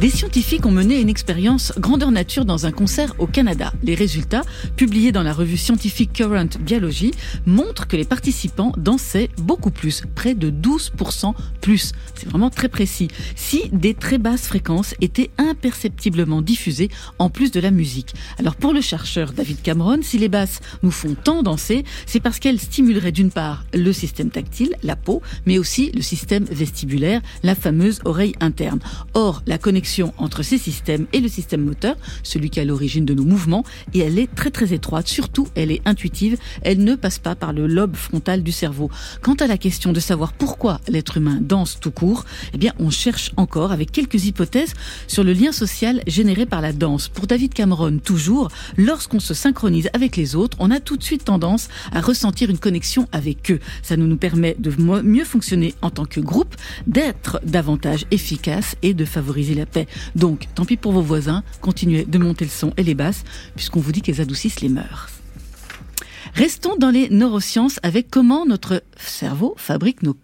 Des 0.00 0.08
scientifiques 0.08 0.64
ont 0.64 0.70
mené 0.70 0.98
une 0.98 1.10
expérience 1.10 1.74
grandeur 1.76 2.10
nature 2.10 2.46
dans 2.46 2.64
un 2.64 2.72
concert 2.72 3.12
au 3.18 3.26
Canada. 3.26 3.70
Les 3.82 3.94
résultats, 3.94 4.40
publiés 4.74 5.12
dans 5.12 5.22
la 5.22 5.34
revue 5.34 5.58
scientifique 5.58 6.14
Current 6.14 6.48
Biology, 6.58 7.10
montrent 7.44 7.86
que 7.86 7.98
les 7.98 8.06
participants 8.06 8.72
dansaient 8.78 9.28
beaucoup 9.36 9.70
plus, 9.70 10.04
près 10.14 10.34
de 10.34 10.50
12% 10.50 11.34
plus. 11.60 11.92
C'est 12.14 12.26
vraiment 12.26 12.48
très 12.48 12.70
précis. 12.70 13.08
Si 13.36 13.68
des 13.72 13.92
très 13.92 14.16
basses 14.16 14.46
fréquences 14.46 14.94
étaient 15.02 15.28
imperceptiblement 15.36 16.40
diffusées 16.40 16.88
en 17.18 17.28
plus 17.28 17.50
de 17.50 17.60
la 17.60 17.70
musique. 17.70 18.14
Alors 18.38 18.56
pour 18.56 18.72
le 18.72 18.80
chercheur 18.80 19.34
David 19.34 19.60
Cameron, 19.60 19.98
si 20.00 20.16
les 20.16 20.30
basses 20.30 20.60
nous 20.82 20.92
font 20.92 21.14
tant 21.14 21.42
danser, 21.42 21.84
c'est 22.06 22.20
parce 22.20 22.38
qu'elles 22.38 22.58
stimuleraient 22.60 23.12
d'une 23.12 23.30
part 23.30 23.66
le 23.74 23.92
système 23.92 24.30
tactile, 24.30 24.74
la 24.82 24.96
peau, 24.96 25.20
mais 25.44 25.58
aussi 25.58 25.92
le 25.92 26.00
système 26.00 26.44
vestibulaire, 26.44 27.20
la 27.42 27.54
fameuse 27.54 28.00
oreille 28.06 28.34
interne. 28.40 28.80
Or, 29.12 29.42
la 29.46 29.58
connexion 29.58 29.89
entre 30.18 30.42
ces 30.42 30.58
systèmes 30.58 31.06
et 31.12 31.20
le 31.20 31.28
système 31.28 31.64
moteur, 31.64 31.96
celui 32.22 32.50
qui 32.50 32.58
est 32.58 32.62
à 32.62 32.64
l'origine 32.64 33.04
de 33.04 33.14
nos 33.14 33.24
mouvements, 33.24 33.64
et 33.94 34.00
elle 34.00 34.18
est 34.18 34.32
très 34.34 34.50
très 34.50 34.72
étroite. 34.72 35.08
Surtout, 35.08 35.48
elle 35.54 35.70
est 35.70 35.82
intuitive. 35.84 36.38
Elle 36.62 36.84
ne 36.84 36.94
passe 36.94 37.18
pas 37.18 37.34
par 37.34 37.52
le 37.52 37.66
lobe 37.66 37.96
frontal 37.96 38.42
du 38.42 38.52
cerveau. 38.52 38.90
Quant 39.22 39.34
à 39.34 39.46
la 39.46 39.58
question 39.58 39.92
de 39.92 40.00
savoir 40.00 40.32
pourquoi 40.32 40.80
l'être 40.88 41.16
humain 41.16 41.38
danse 41.40 41.78
tout 41.80 41.90
court, 41.90 42.24
eh 42.54 42.58
bien, 42.58 42.72
on 42.78 42.90
cherche 42.90 43.32
encore 43.36 43.72
avec 43.72 43.90
quelques 43.90 44.24
hypothèses 44.24 44.74
sur 45.06 45.24
le 45.24 45.32
lien 45.32 45.52
social 45.52 46.02
généré 46.06 46.46
par 46.46 46.60
la 46.60 46.72
danse. 46.72 47.08
Pour 47.08 47.26
David 47.26 47.54
Cameron, 47.54 47.98
toujours, 47.98 48.48
lorsqu'on 48.76 49.20
se 49.20 49.34
synchronise 49.34 49.88
avec 49.92 50.16
les 50.16 50.36
autres, 50.36 50.56
on 50.60 50.70
a 50.70 50.80
tout 50.80 50.96
de 50.96 51.02
suite 51.02 51.24
tendance 51.24 51.68
à 51.92 52.00
ressentir 52.00 52.50
une 52.50 52.58
connexion 52.58 53.08
avec 53.12 53.50
eux. 53.50 53.60
Ça 53.82 53.96
nous, 53.96 54.16
permet 54.16 54.56
de 54.58 54.70
mieux 55.02 55.24
fonctionner 55.24 55.74
en 55.82 55.90
tant 55.90 56.04
que 56.04 56.20
groupe, 56.20 56.54
d'être 56.86 57.40
davantage 57.44 58.06
efficace 58.10 58.76
et 58.82 58.94
de 58.94 59.04
favoriser 59.04 59.54
la 59.54 59.66
paix. 59.66 59.79
Donc, 60.14 60.46
tant 60.54 60.64
pis 60.64 60.76
pour 60.76 60.92
vos 60.92 61.02
voisins, 61.02 61.42
continuez 61.60 62.04
de 62.04 62.18
monter 62.18 62.44
le 62.44 62.50
son 62.50 62.72
et 62.76 62.82
les 62.82 62.94
basses, 62.94 63.24
puisqu'on 63.56 63.80
vous 63.80 63.92
dit 63.92 64.02
qu'elles 64.02 64.20
adoucissent 64.20 64.60
les 64.60 64.68
mœurs. 64.68 65.08
Restons 66.34 66.76
dans 66.76 66.90
les 66.90 67.08
neurosciences 67.10 67.80
avec 67.82 68.08
comment 68.10 68.46
notre 68.46 68.82
cerveau 68.96 69.54
fabrique 69.56 70.02
nos 70.02 70.16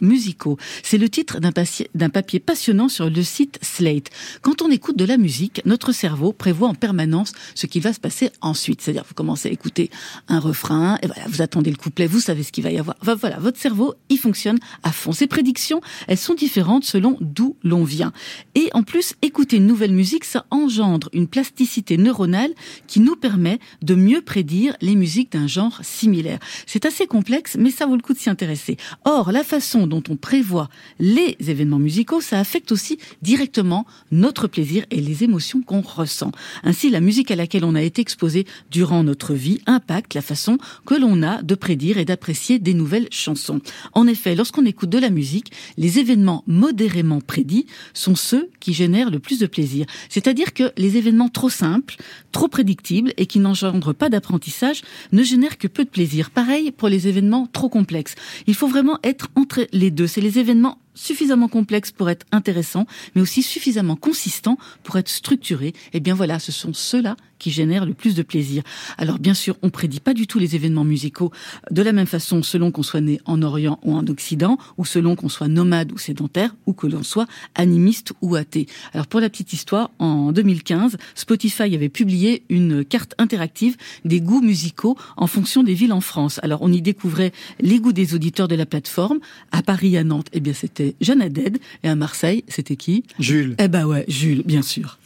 musicaux. 0.00 0.56
C'est 0.82 0.98
le 0.98 1.08
titre 1.08 1.38
d'un 1.40 2.08
papier, 2.10 2.40
passionnant 2.40 2.88
sur 2.88 3.10
le 3.10 3.22
site 3.22 3.58
Slate. 3.62 4.10
Quand 4.42 4.62
on 4.62 4.70
écoute 4.70 4.96
de 4.96 5.04
la 5.04 5.16
musique, 5.16 5.62
notre 5.64 5.92
cerveau 5.92 6.32
prévoit 6.32 6.68
en 6.68 6.74
permanence 6.74 7.32
ce 7.54 7.66
qui 7.66 7.80
va 7.80 7.92
se 7.92 8.00
passer 8.00 8.30
ensuite. 8.40 8.80
C'est-à-dire, 8.80 9.04
vous 9.06 9.14
commencez 9.14 9.48
à 9.48 9.52
écouter 9.52 9.90
un 10.28 10.40
refrain, 10.40 10.98
et 11.02 11.06
voilà, 11.06 11.22
vous 11.28 11.42
attendez 11.42 11.70
le 11.70 11.76
couplet, 11.76 12.06
vous 12.06 12.20
savez 12.20 12.42
ce 12.42 12.52
qu'il 12.52 12.64
va 12.64 12.70
y 12.70 12.78
avoir. 12.78 12.96
Voilà, 13.02 13.38
votre 13.38 13.58
cerveau, 13.58 13.94
il 14.08 14.18
fonctionne 14.18 14.58
à 14.82 14.92
fond. 14.92 15.12
Ces 15.12 15.26
prédictions, 15.26 15.80
elles 16.08 16.18
sont 16.18 16.34
différentes 16.34 16.84
selon 16.84 17.16
d'où 17.20 17.56
l'on 17.62 17.84
vient. 17.84 18.12
Et 18.54 18.70
en 18.72 18.82
plus, 18.82 19.14
écouter 19.22 19.56
une 19.56 19.66
nouvelle 19.66 19.92
musique, 19.92 20.24
ça 20.24 20.46
engendre 20.50 21.08
une 21.12 21.26
plasticité 21.26 21.96
neuronale 21.96 22.52
qui 22.86 23.00
nous 23.00 23.16
permet 23.16 23.58
de 23.82 23.94
mieux 23.94 24.22
prédire 24.22 24.76
les 24.80 24.96
musiques 24.96 25.32
d'un 25.32 25.46
genre 25.46 25.80
similaire. 25.82 26.38
C'est 26.66 26.84
assez 26.84 27.06
complexe, 27.06 27.56
mais 27.58 27.70
ça 27.70 27.86
vaut 27.86 27.96
le 27.96 28.02
coup 28.02 28.12
de 28.12 28.18
s'y 28.18 28.30
intéresser. 28.30 28.76
Or, 29.04 29.32
la 29.32 29.44
façon 29.44 29.73
dont 29.74 30.02
on 30.08 30.16
prévoit 30.16 30.68
les 30.98 31.36
événements 31.40 31.78
musicaux, 31.78 32.20
ça 32.20 32.38
affecte 32.38 32.72
aussi 32.72 32.98
directement 33.22 33.86
notre 34.12 34.46
plaisir 34.46 34.84
et 34.90 35.00
les 35.00 35.24
émotions 35.24 35.62
qu'on 35.62 35.80
ressent. 35.80 36.32
Ainsi, 36.62 36.90
la 36.90 37.00
musique 37.00 37.30
à 37.30 37.36
laquelle 37.36 37.64
on 37.64 37.74
a 37.74 37.82
été 37.82 38.00
exposé 38.00 38.46
durant 38.70 39.02
notre 39.02 39.34
vie 39.34 39.60
impacte 39.66 40.14
la 40.14 40.22
façon 40.22 40.58
que 40.86 40.94
l'on 40.94 41.22
a 41.22 41.42
de 41.42 41.54
prédire 41.54 41.98
et 41.98 42.04
d'apprécier 42.04 42.58
des 42.58 42.74
nouvelles 42.74 43.08
chansons. 43.10 43.60
En 43.92 44.06
effet, 44.06 44.34
lorsqu'on 44.34 44.64
écoute 44.64 44.90
de 44.90 44.98
la 44.98 45.10
musique, 45.10 45.52
les 45.76 45.98
événements 45.98 46.44
modérément 46.46 47.20
prédits 47.20 47.66
sont 47.92 48.14
ceux 48.14 48.50
qui 48.60 48.72
génèrent 48.72 49.10
le 49.10 49.18
plus 49.18 49.38
de 49.38 49.46
plaisir. 49.46 49.86
C'est-à-dire 50.08 50.54
que 50.54 50.72
les 50.76 50.96
événements 50.96 51.28
trop 51.28 51.50
simples, 51.50 51.96
trop 52.32 52.48
prédictibles 52.48 53.12
et 53.16 53.26
qui 53.26 53.38
n'engendrent 53.38 53.94
pas 53.94 54.08
d'apprentissage 54.08 54.82
ne 55.12 55.22
génèrent 55.22 55.58
que 55.58 55.68
peu 55.68 55.84
de 55.84 55.90
plaisir. 55.90 56.30
Pareil 56.30 56.70
pour 56.70 56.88
les 56.88 57.08
événements 57.08 57.48
trop 57.52 57.68
complexes. 57.68 58.14
Il 58.46 58.54
faut 58.54 58.68
vraiment 58.68 58.98
être 59.02 59.28
entre 59.34 59.53
les 59.72 59.90
deux. 59.90 60.06
C'est 60.06 60.20
les 60.20 60.38
événements 60.38 60.78
suffisamment 60.94 61.48
complexes 61.48 61.92
pour 61.92 62.10
être 62.10 62.26
intéressants, 62.32 62.86
mais 63.14 63.22
aussi 63.22 63.42
suffisamment 63.42 63.96
consistants 63.96 64.58
pour 64.82 64.96
être 64.96 65.08
structurés. 65.08 65.72
Et 65.92 66.00
bien 66.00 66.14
voilà, 66.14 66.38
ce 66.38 66.52
sont 66.52 66.72
ceux-là 66.72 67.16
qui 67.38 67.50
génèrent 67.50 67.84
le 67.84 67.94
plus 67.94 68.14
de 68.14 68.22
plaisir. 68.22 68.62
Alors 68.96 69.18
bien 69.18 69.34
sûr, 69.34 69.56
on 69.62 69.70
prédit 69.70 70.00
pas 70.00 70.14
du 70.14 70.26
tout 70.26 70.38
les 70.38 70.54
événements 70.54 70.84
musicaux 70.84 71.30
de 71.70 71.82
la 71.82 71.92
même 71.92 72.06
façon 72.06 72.42
selon 72.42 72.70
qu'on 72.70 72.82
soit 72.82 73.00
né 73.00 73.20
en 73.26 73.42
Orient 73.42 73.78
ou 73.82 73.94
en 73.94 74.06
Occident, 74.06 74.56
ou 74.78 74.84
selon 74.84 75.16
qu'on 75.16 75.28
soit 75.28 75.48
nomade 75.48 75.92
ou 75.92 75.98
sédentaire, 75.98 76.54
ou 76.66 76.72
que 76.72 76.86
l'on 76.86 77.02
soit 77.02 77.26
animiste 77.54 78.12
ou 78.22 78.34
athée. 78.34 78.66
Alors 78.92 79.06
pour 79.06 79.20
la 79.20 79.28
petite 79.28 79.52
histoire, 79.52 79.90
en 79.98 80.32
2015, 80.32 80.96
Spotify 81.14 81.74
avait 81.74 81.88
publié 81.88 82.44
une 82.48 82.84
carte 82.84 83.14
interactive 83.18 83.76
des 84.04 84.20
goûts 84.20 84.42
musicaux 84.42 84.96
en 85.16 85.26
fonction 85.26 85.62
des 85.62 85.74
villes 85.74 85.92
en 85.92 86.00
France. 86.00 86.40
Alors 86.42 86.60
on 86.62 86.72
y 86.72 86.82
découvrait 86.82 87.32
les 87.60 87.78
goûts 87.78 87.92
des 87.92 88.14
auditeurs 88.14 88.48
de 88.48 88.54
la 88.54 88.66
plateforme. 88.66 89.18
À 89.52 89.62
Paris, 89.62 89.96
à 89.96 90.04
Nantes, 90.04 90.28
eh 90.32 90.40
bien 90.40 90.52
c'était 90.52 90.83
Jeanne 91.00 91.22
Haddad, 91.22 91.58
et 91.82 91.88
à 91.88 91.94
Marseille, 91.94 92.44
c'était 92.48 92.76
qui? 92.76 93.04
Jules. 93.18 93.54
Eh 93.58 93.68
ben 93.68 93.86
ouais, 93.86 94.04
Jules, 94.08 94.42
bien 94.44 94.62
sûr. 94.62 94.98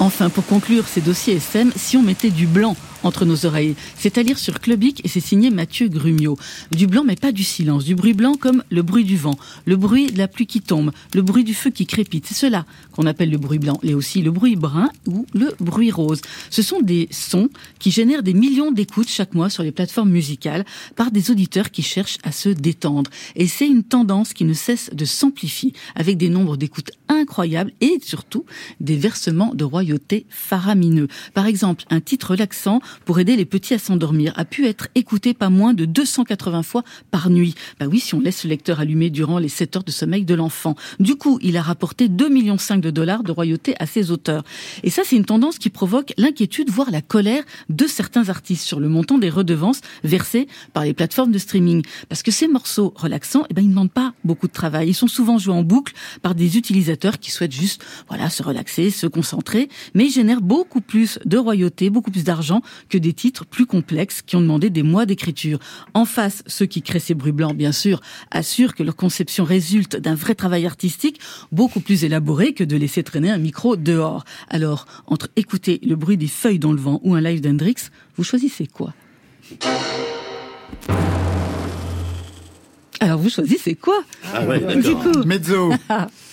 Enfin, 0.00 0.28
pour 0.28 0.44
conclure 0.44 0.86
ces 0.86 1.00
dossiers 1.00 1.36
SM, 1.36 1.72
si 1.76 1.96
on 1.96 2.02
mettait 2.02 2.30
du 2.30 2.46
blanc 2.46 2.76
entre 3.04 3.24
nos 3.24 3.46
oreilles. 3.46 3.74
C'est 3.96 4.18
à 4.18 4.22
lire 4.22 4.38
sur 4.38 4.60
Clubic 4.60 5.04
et 5.04 5.08
c'est 5.08 5.20
signé 5.20 5.50
Mathieu 5.50 5.88
Grumiaux. 5.88 6.36
Du 6.72 6.86
blanc, 6.86 7.04
mais 7.04 7.16
pas 7.16 7.32
du 7.32 7.44
silence. 7.44 7.84
Du 7.84 7.94
bruit 7.94 8.14
blanc 8.14 8.34
comme 8.34 8.64
le 8.70 8.82
bruit 8.82 9.04
du 9.04 9.16
vent, 9.16 9.38
le 9.66 9.76
bruit 9.76 10.10
de 10.10 10.18
la 10.18 10.28
pluie 10.28 10.46
qui 10.46 10.60
tombe, 10.60 10.90
le 11.14 11.22
bruit 11.22 11.44
du 11.44 11.54
feu 11.54 11.70
qui 11.70 11.86
crépite. 11.86 12.26
C'est 12.26 12.34
cela 12.34 12.66
qu'on 12.92 13.06
appelle 13.06 13.30
le 13.30 13.38
bruit 13.38 13.58
blanc. 13.58 13.78
Et 13.82 13.94
aussi 13.94 14.22
le 14.22 14.30
bruit 14.30 14.56
brun 14.56 14.90
ou 15.06 15.26
le 15.34 15.54
bruit 15.60 15.90
rose. 15.90 16.20
Ce 16.50 16.62
sont 16.62 16.80
des 16.80 17.08
sons 17.10 17.48
qui 17.78 17.90
génèrent 17.90 18.22
des 18.22 18.34
millions 18.34 18.72
d'écoutes 18.72 19.08
chaque 19.08 19.34
mois 19.34 19.50
sur 19.50 19.62
les 19.62 19.72
plateformes 19.72 20.10
musicales 20.10 20.64
par 20.96 21.10
des 21.10 21.30
auditeurs 21.30 21.70
qui 21.70 21.82
cherchent 21.82 22.18
à 22.22 22.32
se 22.32 22.48
détendre. 22.48 23.10
Et 23.36 23.46
c'est 23.46 23.66
une 23.66 23.84
tendance 23.84 24.32
qui 24.32 24.44
ne 24.44 24.54
cesse 24.54 24.90
de 24.92 25.04
s'amplifier 25.04 25.72
avec 25.94 26.16
des 26.16 26.28
nombres 26.28 26.56
d'écoutes 26.56 26.92
incroyables 27.08 27.72
et 27.80 27.98
surtout 28.02 28.44
des 28.80 28.96
versements 28.96 29.54
de 29.54 29.64
royauté 29.64 30.26
faramineux. 30.30 31.08
Par 31.34 31.46
exemple, 31.46 31.84
un 31.90 32.00
titre 32.00 32.30
relaxant 32.30 32.80
pour 33.04 33.18
aider 33.18 33.36
les 33.36 33.44
petits 33.44 33.74
à 33.74 33.78
s'endormir 33.78 34.32
a 34.36 34.44
pu 34.44 34.66
être 34.66 34.88
écouté 34.94 35.34
pas 35.34 35.50
moins 35.50 35.74
de 35.74 35.84
280 35.84 36.62
fois 36.62 36.82
par 37.10 37.30
nuit. 37.30 37.54
Bah 37.78 37.86
oui, 37.88 38.00
si 38.00 38.14
on 38.14 38.20
laisse 38.20 38.44
le 38.44 38.50
lecteur 38.50 38.80
allumé 38.80 39.10
durant 39.10 39.38
les 39.38 39.48
7 39.48 39.76
heures 39.76 39.84
de 39.84 39.90
sommeil 39.90 40.24
de 40.24 40.34
l'enfant. 40.34 40.74
Du 41.00 41.16
coup, 41.16 41.38
il 41.42 41.56
a 41.56 41.62
rapporté 41.62 42.08
2,5 42.08 42.30
millions 42.30 42.56
de 42.56 42.90
dollars 42.90 43.22
de 43.22 43.32
royauté 43.32 43.74
à 43.78 43.86
ses 43.86 44.10
auteurs. 44.10 44.44
Et 44.82 44.90
ça, 44.90 45.02
c'est 45.04 45.16
une 45.16 45.24
tendance 45.24 45.58
qui 45.58 45.70
provoque 45.70 46.12
l'inquiétude, 46.16 46.70
voire 46.70 46.90
la 46.90 47.02
colère 47.02 47.42
de 47.68 47.86
certains 47.86 48.28
artistes 48.28 48.64
sur 48.64 48.80
le 48.80 48.88
montant 48.88 49.18
des 49.18 49.30
redevances 49.30 49.80
versées 50.02 50.48
par 50.72 50.84
les 50.84 50.94
plateformes 50.94 51.32
de 51.32 51.38
streaming. 51.38 51.82
Parce 52.08 52.22
que 52.22 52.30
ces 52.30 52.48
morceaux 52.48 52.92
relaxants, 52.96 53.44
eh 53.50 53.54
ben, 53.54 53.62
ils 53.62 53.68
ne 53.68 53.72
demandent 53.72 53.92
pas 53.92 54.14
beaucoup 54.24 54.46
de 54.46 54.52
travail. 54.52 54.88
Ils 54.88 54.94
sont 54.94 55.08
souvent 55.08 55.38
joués 55.38 55.54
en 55.54 55.62
boucle 55.62 55.94
par 56.22 56.34
des 56.34 56.56
utilisateurs 56.56 57.18
qui 57.18 57.30
souhaitent 57.30 57.52
juste, 57.52 57.84
voilà, 58.08 58.30
se 58.30 58.42
relaxer, 58.42 58.90
se 58.90 59.06
concentrer, 59.06 59.68
mais 59.94 60.06
ils 60.06 60.12
génèrent 60.12 60.42
beaucoup 60.42 60.80
plus 60.80 61.18
de 61.24 61.36
royauté, 61.36 61.90
beaucoup 61.90 62.10
plus 62.10 62.24
d'argent 62.24 62.62
que 62.88 62.98
des 62.98 63.12
titres 63.12 63.44
plus 63.44 63.66
complexes 63.66 64.22
qui 64.22 64.36
ont 64.36 64.40
demandé 64.40 64.70
des 64.70 64.82
mois 64.82 65.06
d'écriture. 65.06 65.58
En 65.94 66.04
face, 66.04 66.42
ceux 66.46 66.66
qui 66.66 66.82
créent 66.82 66.98
ces 66.98 67.14
bruits 67.14 67.32
blancs, 67.32 67.56
bien 67.56 67.72
sûr, 67.72 68.00
assurent 68.30 68.74
que 68.74 68.82
leur 68.82 68.96
conception 68.96 69.44
résulte 69.44 69.96
d'un 69.96 70.14
vrai 70.14 70.34
travail 70.34 70.66
artistique 70.66 71.20
beaucoup 71.52 71.80
plus 71.80 72.04
élaboré 72.04 72.52
que 72.52 72.64
de 72.64 72.76
laisser 72.76 73.02
traîner 73.02 73.30
un 73.30 73.38
micro 73.38 73.76
dehors. 73.76 74.24
Alors, 74.48 74.86
entre 75.06 75.28
écouter 75.36 75.80
le 75.84 75.96
bruit 75.96 76.16
des 76.16 76.28
feuilles 76.28 76.58
dans 76.58 76.72
le 76.72 76.80
vent 76.80 77.00
ou 77.04 77.14
un 77.14 77.20
live 77.20 77.40
d'Hendrix, 77.40 77.76
vous 78.16 78.24
choisissez 78.24 78.66
quoi? 78.66 78.94
Alors 83.00 83.18
vous 83.18 83.28
choisissez 83.28 83.74
quoi? 83.74 84.02
Ah 84.32 84.44
ouais, 84.46 84.60
Du 84.76 84.94
coup. 84.94 85.24
Mezzo. 85.26 85.72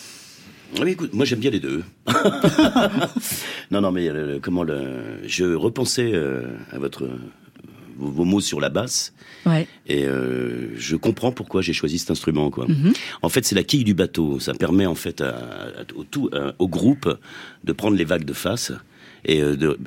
Ah 0.78 0.82
Oui, 0.84 0.92
écoute, 0.92 1.14
moi 1.14 1.26
j'aime 1.26 1.40
bien 1.40 1.52
les 1.52 1.60
deux. 1.60 1.84
non, 3.72 3.82
non, 3.82 3.92
mais 3.92 4.10
le- 4.10 4.40
comment 4.42 4.64
le, 4.64 5.20
je 5.26 5.46
repensais 5.54 6.12
euh, 6.14 6.44
à 6.72 6.80
votre 6.80 7.08
vos, 7.98 8.08
vos 8.10 8.24
mots 8.26 8.42
sur 8.42 8.60
la 8.60 8.70
basse 8.70 9.14
Ouais. 9.46 9.68
et 9.88 10.06
euh, 10.06 10.70
je 10.78 10.96
comprends 10.96 11.32
pourquoi 11.32 11.62
j'ai 11.64 11.74
choisi 11.74 11.98
cet 11.98 12.12
instrument. 12.12 12.52
Quoi. 12.52 12.68
Mhm. 12.68 12.94
En 13.24 13.30
fait, 13.30 13.44
c'est 13.44 13.56
la 13.56 13.64
quille 13.64 13.84
du 13.84 13.94
bateau. 13.96 14.40
Ça 14.40 14.54
permet 14.54 14.86
en 14.86 14.94
fait 14.96 15.22
à- 15.22 15.30
à- 15.30 15.96
au, 15.96 16.04
tout, 16.04 16.30
à- 16.34 16.54
au 16.60 16.68
groupe 16.68 17.18
de 17.64 17.74
prendre 17.74 17.98
les 17.98 18.06
vagues 18.06 18.26
de 18.26 18.34
face. 18.34 18.72
Et 19.26 19.42
euh, 19.42 19.56
de, 19.56 19.78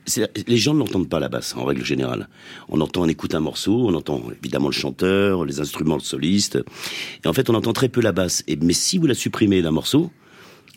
les 0.47 0.57
gens 0.57 0.75
ne 0.75 0.81
l'entendent 0.81 1.09
pas 1.09 1.19
la 1.21 1.29
basse 1.29 1.57
en 1.57 1.65
règle 1.65 1.85
générale. 1.85 2.29
On 2.69 2.81
entend, 2.81 3.03
on 3.03 3.09
écoute 3.09 3.35
un 3.35 3.41
morceau, 3.41 3.87
on 3.89 3.95
entend 3.95 4.23
évidemment 4.43 4.69
le 4.69 4.73
chanteur, 4.75 5.45
les 5.45 5.61
instruments, 5.61 5.95
le 5.97 6.01
soliste. 6.03 6.59
Et 7.25 7.29
en 7.29 7.33
fait, 7.33 7.49
on 7.51 7.55
entend 7.55 7.73
très 7.73 7.89
peu 7.89 8.01
la 8.01 8.13
basse. 8.13 8.45
Et 8.49 8.57
mais 8.57 8.73
si 8.75 8.99
vous 8.99 9.07
la 9.07 9.15
supprimez 9.15 9.61
d'un 9.63 9.71
morceau, 9.73 10.11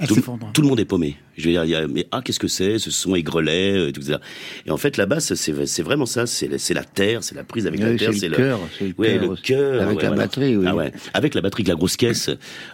tout, 0.06 0.16
s'effondre. 0.16 0.52
tout 0.54 0.62
le 0.62 0.68
monde 0.68 0.80
est 0.80 0.86
paumé. 0.86 1.16
Je 1.38 1.46
veux 1.46 1.52
dire, 1.52 1.64
il 1.66 1.70
y 1.70 1.76
a, 1.76 1.88
mais 1.88 2.08
ah, 2.12 2.22
qu'est-ce 2.24 2.40
que 2.40 2.48
c'est? 2.48 2.80
Ce 2.80 2.90
son 2.92 3.14
aigrelet, 3.16 3.74
euh, 3.78 3.92
tout 3.92 4.02
ça. 4.02 4.20
Et 4.66 4.72
en 4.72 4.78
fait, 4.78 4.98
la 4.98 5.06
basse, 5.06 5.34
c'est 5.36 5.66
c'est 5.68 5.84
vraiment 5.84 6.06
ça. 6.08 6.26
C'est 6.26 6.48
la- 6.48 6.58
c'est 6.58 6.74
la 6.74 6.84
terre, 6.84 7.24
c'est 7.24 7.36
la 7.36 7.44
prise 7.44 7.68
avec 7.68 7.80
la 7.80 7.94
terre, 7.96 8.12
c'est 8.14 8.28
le 8.30 8.36
cœur, 8.38 8.60
le 8.82 8.88
ouais, 8.98 9.18
cœur 9.20 9.30
le 9.30 9.36
cœur, 9.36 9.82
Avec 9.82 9.98
ouais, 9.98 10.04
la 10.04 10.10
voilà. 10.10 10.24
batterie, 10.24 10.56
oui. 10.58 10.66
Ah 10.68 10.76
ouais, 10.76 10.92
avec 11.14 11.36
la 11.36 11.42
batterie, 11.42 11.62
avec 11.62 11.68
la 11.70 11.76
grosse 11.76 11.96
caisse. 11.96 12.30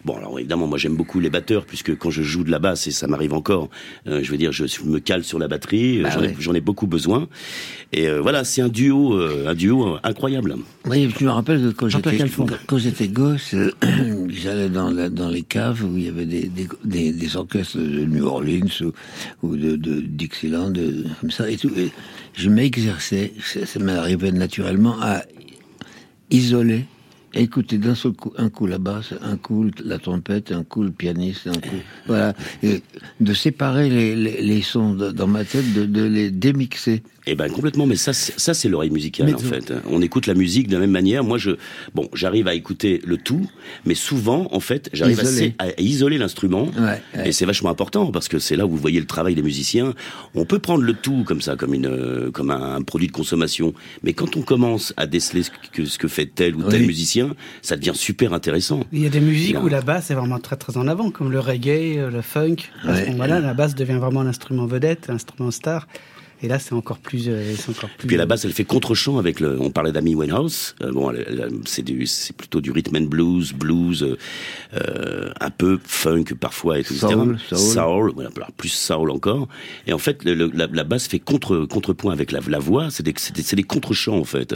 Bon, 0.06 0.16
alors 0.18 0.40
évidemment, 0.40 0.66
moi 0.68 0.78
j'aime 0.78 0.96
beaucoup 0.96 1.20
les 1.20 1.30
batteurs 1.30 1.66
puisque 1.66 1.96
quand 1.98 2.10
je 2.10 2.24
joue 2.24 2.44
de 2.46 2.52
la 2.52 2.60
basse 2.60 2.88
et 2.88 2.92
ça 2.92 3.08
m'arrive 3.08 3.34
encore, 3.34 3.70
euh, 4.08 4.22
je 4.24 4.32
veux 4.32 4.38
dire, 4.38 4.52
je 4.54 4.64
me 4.86 5.00
cale 5.00 5.24
sur 5.26 5.40
la 5.40 5.48
batterie. 5.50 6.00
euh, 6.00 6.04
Bah 6.04 6.10
j'en 6.40 6.54
ai- 6.54 6.58
ai, 6.58 6.62
beaucoup 6.62 6.88
besoin. 6.88 7.28
Et 7.92 8.08
euh, 8.08 8.22
voilà, 8.22 8.44
c'est 8.44 8.62
un 8.62 8.70
duo, 8.70 9.14
euh, 9.14 9.46
un 9.48 9.54
duo 9.56 9.98
incroyable. 10.04 10.56
Oui, 10.86 11.10
je 11.20 11.26
me 11.26 11.30
rappelle 11.32 11.62
que 11.62 11.70
quand 11.72 11.90
j'étais 11.90 12.18
Calfon. 12.18 12.46
quand 12.66 12.78
j'étais 12.78 13.08
gosse, 13.10 13.54
euh, 13.54 13.72
j'allais 14.36 14.70
dans, 14.70 14.92
dans 14.92 15.30
les 15.30 15.44
caves 15.44 15.84
où 15.84 15.98
il 15.98 16.06
y 16.06 16.10
avait 16.10 16.26
des, 16.26 16.50
des, 16.84 17.12
des, 17.12 17.36
orchestres 17.36 17.78
de 17.78 18.06
New 18.06 18.26
Orleans 18.26 18.68
ou, 18.82 18.92
ou 19.48 19.56
de, 19.56 19.76
de 19.76 20.02
Dixieland, 20.02 20.74
comme 21.22 21.32
ça 21.32 21.50
et 21.50 21.58
tout. 21.58 21.72
Et 21.78 21.92
je 22.34 22.50
m'exerçais, 22.50 23.34
ça, 23.42 23.80
m'est 23.80 23.92
arrivé 23.94 24.32
naturellement 24.32 24.96
à 25.02 25.24
isoler, 26.30 26.86
écouter 27.34 27.78
d'un 27.78 27.96
seul 27.96 28.14
coup 28.14 28.34
un 28.38 28.50
coup 28.50 28.68
la 28.68 28.78
basse, 28.78 29.14
un 29.22 29.38
coup 29.38 29.70
la 29.84 30.00
trompette, 30.00 30.52
un 30.52 30.64
coup 30.64 30.84
le 30.84 30.92
pianiste, 30.92 31.48
un 31.48 31.54
coup 31.54 31.82
voilà, 32.08 32.34
et 32.62 32.82
de 33.20 33.34
séparer 33.34 33.90
les, 33.90 34.16
les, 34.16 34.62
sons 34.62 34.94
dans 34.94 35.28
ma 35.28 35.44
tête, 35.44 35.74
de, 35.74 35.86
de 35.86 36.04
les 36.04 36.32
démixer. 36.32 37.04
Eh 37.26 37.36
ben 37.36 37.50
complètement, 37.50 37.86
mais 37.86 37.96
ça, 37.96 38.12
c'est- 38.12 38.38
ça 38.38 38.54
c'est 38.54 38.68
l'oreille 38.68 38.90
musicale 38.90 39.34
en 39.34 39.38
fait. 39.38 39.72
On 39.90 40.02
écoute 40.02 40.28
la 40.28 40.34
musique 40.34 40.68
de 40.68 40.74
la 40.74 40.82
même 40.82 40.92
manière. 40.92 41.24
Moi, 41.24 41.38
je, 41.38 41.52
bon, 41.96 42.10
j'arrive 42.14 42.48
à 42.50 42.54
écouter 42.54 43.02
le 43.06 43.16
tout, 43.18 43.50
mais 43.86 43.96
souvent, 43.96 44.48
en 44.52 44.60
fait, 44.60 44.90
j'arrive 44.92 45.20
à, 45.20 45.24
Isoler. 45.24 45.38
sé- 45.38 45.56
à 45.60 45.82
isoler 45.82 46.18
l'instrument, 46.18 46.66
Ouais, 46.78 47.02
ouais. 47.16 47.30
et 47.30 47.32
c'est 47.32 47.46
vachement 47.46 47.70
important 47.70 48.12
parce 48.12 48.28
que 48.28 48.40
c'est 48.40 48.58
là 48.58 48.66
où 48.66 48.70
vous 48.72 48.78
voyez 48.78 49.00
le 49.00 49.06
travail 49.06 49.36
des 49.36 49.42
musiciens. 49.42 49.94
On 50.36 50.44
peut 50.44 50.60
prendre 50.60 50.84
le 50.84 50.94
tout 50.94 51.24
comme 51.26 51.40
ça, 51.42 51.56
comme 51.56 51.74
une, 51.74 51.86
euh, 51.86 52.30
comme 52.32 52.52
un, 52.52 52.82
produit 52.82 53.08
de 53.08 53.14
consommation, 53.14 53.74
mais 54.04 54.12
quand 54.14 54.36
on 54.36 54.42
commence 54.42 54.94
à 54.98 55.06
déceler 55.08 55.44
ce 55.44 55.52
que, 55.72 55.86
ce 55.86 55.98
que 55.98 56.10
fait 56.10 56.26
tel 56.26 56.56
ou 56.56 56.64
tel 56.64 56.82
Oui. 56.82 56.88
musicien, 56.88 57.36
ça 57.62 57.78
devient 57.78 57.94
super 57.96 58.34
intéressant. 58.34 58.82
Il 58.92 59.02
y 59.02 59.06
a 59.06 59.10
des 59.10 59.22
musiques 59.22 59.62
où 59.64 59.70
la 59.70 59.82
basse 59.82 60.12
est 60.12 60.16
vraiment 60.16 60.40
très 60.40 60.58
très 60.58 60.76
en 60.78 60.88
avant, 60.90 61.10
comme 61.10 61.32
le 61.32 61.40
reggae, 61.40 61.98
euh, 62.00 62.10
le 62.12 62.22
funk. 62.22 62.56
À 62.84 62.92
Ouais. 62.92 63.06
ce 63.06 63.12
moment-là, 63.12 63.40
la 63.40 63.54
basse 63.54 63.76
devient 63.76 63.94
vraiment 64.00 64.24
l'instrument 64.24 64.66
vedette, 64.66 65.08
l'instrument 65.08 65.52
star. 65.52 65.88
Et 66.44 66.48
là, 66.50 66.60
c'est 66.60 66.74
encore 66.74 66.98
plus, 67.00 67.24
euh, 67.30 67.54
encore 67.70 67.90
plus. 67.98 68.08
Puis 68.08 68.18
la 68.18 68.26
basse, 68.26 68.44
elle 68.44 68.52
fait 68.52 68.66
contre-champ 68.66 69.18
avec 69.18 69.40
le. 69.40 69.58
On 69.62 69.72
parlait 69.72 69.94
d'Amy 69.94 70.14
Winehouse. 70.14 70.76
Euh, 70.84 70.92
bon, 70.92 71.12
c'est 71.66 71.82
du, 71.84 72.06
c'est 72.06 72.36
plutôt 72.36 72.60
du 72.60 72.70
rhythm 72.72 72.98
and 72.98 73.06
blues, 73.06 73.54
blues, 73.54 74.18
euh, 74.74 75.32
un 75.40 75.50
peu 75.50 75.80
funk 75.86 76.26
parfois 76.40 76.80
et 76.80 76.84
tout, 76.84 76.94
Soul, 76.96 77.40
etc. 77.50 77.56
soul. 77.74 78.12
voilà, 78.14 78.30
alors 78.36 78.52
plus 78.52 78.70
soul 78.70 79.10
encore. 79.10 79.48
Et 79.88 79.94
en 79.94 79.98
fait, 79.98 80.24
le- 80.26 80.34
le- 80.36 80.52
la, 80.54 80.68
la 80.68 80.84
basse 80.84 81.08
fait 81.08 81.20
contre 81.20 81.66
contrepoint 81.66 82.12
avec 82.12 82.32
la, 82.32 82.42
la 82.48 82.60
voix. 82.60 82.90
C'est 82.92 83.04
des, 83.04 83.14
c'est 83.18 83.34
des, 83.36 83.42
c'est 83.42 83.56
des 83.56 83.64
contre-champs 83.64 84.18
en 84.18 84.26
fait. 84.26 84.54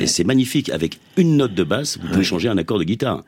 et 0.00 0.06
c'est 0.06 0.24
magnifique. 0.24 0.70
Avec 0.70 0.98
une 1.18 1.36
note 1.36 1.54
de 1.54 1.64
basse, 1.64 1.98
vous 1.98 2.08
pouvez 2.08 2.24
changer 2.24 2.48
un 2.48 2.56
accord 2.58 2.78
de 2.78 2.84
guitare. 2.84 3.22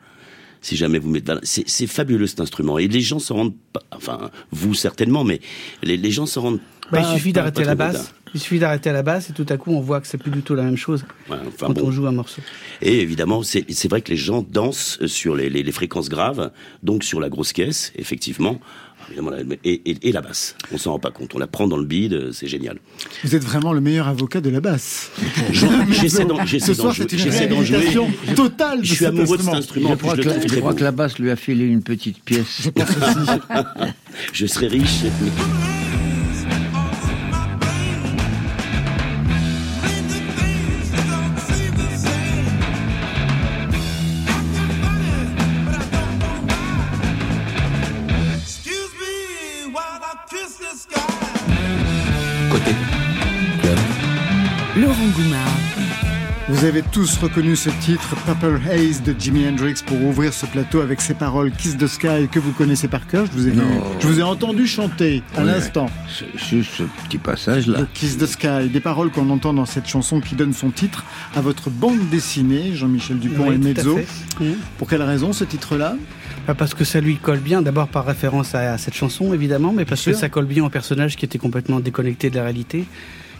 Si 0.61 0.75
jamais 0.75 0.99
vous 0.99 1.09
mettez, 1.09 1.35
c'est 1.43 1.87
fabuleux 1.87 2.27
cet 2.27 2.41
instrument. 2.41 2.77
Et 2.79 2.87
les 2.89 2.99
gens 3.01 3.19
s'en 3.19 3.35
rendent 3.35 3.55
pas, 3.71 3.81
enfin 3.95 4.29
vous 4.51 4.73
certainement, 4.73 5.23
mais 5.23 5.39
les, 5.83 5.95
les 5.95 6.11
gens 6.11 6.25
s'en 6.25 6.41
rendent 6.41 6.59
Bah, 6.91 6.99
il 7.01 7.13
suffit 7.17 7.33
d'arrêter 7.33 7.63
la 7.63 7.75
basse. 7.75 8.13
Il 8.35 8.39
suffit 8.39 8.59
d'arrêter 8.59 8.91
la 8.91 9.01
basse 9.01 9.31
et 9.31 9.33
tout 9.33 9.45
à 9.49 9.57
coup 9.57 9.71
on 9.73 9.81
voit 9.81 9.99
que 10.01 10.07
c'est 10.07 10.19
plus 10.19 10.29
du 10.29 10.41
tout 10.43 10.53
la 10.53 10.61
même 10.61 10.77
chose 10.77 11.03
Ouais, 11.31 11.37
enfin, 11.47 11.65
quand 11.67 11.73
bon. 11.73 11.87
on 11.87 11.91
joue 11.91 12.05
un 12.05 12.11
morceau. 12.11 12.41
Et 12.81 12.99
évidemment, 13.01 13.41
c'est 13.41 13.65
c'est 13.69 13.87
vrai 13.87 14.01
que 14.01 14.11
les 14.11 14.17
gens 14.17 14.45
dansent 14.47 14.99
sur 15.07 15.35
les, 15.35 15.49
les- 15.49 15.63
les 15.63 15.71
fréquences 15.71 16.09
graves, 16.09 16.51
donc 16.83 17.03
sur 17.03 17.19
la 17.19 17.29
grosse 17.29 17.53
caisse, 17.53 17.91
effectivement. 17.95 18.59
Évidemment, 19.07 19.31
la- 19.31 19.39
et, 19.63 19.81
et- 19.89 20.09
et 20.09 20.11
la 20.11 20.21
basse. 20.21 20.55
On 20.71 20.77
s'en 20.77 20.91
rend 20.91 20.99
pas 20.99 21.09
compte. 21.09 21.33
On 21.33 21.39
la 21.39 21.47
prend 21.47 21.67
dans 21.67 21.77
le 21.77 21.85
bide, 21.85 22.31
c'est 22.31 22.45
génial. 22.45 22.77
Vous 23.23 23.33
êtes 23.35 23.43
vraiment 23.43 23.73
le 23.73 23.81
meilleur 23.81 24.07
avocat 24.07 24.41
de 24.41 24.51
la 24.51 24.61
basse. 24.61 25.09
J'essaie 25.51 26.25
d'en 26.25 26.43
jouer. 26.45 26.59
totale 28.35 28.79
de 28.81 28.83
Je 28.83 28.89
suis 28.89 28.97
cet 28.97 29.07
amoureux 29.07 29.37
de 29.37 29.41
cet 29.41 29.53
instrument. 29.55 29.89
Je 29.89 29.95
crois, 29.95 30.15
je 30.15 30.21
que 30.21 30.25
la, 30.27 30.31
trouve 30.33 30.43
je 30.43 30.47
très 30.49 30.59
crois 30.59 30.71
beau. 30.73 30.77
que 30.77 30.83
la 30.83 30.91
basse 30.91 31.17
lui 31.17 31.31
a 31.31 31.35
filé 31.35 31.65
une 31.65 31.81
petite 31.81 32.23
pièce. 32.23 32.69
Je 34.33 34.45
serais 34.47 34.67
riche. 34.67 35.01
mais- 35.03 35.31
avez 56.69 56.81
tous 56.83 57.17
reconnu 57.17 57.55
ce 57.55 57.69
titre 57.81 58.15
Purple 58.25 58.59
Haze 58.69 59.01
de 59.01 59.15
Jimi 59.17 59.47
Hendrix 59.47 59.75
pour 59.85 59.99
ouvrir 60.03 60.31
ce 60.33 60.45
plateau 60.45 60.81
avec 60.81 61.01
ces 61.01 61.15
paroles 61.15 61.51
Kiss 61.51 61.77
the 61.77 61.87
Sky 61.87 62.27
que 62.31 62.37
vous 62.39 62.51
connaissez 62.51 62.87
par 62.87 63.07
cœur. 63.07 63.25
Je 63.25 63.31
vous 63.31 63.47
ai, 63.47 63.51
vu- 63.51 63.61
je 63.99 64.07
vous 64.07 64.19
ai 64.19 64.23
entendu 64.23 64.67
chanter 64.67 65.23
à 65.35 65.41
Oui, 65.41 65.47
l'instant. 65.47 65.89
C'est 66.07 66.37
Juste 66.37 66.71
ce 66.77 66.83
petit 67.07 67.17
passage-là. 67.17 67.79
Kiss 67.95 68.17
the 68.17 68.27
Sky, 68.27 68.69
des 68.71 68.79
paroles 68.81 69.09
qu'on 69.09 69.29
entend 69.31 69.53
dans 69.53 69.65
cette 69.65 69.87
chanson 69.87 70.21
qui 70.21 70.35
donne 70.35 70.53
son 70.53 70.69
titre 70.69 71.05
à 71.35 71.41
votre 71.41 71.69
bande 71.71 72.07
dessinée, 72.11 72.73
Jean-Michel 72.75 73.17
Dupont 73.19 73.47
Oui, 73.49 73.55
et 73.55 73.57
Mezzo. 73.57 73.99
Pour 74.77 74.87
quelle 74.87 75.01
raison 75.03 75.33
ce 75.33 75.43
titre-là? 75.45 75.95
Pas 76.45 76.53
parce 76.53 76.75
que 76.75 76.83
ça 76.83 77.01
lui 77.01 77.15
colle 77.17 77.39
bien, 77.39 77.61
d'abord 77.63 77.87
par 77.87 78.05
référence 78.05 78.53
à, 78.53 78.73
à 78.73 78.77
cette 78.77 78.93
chanson 78.95 79.33
évidemment, 79.33 79.73
mais 79.75 79.85
parce 79.85 80.03
que 80.05 80.13
ça 80.13 80.29
colle 80.29 80.45
bien 80.45 80.63
au 80.63 80.69
personnage 80.69 81.15
qui 81.15 81.25
était 81.25 81.39
complètement 81.39 81.79
déconnecté 81.79 82.29
de 82.29 82.35
la 82.35 82.43
réalité, 82.43 82.85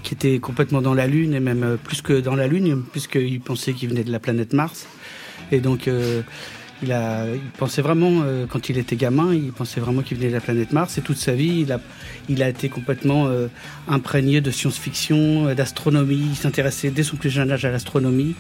qui 0.03 0.13
était 0.13 0.39
complètement 0.39 0.81
dans 0.81 0.93
la 0.93 1.07
Lune 1.07 1.33
et 1.33 1.39
même 1.39 1.63
euh, 1.63 1.75
plus 1.77 2.01
que 2.01 2.19
dans 2.19 2.35
la 2.35 2.47
Lune, 2.47 2.83
puisqu'il 2.91 3.41
pensait 3.41 3.73
qu'il 3.73 3.89
venait 3.89 4.03
de 4.03 4.11
la 4.11 4.19
planète 4.19 4.53
Mars. 4.53 4.87
Et 5.51 5.59
donc 5.59 5.87
euh, 5.87 6.21
il, 6.83 6.91
a, 6.91 7.25
il 7.33 7.51
pensait 7.57 7.81
vraiment, 7.81 8.21
euh, 8.23 8.45
quand 8.47 8.69
il 8.69 8.77
était 8.77 8.95
gamin, 8.95 9.33
il 9.33 9.51
pensait 9.51 9.79
vraiment 9.79 10.01
qu'il 10.01 10.17
venait 10.17 10.29
de 10.29 10.35
la 10.35 10.41
planète 10.41 10.71
Mars. 10.71 10.97
Et 10.97 11.01
toute 11.01 11.17
sa 11.17 11.33
vie, 11.33 11.61
il 11.61 11.71
a, 11.71 11.79
il 12.29 12.41
a 12.43 12.49
été 12.49 12.69
complètement 12.69 13.29
imprégné 13.87 14.41
de 14.41 14.51
science-fiction, 14.51 15.53
d'astronomie. 15.53 16.27
Il 16.31 16.35
s'intéressait 16.35 16.91
dès 16.91 17.03
son 17.03 17.17
plus 17.17 17.29
jeune 17.29 17.51
âge 17.51 17.65
à 17.65 17.71
l'astronomie. 17.71 18.35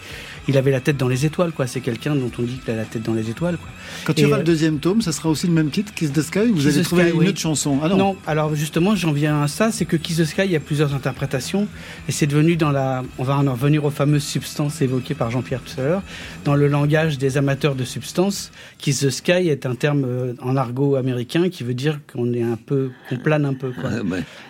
Il 0.49 0.57
avait 0.57 0.71
la 0.71 0.79
tête 0.79 0.97
dans 0.97 1.07
les 1.07 1.27
étoiles, 1.27 1.51
quoi. 1.51 1.67
C'est 1.67 1.79
quelqu'un 1.79 2.15
dont 2.15 2.31
on 2.39 2.41
dit 2.41 2.57
qu'il 2.57 2.73
a 2.73 2.75
la 2.75 2.83
tête 2.85 3.03
dans 3.03 3.13
les 3.13 3.29
étoiles, 3.29 3.57
quoi. 3.57 3.69
Quand 4.03 4.17
il 4.17 4.23
y 4.23 4.25
aura 4.25 4.37
euh, 4.37 4.39
le 4.39 4.43
deuxième 4.43 4.79
tome, 4.79 5.01
ça 5.03 5.11
sera 5.11 5.29
aussi 5.29 5.45
le 5.45 5.53
même 5.53 5.69
titre, 5.69 5.93
Kiss 5.93 6.11
the 6.11 6.21
Sky 6.23 6.47
Vous 6.47 6.55
Kiss 6.55 6.65
avez 6.65 6.81
the 6.81 6.83
trouvé 6.83 7.03
Sky, 7.03 7.11
une 7.13 7.19
oui. 7.19 7.27
autre 7.27 7.39
chanson? 7.39 7.79
Ah 7.83 7.89
non, 7.89 7.97
non, 7.97 8.17
alors 8.25 8.55
justement, 8.55 8.95
j'en 8.95 9.11
viens 9.11 9.43
à 9.43 9.47
ça, 9.47 9.71
c'est 9.71 9.85
que 9.85 9.95
Kiss 9.95 10.17
the 10.17 10.25
Sky, 10.25 10.41
il 10.45 10.51
y 10.51 10.55
a 10.55 10.59
plusieurs 10.59 10.95
interprétations, 10.95 11.67
et 12.07 12.11
c'est 12.11 12.25
devenu 12.25 12.55
dans 12.55 12.71
la, 12.71 13.03
on 13.19 13.23
va 13.23 13.35
en 13.37 13.51
revenir 13.51 13.85
aux 13.85 13.91
fameuses 13.91 14.23
substances 14.23 14.81
évoquées 14.81 15.13
par 15.13 15.29
Jean-Pierre 15.29 15.61
tout 15.61 15.79
à 15.79 15.83
l'heure, 15.83 16.01
dans 16.45 16.55
le 16.55 16.67
langage 16.67 17.19
des 17.19 17.37
amateurs 17.37 17.75
de 17.75 17.83
substances, 17.83 18.51
Kiss 18.79 19.01
the 19.01 19.11
Sky 19.11 19.49
est 19.49 19.67
un 19.67 19.75
terme 19.75 20.03
euh, 20.03 20.33
en 20.41 20.57
argot 20.57 20.95
américain 20.95 21.49
qui 21.49 21.63
veut 21.63 21.75
dire 21.75 21.99
qu'on 22.11 22.33
est 22.33 22.41
un 22.43 22.57
peu, 22.57 22.89
qu'on 23.07 23.17
plane 23.17 23.45
un 23.45 23.53
peu, 23.53 23.71
quoi. 23.71 23.91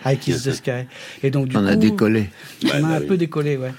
Ah, 0.04 0.14
Kiss 0.16 0.44
the 0.44 0.52
Sky. 0.52 0.86
Et 1.22 1.30
donc 1.30 1.48
du 1.48 1.56
On 1.56 1.60
coup, 1.60 1.66
a 1.66 1.76
décollé. 1.76 2.30
on 2.64 2.68
a 2.68 2.80
bah 2.80 2.88
un 2.88 3.00
oui. 3.00 3.06
peu 3.06 3.16
décollé, 3.18 3.56
ouais. 3.58 3.72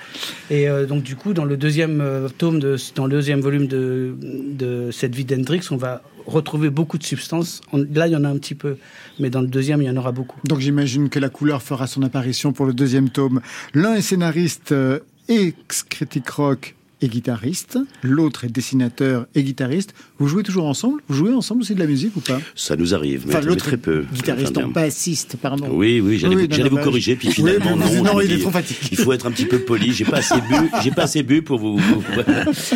Et 0.52 0.70
euh, 0.70 0.86
donc 0.86 1.02
du 1.04 1.16
coup, 1.16 1.34
dans 1.34 1.46
le 1.46 1.58
deuxième 1.58 2.02
euh, 2.12 2.78
dans 2.96 3.06
le 3.06 3.12
deuxième 3.12 3.42
volume 3.42 3.68
de, 3.68 4.16
de 4.22 4.90
cette 4.92 5.16
vie 5.16 5.26
d'Hendrix, 5.26 5.62
on 5.72 5.78
va 5.78 6.02
retrouver 6.26 6.70
beaucoup 6.70 6.98
de 6.98 7.04
substances. 7.04 7.62
On- 7.74 7.86
là, 7.94 8.08
il 8.08 8.14
y 8.14 8.16
en 8.16 8.24
a 8.24 8.30
un 8.30 8.38
petit 8.38 8.56
peu, 8.56 8.78
mais 9.20 9.30
dans 9.30 9.42
le 9.42 9.48
deuxième, 9.48 9.82
il 9.82 9.86
y 9.86 9.90
en 9.90 9.98
aura 9.98 10.12
beaucoup. 10.12 10.40
Donc 10.46 10.60
j'imagine 10.60 11.10
que 11.10 11.20
la 11.20 11.30
couleur 11.30 11.62
fera 11.62 11.88
son 11.88 12.04
apparition 12.04 12.54
pour 12.54 12.66
le 12.66 12.74
deuxième 12.74 13.10
tome. 13.10 13.42
L'un 13.74 13.96
est 13.96 14.02
scénariste 14.02 14.72
euh, 14.72 15.00
et 15.30 15.54
critique 15.90 16.30
rock 16.30 16.76
et 17.02 17.08
guitariste, 17.08 17.78
l'autre 18.04 18.46
est 18.46 18.50
dessinateur 18.50 19.26
et 19.36 19.44
guitariste. 19.44 19.94
Vous 20.20 20.28
jouez 20.28 20.44
toujours 20.44 20.66
ensemble? 20.66 21.02
Vous 21.08 21.16
jouez 21.16 21.34
ensemble 21.34 21.62
aussi 21.62 21.74
de 21.76 21.80
la 21.80 21.88
musique 21.88 22.16
ou 22.16 22.20
pas? 22.22 22.40
Ça 22.56 22.76
nous 22.76 22.94
arrive, 22.94 23.24
mais, 23.28 23.36
Enfin, 23.36 23.48
mais 23.50 23.56
très 23.56 23.78
peu. 23.78 24.06
Guitariste 24.14 24.58
Enfin, 24.58 24.68
en 24.68 24.72
bassiste, 24.72 25.38
pardon. 25.38 25.68
Oui, 25.72 26.00
oui, 26.00 26.18
j'allais 26.20 26.36
Oui, 26.36 26.48
vous, 26.70 26.78
corriger, 26.78 27.16
puis 27.16 27.32
finalement, 27.32 27.76
non. 27.76 28.04
non, 28.04 28.22
il 28.22 28.32
est 28.32 28.40
trop 28.40 28.52
fatigué. 28.52 28.80
Il 28.92 28.98
faut 28.98 29.14
être 29.14 29.26
un 29.26 29.32
petit 29.32 29.46
peu 29.46 29.60
poli. 29.60 29.92
J'ai 29.94 30.06
pas 30.06 30.18
assez 30.18 30.36
bu, 30.36 30.56
j'ai 30.84 30.92
pas 30.92 31.04
assez 31.04 31.24
bu 31.24 31.42
pour 31.42 31.60
vous. 31.60 31.80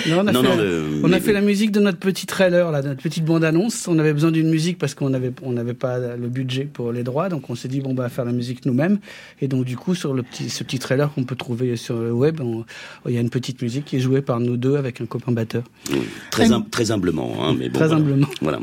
Non, 0.08 0.18
on 0.24 0.28
a, 0.28 0.32
Non, 0.32 0.44
fait, 0.44 0.58
le- 0.58 0.84
on 1.04 1.06
a 1.06 1.10
mais- 1.10 1.20
fait 1.20 1.34
la 1.34 1.42
musique 1.42 1.72
de 1.72 1.80
notre 1.80 1.98
petit 1.98 2.26
trailer, 2.26 2.72
là, 2.72 2.82
notre 2.82 3.02
petite 3.02 3.26
bande-annonce. 3.26 3.88
On 3.88 3.98
avait 4.00 4.14
besoin 4.14 4.32
d'une 4.32 4.50
musique 4.50 4.78
parce 4.78 4.94
qu'on 4.94 5.10
n'avait 5.10 5.32
on 5.42 5.52
n'avait 5.52 5.74
pas 5.74 5.98
le 6.16 6.28
budget 6.28 6.66
pour 6.72 6.92
les 6.92 7.04
droits. 7.04 7.30
Donc 7.30 7.50
on 7.50 7.56
s'est 7.56 7.68
dit, 7.68 7.82
bon, 7.82 7.94
bah, 7.94 8.10
faire 8.10 8.26
la 8.26 8.32
musique 8.32 8.66
nous-mêmes. 8.66 9.00
Et 9.42 9.48
donc, 9.48 9.66
du 9.66 9.78
coup, 9.78 9.96
sur 9.96 10.14
le 10.14 10.24
petit, 10.24 10.50
ce 10.50 10.64
petit 10.64 10.80
trailer 10.80 11.12
qu'on 11.14 11.24
peut 11.24 11.36
trouver 11.36 11.76
sur 11.76 11.98
le 12.00 12.12
web, 12.12 12.40
il 13.08 13.14
y 13.14 13.18
a 13.18 13.22
une 13.22 13.30
petite 13.30 13.62
musique 13.62 13.86
qui 13.86 13.98
est 13.98 14.00
jouée 14.00 14.15
par 14.22 14.40
nous 14.40 14.58
deux 14.58 14.76
avec 14.76 15.02
un 15.02 15.06
copain 15.06 15.32
batteur. 15.32 15.64
Très, 16.32 16.52
hum- 16.52 16.70
très 16.70 16.92
humblement, 16.92 17.36
hein, 17.42 17.56
mais 17.58 17.70
bon. 17.70 17.80
Très 17.80 17.88
voilà. 17.88 18.02
humblement. 18.02 18.28
Voilà. 18.42 18.60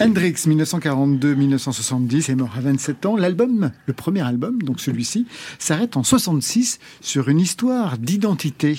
Hendrix, 0.00 0.34
1942-1970, 0.46 2.30
est 2.30 2.34
mort 2.34 2.50
à 2.56 2.60
27 2.60 3.06
ans. 3.06 3.16
L'album, 3.16 3.70
le 3.86 3.92
premier 3.92 4.20
album, 4.22 4.60
donc 4.62 4.80
celui-ci, 4.80 5.26
s'arrête 5.58 5.96
en 5.96 6.02
66 6.02 6.78
sur 7.00 7.28
une 7.28 7.40
histoire 7.40 7.98
d'identité. 7.98 8.72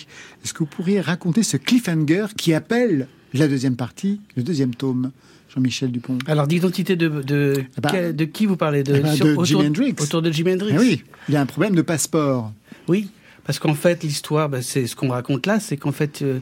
Est-ce 0.43 0.53
que 0.53 0.59
vous 0.59 0.65
pourriez 0.67 1.01
raconter 1.01 1.43
ce 1.43 1.57
cliffhanger 1.57 2.27
qui 2.37 2.53
appelle 2.53 3.07
la 3.33 3.47
deuxième 3.47 3.75
partie, 3.75 4.21
le 4.35 4.43
deuxième 4.43 4.75
tome 4.75 5.11
Jean-Michel 5.55 5.91
Dupont? 5.91 6.17
Alors, 6.27 6.47
d'identité 6.47 6.95
de, 6.95 7.07
de, 7.21 7.63
bah, 7.81 7.89
quel- 7.91 8.15
de 8.15 8.25
qui 8.25 8.45
vous 8.45 8.57
parlez 8.57 8.83
de, 8.83 8.95
Eh 8.95 8.99
ben, 8.99 9.13
sur- 9.15 9.25
de 9.25 9.31
autour, 9.31 9.45
Jimi 9.45 9.67
Hendrix. 9.67 9.95
Autour 9.99 10.21
de 10.21 10.31
Jimi 10.31 10.53
Hendrix. 10.53 10.73
Eh 10.75 10.79
oui, 10.79 11.03
il 11.29 11.33
y 11.33 11.37
a 11.37 11.41
un 11.41 11.45
problème 11.47 11.73
de 11.75 11.81
passeport. 11.81 12.51
Oui, 12.87 13.07
parce 13.47 13.59
qu'en 13.59 13.75
fait, 13.75 14.03
l'histoire, 14.03 14.49
bah, 14.49 14.61
c'est 14.61 14.87
ce 14.87 14.95
qu'on 14.97 15.07
raconte 15.07 15.45
là, 15.45 15.61
c'est 15.61 15.77
qu'en 15.77 15.93
fait, 15.93 16.21
euh, 16.21 16.39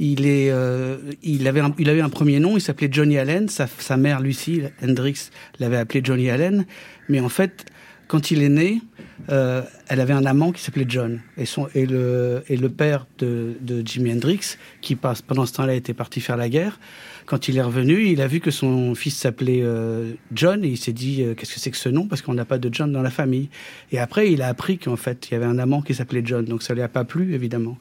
il 0.00 0.26
est, 0.26 0.50
euh, 0.50 0.96
il 1.22 1.46
avait, 1.46 1.60
un, 1.60 1.72
il 1.78 1.88
a 1.88 1.94
eu 1.94 2.00
un 2.00 2.08
premier 2.08 2.40
nom, 2.40 2.56
il 2.56 2.60
s'appelait 2.60 2.88
Johnny 2.90 3.16
Allen. 3.16 3.48
Sa, 3.48 3.68
sa 3.78 3.96
mère 3.96 4.20
Lucy 4.20 4.62
Hendrix 4.82 5.30
l'avait 5.60 5.76
appelé 5.76 6.00
Johnny 6.02 6.28
Allen, 6.28 6.66
mais 7.08 7.20
en 7.20 7.28
fait, 7.28 7.64
quand 8.08 8.32
il 8.32 8.42
est 8.42 8.48
né, 8.48 8.82
euh, 9.30 9.62
elle 9.86 10.00
avait 10.00 10.12
un 10.14 10.26
amant 10.26 10.50
qui 10.50 10.60
s'appelait 10.60 10.86
John, 10.88 11.20
et 11.36 11.46
son 11.46 11.68
et 11.76 11.86
le 11.86 12.42
et 12.48 12.56
le 12.56 12.68
père 12.68 13.06
de, 13.18 13.52
de 13.60 13.86
Jimi 13.86 14.12
Hendrix, 14.12 14.56
qui 14.80 14.96
passe 14.96 15.22
pendant 15.22 15.46
ce 15.46 15.52
temps-là 15.52 15.74
était 15.74 15.94
parti 15.94 16.20
faire 16.20 16.36
la 16.36 16.48
guerre. 16.48 16.80
Quand 17.28 17.46
il 17.46 17.58
est 17.58 17.62
revenu, 17.62 18.06
il 18.06 18.22
a 18.22 18.26
vu 18.26 18.40
que 18.40 18.50
son 18.50 18.94
fils 18.94 19.14
s'appelait 19.14 19.60
euh, 19.60 20.12
John 20.32 20.64
et 20.64 20.68
il 20.68 20.78
s'est 20.78 20.94
dit 20.94 21.22
euh, 21.22 21.34
qu'est-ce 21.34 21.52
que 21.52 21.60
c'est 21.60 21.70
que 21.70 21.76
ce 21.76 21.90
nom? 21.90 22.06
Parce 22.06 22.22
qu'on 22.22 22.32
n'a 22.32 22.46
pas 22.46 22.56
de 22.56 22.72
John 22.72 22.90
dans 22.90 23.02
la 23.02 23.10
famille. 23.10 23.50
Et 23.92 23.98
après, 23.98 24.32
il 24.32 24.40
a 24.40 24.48
appris 24.48 24.78
qu'en 24.78 24.96
fait, 24.96 25.28
il 25.28 25.34
y 25.34 25.36
avait 25.36 25.44
un 25.44 25.58
amant 25.58 25.82
qui 25.82 25.92
s'appelait 25.94 26.22
John, 26.24 26.46
donc 26.46 26.62
ça 26.62 26.72
lui 26.72 26.80
a 26.80 26.88
pas 26.88 27.04
plu 27.04 27.34
évidemment. 27.34 27.76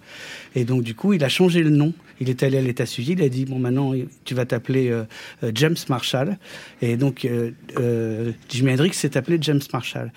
Et 0.54 0.66
donc 0.66 0.84
du 0.84 0.95
coup, 0.95 1.14
il 1.14 1.24
a 1.24 1.30
changé 1.30 1.64
le 1.64 1.70
nom. 1.70 1.93
Il 2.20 2.30
est 2.30 2.43
allé 2.43 2.58
à 2.58 2.62
l'état 2.62 2.86
civil, 2.86 3.20
il 3.20 3.24
a 3.24 3.30
dit 3.30 3.45
bon 3.45 3.60
maintenant 3.60 3.93
tu 4.26 4.34
vas 4.34 4.45
t'appeler 4.45 4.89
euh, 4.89 5.04
euh, 5.43 5.52
James 5.56 5.78
Marshall. 5.88 6.38
Et 6.82 6.98
donc 6.98 7.24
euh, 7.24 7.52
euh, 7.80 8.34
Jimi 8.50 8.74
Hendrix 8.74 8.93
s'est 8.95 9.16
appelé 9.16 9.38
James 9.39 9.62
Marshall. 9.72 10.12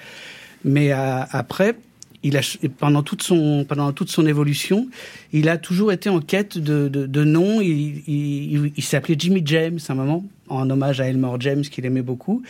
Mais 0.64 0.90
après, 0.90 1.76
il 2.22 2.36
a, 2.36 2.40
pendant 2.78 3.02
toute 3.02 3.22
son 3.22 3.64
pendant 3.66 3.92
toute 3.92 4.10
son 4.10 4.26
évolution, 4.26 4.88
il 5.32 5.48
a 5.48 5.56
toujours 5.56 5.90
été 5.90 6.08
en 6.10 6.20
quête 6.20 6.58
de, 6.58 6.88
de, 6.88 7.06
de 7.06 7.24
noms. 7.24 7.60
Il, 7.60 8.02
il, 8.06 8.72
il- 8.76 8.96
appelé 8.96 9.16
Jimmy 9.18 9.42
James 9.44 9.78
à 9.88 9.92
un 9.92 9.96
moment 9.96 10.24
en 10.48 10.68
hommage 10.68 11.00
à 11.00 11.06
Elmore 11.06 11.40
James 11.40 11.62
qu'il 11.62 11.86
aimait 11.86 12.02
beaucoup. 12.02 12.42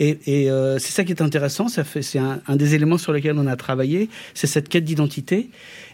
Et, 0.00 0.18
et 0.26 0.50
euh, 0.50 0.78
c'est 0.78 0.90
ça 0.92 1.04
qui 1.04 1.12
est 1.12 1.22
intéressant. 1.22 1.68
Ça 1.68 1.84
fait 1.84 2.02
c'est 2.02 2.18
un, 2.18 2.40
un 2.48 2.56
des 2.56 2.74
éléments 2.74 2.98
sur 2.98 3.12
lesquels 3.12 3.38
on 3.38 3.46
a 3.46 3.56
travaillé. 3.56 4.08
C'est 4.34 4.48
cette 4.48 4.68
quête 4.68 4.84
d'identité. 4.84 5.48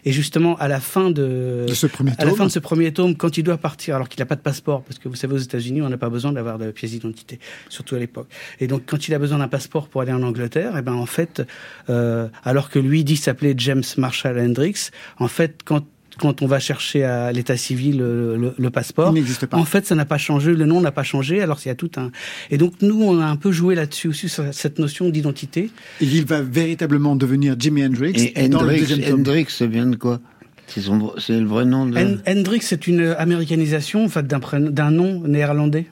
Et 0.05 0.11
justement 0.11 0.55
à 0.57 0.67
la 0.67 0.79
fin 0.79 1.11
de, 1.11 1.65
De 1.67 1.73
ce 1.73 1.87
premier 1.87 2.11
à 2.17 2.25
la 2.25 2.29
tome. 2.29 2.37
fin 2.37 2.45
de 2.45 2.51
ce 2.51 2.59
premier 2.59 2.91
tome, 2.91 3.15
quand 3.15 3.37
il 3.37 3.43
doit 3.43 3.57
partir, 3.57 3.95
alors 3.95 4.09
qu'il 4.09 4.19
n'a 4.19 4.25
pas 4.25 4.35
de 4.35 4.41
passeport, 4.41 4.83
parce 4.83 4.99
que 4.99 5.09
vous 5.09 5.15
savez 5.15 5.33
aux 5.33 5.39
États-Unis 5.39 5.81
on 5.81 5.89
n'a 5.89 5.97
pas 5.97 6.09
besoin 6.09 6.31
d'avoir 6.31 6.57
de 6.57 6.71
pièce 6.71 6.91
d'identité, 6.91 7.39
surtout 7.69 7.95
à 7.95 7.99
l'époque. 7.99 8.27
Et 8.59 8.67
donc 8.67 8.83
quand 8.85 9.07
il 9.07 9.13
a 9.13 9.19
besoin 9.19 9.37
d'un 9.37 9.47
passeport 9.47 9.87
pour 9.87 10.01
aller 10.01 10.13
en 10.13 10.23
Angleterre, 10.23 10.77
et 10.77 10.81
ben 10.81 10.93
en 10.93 11.05
fait, 11.05 11.41
euh, 11.89 12.27
alors 12.43 12.69
que 12.69 12.79
lui 12.79 13.03
dit 13.03 13.17
s'appeler 13.17 13.53
James 13.57 13.83
Marshall 13.97 14.39
Hendrix, 14.39 14.89
en 15.17 15.27
fait 15.27 15.61
quand 15.63 15.85
quand 16.21 16.41
on 16.41 16.47
va 16.47 16.59
chercher 16.59 17.03
à 17.03 17.31
l'état 17.31 17.57
civil 17.57 17.97
le, 17.97 18.37
le- 18.37 18.53
le 18.57 18.69
passeport, 18.69 19.09
Il 19.11 19.15
n'existe 19.15 19.45
pas. 19.47 19.57
en 19.57 19.65
fait, 19.65 19.85
ça 19.85 19.95
n'a 19.95 20.05
pas 20.05 20.17
changé, 20.17 20.53
le 20.53 20.65
nom 20.65 20.79
n'a 20.79 20.91
pas 20.91 21.03
changé. 21.03 21.41
Alors, 21.41 21.59
il 21.65 21.67
y 21.67 21.71
a 21.71 21.75
tout 21.75 21.91
un. 21.97 22.11
Et 22.51 22.57
donc, 22.57 22.73
nous, 22.81 23.01
on 23.03 23.19
a 23.19 23.25
un 23.25 23.35
peu 23.35 23.51
joué 23.51 23.75
là-dessus 23.75 24.07
aussi 24.07 24.29
sur 24.29 24.45
cette 24.53 24.79
notion 24.79 25.09
d'identité. 25.09 25.71
Et 25.99 26.05
il 26.05 26.25
va 26.25 26.41
véritablement 26.41 27.15
devenir 27.15 27.55
Jimi 27.59 27.83
Hendrix 27.83 28.31
Et 28.35 28.47
dans 28.47 28.61
le 28.61 28.69
Hendrix. 28.75 29.11
Hendrix, 29.11 29.45
ça 29.49 29.65
vient 29.67 29.87
de 29.87 29.95
quoi? 29.97 30.19
C'est 30.67 30.81
son- 30.81 31.11
c'est 31.17 31.37
le 31.39 31.45
vrai 31.47 31.65
nom 31.65 31.85
de... 31.85 31.97
Hen- 31.97 32.21
Hendrix, 32.27 32.61
c'est 32.61 32.87
une 32.87 33.01
américanisation 33.17 34.05
en 34.05 34.09
fait, 34.09 34.25
d'un 34.25 34.39
prénom- 34.39 34.69
d'un 34.69 34.91
nom 34.91 35.21
néerlandais. 35.27 35.87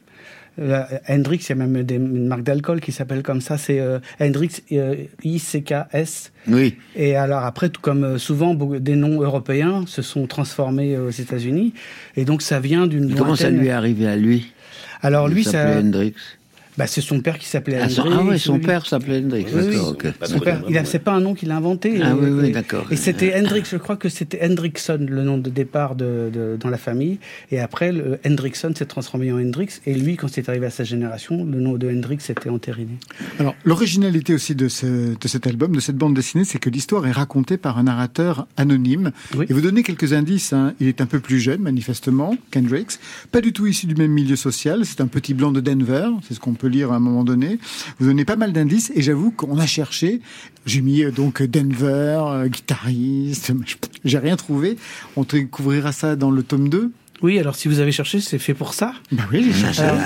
Hendrix, 1.07 1.37
il 1.37 1.49
y 1.49 1.51
a 1.51 1.55
même 1.55 1.83
des, 1.83 1.95
une 1.95 2.27
marque 2.27 2.43
d'alcool 2.43 2.81
qui 2.81 2.91
s'appelle 2.91 3.23
comme 3.23 3.41
ça, 3.41 3.57
c'est 3.57 3.79
euh, 3.79 3.99
Hendrix 4.19 4.49
euh, 4.71 4.95
ICKS. 5.23 6.31
Oui. 6.47 6.77
Et 6.95 7.15
alors 7.15 7.43
après, 7.43 7.69
tout 7.69 7.81
comme 7.81 8.03
euh, 8.03 8.17
souvent, 8.17 8.53
des 8.53 8.95
noms 8.95 9.21
européens 9.21 9.85
se 9.87 10.01
sont 10.01 10.27
transformés 10.27 10.97
aux 10.97 11.09
États-Unis. 11.09 11.73
Et 12.15 12.25
donc 12.25 12.41
ça 12.41 12.59
vient 12.59 12.87
d'une 12.87 13.15
Comment 13.15 13.35
ça 13.35 13.49
lui 13.49 13.67
est 13.67 13.71
arrivé 13.71 14.07
à 14.07 14.15
lui? 14.15 14.51
Alors 15.01 15.29
Il 15.29 15.35
lui, 15.35 15.43
ça, 15.43 15.79
Hendrix. 15.79 16.13
Bah, 16.79 16.87
c'est 16.87 17.01
son 17.01 17.19
père 17.19 17.37
qui 17.37 17.45
s'appelait 17.47 17.77
Ah, 17.79 17.83
Hendrix. 17.83 17.93
son- 17.95 18.03
ah 18.11 18.23
ouais, 18.23 18.37
son 18.37 18.53
oui. 18.55 18.59
père 18.61 18.85
s'appelait 18.85 19.19
Hendrix. 19.19 19.45
Oui, 19.53 19.61
oui. 19.67 19.75
D'accord, 19.75 19.89
ok. 19.91 20.07
Son 20.23 20.39
père, 20.39 20.63
il 20.69 20.77
a, 20.77 20.85
c'est 20.85 20.99
pas 20.99 21.11
un 21.11 21.19
nom 21.19 21.33
qu'il 21.35 21.51
a 21.51 21.57
inventé. 21.57 21.99
Ah 22.01 22.11
Et- 22.11 22.13
oui, 22.13 22.29
oui, 22.31 22.47
et- 22.47 22.51
d'accord. 22.51 22.85
Et 22.89 22.95
c'était 22.95 23.37
Hendrix, 23.37 23.63
je 23.69 23.77
crois 23.77 23.97
que 23.97 24.07
c'était 24.09 24.39
Hendrickson, 24.43 25.05
le 25.07 25.23
nom 25.23 25.37
de 25.37 25.49
départ 25.49 25.95
de, 25.95 26.29
de- 26.33 26.57
dans 26.59 26.69
la 26.69 26.77
famille. 26.77 27.19
Et 27.51 27.59
après, 27.59 27.91
le 27.91 28.17
Hendrickson 28.25 28.71
s'est 28.75 28.85
transformé 28.85 29.31
en 29.31 29.39
Hendrix. 29.39 29.81
Et 29.85 29.93
lui, 29.93 30.15
quand 30.15 30.29
c'est 30.29 30.47
arrivé 30.49 30.65
à 30.65 30.69
sa 30.69 30.83
génération, 30.85 31.43
le 31.43 31.59
nom 31.59 31.73
de 31.73 31.89
Hendrix 31.89 32.19
était 32.29 32.49
entériné. 32.49 32.93
Alors, 33.39 33.55
l'originalité 33.65 34.33
aussi 34.33 34.55
de, 34.55 34.69
ce, 34.69 34.85
de 35.19 35.27
cet 35.27 35.45
album, 35.47 35.75
de 35.75 35.79
cette 35.81 35.97
bande 35.97 36.13
dessinée, 36.13 36.45
c'est 36.45 36.59
que 36.59 36.69
l'histoire 36.69 37.05
est 37.07 37.11
racontée 37.11 37.57
par 37.57 37.77
un 37.77 37.83
narrateur 37.83 38.47
anonyme. 38.57 39.11
Et 39.49 39.53
vous 39.53 39.61
donnez 39.61 39.83
quelques 39.83 40.13
indices. 40.13 40.53
hein. 40.53 40.73
Il 40.79 40.87
est 40.87 41.01
un 41.01 41.05
peu 41.05 41.19
plus 41.19 41.39
jeune, 41.39 41.61
manifestement, 41.61 42.35
Kendricks. 42.51 42.99
Pas 43.31 43.41
du 43.41 43.51
tout 43.51 43.67
issu 43.67 43.85
du 43.85 43.95
même 43.95 44.11
milieu 44.11 44.37
social. 44.37 44.85
C'est 44.85 45.01
un 45.01 45.07
petit 45.07 45.33
blanc 45.33 45.51
de 45.51 45.59
Denver. 45.59 46.07
C'est 46.27 46.33
ce 46.35 46.39
qu'on 46.39 46.53
peut 46.53 46.68
lire 46.69 46.91
à 46.91 46.95
un 46.95 46.99
moment 46.99 47.23
donné. 47.23 47.59
Vous 47.99 48.07
donnez 48.07 48.25
pas 48.25 48.35
mal 48.35 48.53
d'indices. 48.53 48.91
Et 48.95 49.01
j'avoue 49.01 49.31
qu'on 49.31 49.57
a 49.57 49.65
cherché. 49.65 50.21
J'ai 50.65 50.81
mis 50.81 51.03
euh, 51.03 51.11
donc 51.11 51.41
Denver, 51.41 52.21
euh, 52.27 52.47
guitariste. 52.47 53.51
J'ai 54.05 54.17
rien 54.17 54.35
trouvé. 54.35 54.77
On 55.15 55.23
découvrira 55.23 55.91
ça 55.91 56.15
dans 56.15 56.31
le 56.31 56.43
tome 56.43 56.69
2. 56.69 56.91
Oui, 57.21 57.37
alors 57.37 57.55
si 57.55 57.67
vous 57.67 57.79
avez 57.79 57.91
cherché, 57.91 58.21
c'est 58.21 58.39
fait 58.39 58.53
pour 58.53 58.73
ça. 58.73 58.93
Bah 59.11 59.23
oui, 59.31 59.43
j'ai 59.45 59.53
cherché. 59.53 59.81
Alors, 59.81 59.99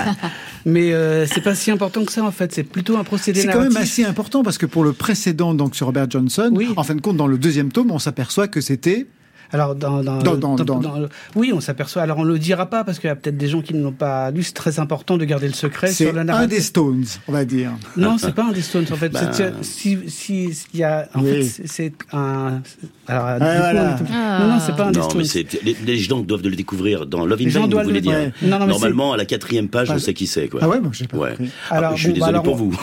mais 0.64 0.92
euh, 0.92 1.26
c'est 1.26 1.42
pas 1.42 1.54
si 1.54 1.70
important 1.70 2.04
que 2.04 2.12
ça 2.12 2.24
en 2.24 2.32
fait. 2.32 2.52
C'est 2.52 2.64
plutôt 2.64 2.96
un 2.96 3.04
procédé 3.04 3.40
C'est 3.40 3.52
quand 3.52 3.60
même 3.60 3.76
assez 3.76 4.04
important 4.04 4.42
parce 4.42 4.58
que 4.58 4.66
pour 4.66 4.82
le 4.82 4.92
précédent, 4.92 5.54
donc 5.54 5.76
sur 5.76 5.86
Robert 5.86 6.10
Johnson, 6.10 6.52
en 6.76 6.82
fin 6.82 6.94
de 6.94 7.00
compte, 7.00 7.16
dans 7.16 7.28
le 7.28 7.38
deuxième 7.38 7.70
tome, 7.70 7.90
on 7.90 7.98
s'aperçoit 7.98 8.48
que 8.48 8.60
c'était. 8.60 9.06
Alors 9.54 9.74
dans, 9.76 10.02
dans, 10.02 10.18
Dans- 10.18 10.34
dans- 10.36 10.56
dans- 10.56 10.64
dans- 10.64 10.80
dans- 10.80 11.08
oui, 11.36 11.52
on 11.54 11.60
s'aperçoit. 11.60 12.02
Alors 12.02 12.18
on 12.18 12.24
le 12.24 12.38
dira 12.38 12.66
pas 12.66 12.82
parce 12.84 12.98
qu'il 12.98 13.08
y 13.08 13.10
a 13.10 13.16
peut-être 13.16 13.36
des 13.38 13.48
gens 13.48 13.62
qui 13.62 13.72
ne 13.72 13.82
l'ont 13.82 13.92
pas 13.92 14.30
lu. 14.32 14.42
C'est 14.42 14.52
très 14.52 14.80
important 14.80 15.16
de 15.16 15.24
garder 15.24 15.46
le 15.46 15.52
secret 15.54 15.86
C'est 15.86 16.04
sur 16.04 16.12
la 16.12 16.22
un 16.22 16.24
narration. 16.24 16.48
des 16.48 16.60
Stones, 16.60 17.04
on 17.28 17.32
va 17.32 17.44
dire. 17.44 17.70
Non, 17.96 18.18
c'est 18.18 18.34
pas 18.34 18.44
un 18.44 18.52
des 18.52 18.60
Stones 18.62 18.84
en 18.92 18.96
fait. 18.96 19.08
Bah. 19.10 19.20
C'est- 19.32 19.52
Si 19.62 19.98
si 20.08 20.52
s'il 20.52 20.80
y 20.80 20.82
a 20.82 21.08
en 21.14 21.22
Oui. 21.22 21.30
fait 21.30 21.42
c'est- 21.44 21.66
c'est 21.68 21.92
un. 22.12 22.60
Alors 23.06 23.26
Ah, 23.40 23.94
coup, 23.96 24.04
non 24.12 24.48
non 24.48 24.58
c'est 24.58 24.74
pas 24.76 24.86
un 24.86 24.90
des 24.90 24.98
Non, 25.00 25.08
Stones. 25.08 25.24
c'est 25.24 25.62
les, 25.62 25.76
les 25.86 25.98
gens 25.98 26.20
doivent 26.20 26.42
le 26.42 26.50
découvrir 26.56 27.06
dans 27.06 27.24
Love 27.24 27.40
in 27.40 27.44
Les 27.44 27.50
gens 27.50 27.60
Vain, 27.60 27.66
vous 27.66 27.70
doivent 27.72 27.84
voulez 27.84 27.94
le- 27.96 28.00
dire. 28.00 28.12
ouais. 28.12 28.32
Non, 28.42 28.58
non, 28.58 28.66
Normalement, 28.66 29.12
à 29.12 29.16
la 29.16 29.24
quatrième 29.24 29.68
page, 29.68 29.88
Pas- 29.88 29.94
on 29.94 29.98
sait 29.98 30.14
qui 30.14 30.26
c'est, 30.26 30.48
quoi. 30.48 30.60
Ah 30.62 30.68
ouais, 30.68 30.80
moi, 30.80 30.90
j'ai 30.92 31.06
pas 31.06 31.16
Ouais. 31.16 31.30
compris. 31.30 31.50
Ah, 31.70 31.76
Alors, 31.76 31.96
je 31.96 32.02
suis 32.02 32.08
bon, 32.08 32.14
bah 32.20 32.26
désolé 32.26 32.30
alors, 32.30 32.42
pour 32.42 32.56
vous. 32.56 32.70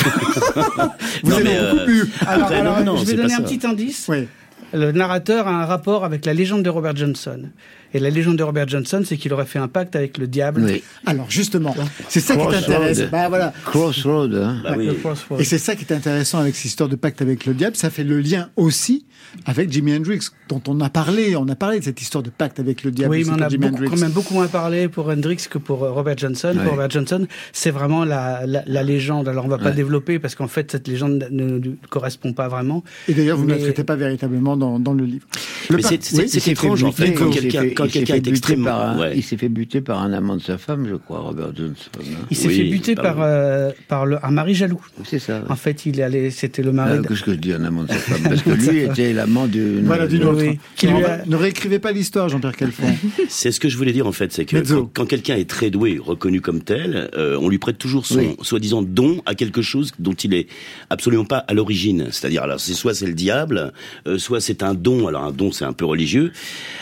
Vous 1.24 1.30
Non, 1.32 1.36
avez 1.38 1.44
beaucoup 1.72 1.92
euh. 1.92 2.06
Alors, 2.28 2.50
non, 2.80 2.84
non, 2.86 2.98
je 2.98 3.06
c'est 3.06 3.12
vais 3.12 3.18
pas 3.18 3.22
donner 3.24 3.34
un 3.36 3.42
petit 3.42 3.66
indice. 3.68 4.10
Le 4.74 4.92
narrateur 4.94 5.48
a 5.48 5.52
un 5.52 5.66
rapport 5.66 6.06
avec 6.06 6.26
la 6.26 6.34
légende 6.34 6.64
de 6.64 6.70
Robert 6.70 6.96
Johnson. 6.96 7.50
Et 7.94 8.00
la 8.00 8.10
légende 8.10 8.38
de 8.38 8.44
Robert 8.44 8.68
Johnson, 8.68 9.02
c'est 9.06 9.18
qu'il 9.18 9.34
aurait 9.34 9.46
fait 9.46 9.60
un 9.60 9.68
pacte 9.68 9.96
avec 9.96 10.18
le 10.18 10.28
diable. 10.28 10.66
Alors 11.06 11.30
justement, 11.30 11.76
c'est 12.10 12.20
ça 12.20 12.36
qui 12.36 12.48
t'intéresse. 12.48 13.02
Bah, 13.12 13.28
voilà. 13.30 13.54
Crossroad, 13.66 14.34
hein. 14.36 14.62
Bah 14.64 14.76
oui. 14.78 14.90
Et 15.40 15.44
c'est 15.44 15.58
ça 15.58 15.76
qui 15.76 15.84
est 15.86 15.94
intéressant 15.94 16.40
avec 16.40 16.56
cette 16.56 16.66
histoire 16.66 16.90
de 16.90 16.96
pacte 16.96 17.22
avec 17.22 17.46
le 17.46 17.54
diable. 17.54 17.76
Ça 17.76 17.90
fait 17.90 18.04
le 18.04 18.20
lien 18.20 18.50
aussi 18.56 19.06
avec 19.46 19.72
Jimi 19.72 19.96
Hendrix, 19.96 20.28
dont 20.50 20.62
on 20.68 20.80
a 20.82 20.90
parlé. 20.90 21.36
On 21.36 21.48
a 21.48 21.56
parlé 21.56 21.80
de 21.80 21.84
cette 21.86 22.02
histoire 22.02 22.24
de 22.24 22.30
pacte 22.30 22.60
avec 22.60 22.84
le 22.84 22.92
diable. 22.92 23.12
Oui, 23.16 23.24
mais 23.26 23.32
on 23.32 23.42
a 23.42 23.50
Jimi 23.50 23.70
beaucoup, 23.70 23.86
quand 23.90 23.98
même 24.00 24.12
beaucoup 24.12 24.34
moins 24.34 24.48
parlé 24.48 24.88
pour 24.88 25.08
Hendrix 25.10 25.38
que 25.50 25.58
pour 25.58 25.84
euh, 25.84 25.92
Robert 25.92 26.18
Johnson. 26.18 26.54
Ouais. 26.56 26.64
Pour 26.64 26.72
Robert 26.74 26.90
Johnson, 26.90 27.28
c'est 27.54 27.72
vraiment 27.72 28.06
la, 28.06 28.46
la, 28.46 28.64
la 28.66 28.84
légende. 28.84 29.28
Alors 29.28 29.46
on 29.46 29.50
va 29.50 29.58
pas 29.58 29.66
Ouais. 29.70 29.74
développer 29.76 30.20
parce 30.20 30.36
qu'en 30.36 30.48
fait 30.48 30.72
cette 30.72 30.88
légende 30.88 31.28
ne, 31.32 31.60
ne 31.60 31.72
correspond 31.90 32.34
pas 32.34 32.48
vraiment. 32.48 32.84
Et 33.08 33.14
d'ailleurs, 33.14 33.38
vous 33.38 33.46
ne 33.46 33.50
la 33.52 33.56
Mais- 33.58 33.62
traitez 33.64 33.84
pas 33.84 33.96
véritablement 33.96 34.58
dans, 34.58 34.80
dans 34.80 34.94
le 34.94 35.06
livre. 35.06 35.26
Le 35.70 35.78
Mais 35.78 35.82
c'est- 35.84 36.04
c'est- 36.04 36.18
Oui, 36.24 36.52
étrange, 36.52 36.84
en 36.84 36.92
fait, 36.92 37.14
quand 37.14 37.30
quelqu'un- 37.30 37.62
fait- 37.62 37.74
quand 37.82 37.88
il 37.88 37.92
s'est 37.92 38.00
quelqu'un 38.00 38.14
fait 38.14 38.18
est 38.18 38.22
buter 38.22 38.30
extrêmement- 38.32 38.66
par 38.66 38.82
un- 38.90 39.00
ouais. 39.00 39.14
Il 39.18 39.24
s'est 39.24 39.38
fait 39.38 39.50
buter 39.50 39.82
par 39.82 40.02
un 40.02 40.14
amant 40.14 40.38
de 40.38 40.42
sa 40.42 40.58
femme, 40.58 40.88
je 40.90 40.96
crois, 40.96 41.20
Robert 41.20 41.56
Johnson. 41.56 41.74
hein. 42.00 42.04
Il 42.30 42.38
s'est 42.38 42.48
Oui, 42.48 42.58
fait 42.58 42.64
buter 42.70 42.96
par, 42.96 43.18
euh, 43.22 43.72
par 43.88 44.06
le, 44.06 44.18
un 44.26 44.32
mari 44.32 44.54
jaloux. 44.56 44.84
C'est 45.04 45.20
ça. 45.20 45.40
ouais. 45.40 45.46
En 45.50 45.56
fait, 45.56 45.86
il 45.86 46.02
allait, 46.02 46.30
c'était 46.30 46.64
le 46.64 46.72
mari. 46.72 47.00
Ah, 47.04 47.08
Qu'est-ce 47.08 47.24
que 47.24 47.32
je 47.34 47.38
dis, 47.38 47.54
un 47.54 47.64
amant 47.64 47.84
de 47.84 47.90
sa 47.90 47.96
femme? 47.96 48.24
Parce 48.24 48.42
que 48.42 48.50
lui 48.52 48.80
était 48.84 49.14
l'amant 49.14 49.48
d'une. 49.48 49.84
Voilà, 49.86 50.08
d'une 50.08 50.24
autre. 50.24 50.42
oui. 50.44 50.60
Qui 50.76 50.88
Ne- 50.88 50.98
lui 50.98 51.04
a- 51.06 51.24
Ne 51.26 51.36
réécrivez 51.36 51.80
pas 51.80 51.92
l'histoire, 51.92 52.30
Jean-Pierre 52.30 52.56
Calfon. 52.56 52.88
C'est 53.30 53.52
ce 53.52 53.60
que 53.60 53.70
je 53.70 53.78
voulais 53.78 53.94
dire 53.94 54.08
en 54.08 54.12
fait, 54.12 54.32
c'est 54.32 54.46
que 54.46 54.58
Mezzo. 54.58 54.84
quand, 54.94 55.02
quand 55.02 55.06
quelqu'un 55.06 55.36
est 55.36 55.50
très 55.50 55.70
doué, 55.70 56.00
reconnu 56.04 56.42
comme 56.42 56.62
tel, 56.62 57.10
euh, 57.18 57.38
on 57.42 57.50
lui 57.50 57.58
prête 57.58 57.78
toujours 57.78 58.06
son 58.06 58.20
Oui. 58.20 58.36
soi-disant 58.42 58.82
don 58.82 59.22
à 59.26 59.36
quelque 59.36 59.62
chose 59.62 59.92
dont 60.00 60.14
il 60.14 60.34
est 60.34 60.48
absolument 60.90 61.26
pas 61.26 61.38
à 61.38 61.54
l'origine. 61.54 62.08
C'est-à-dire, 62.12 62.44
alors 62.44 62.60
c'est 62.60 62.74
soit 62.74 62.94
c'est 62.94 63.06
le 63.08 63.14
diable, 63.14 63.72
euh, 64.08 64.18
soit 64.18 64.40
c'est 64.42 64.64
un 64.64 64.74
don. 64.74 65.08
Alors 65.08 65.24
un 65.24 65.32
don, 65.32 65.52
c'est 65.52 65.66
un 65.66 65.74
peu 65.74 65.86
religieux. 65.86 66.32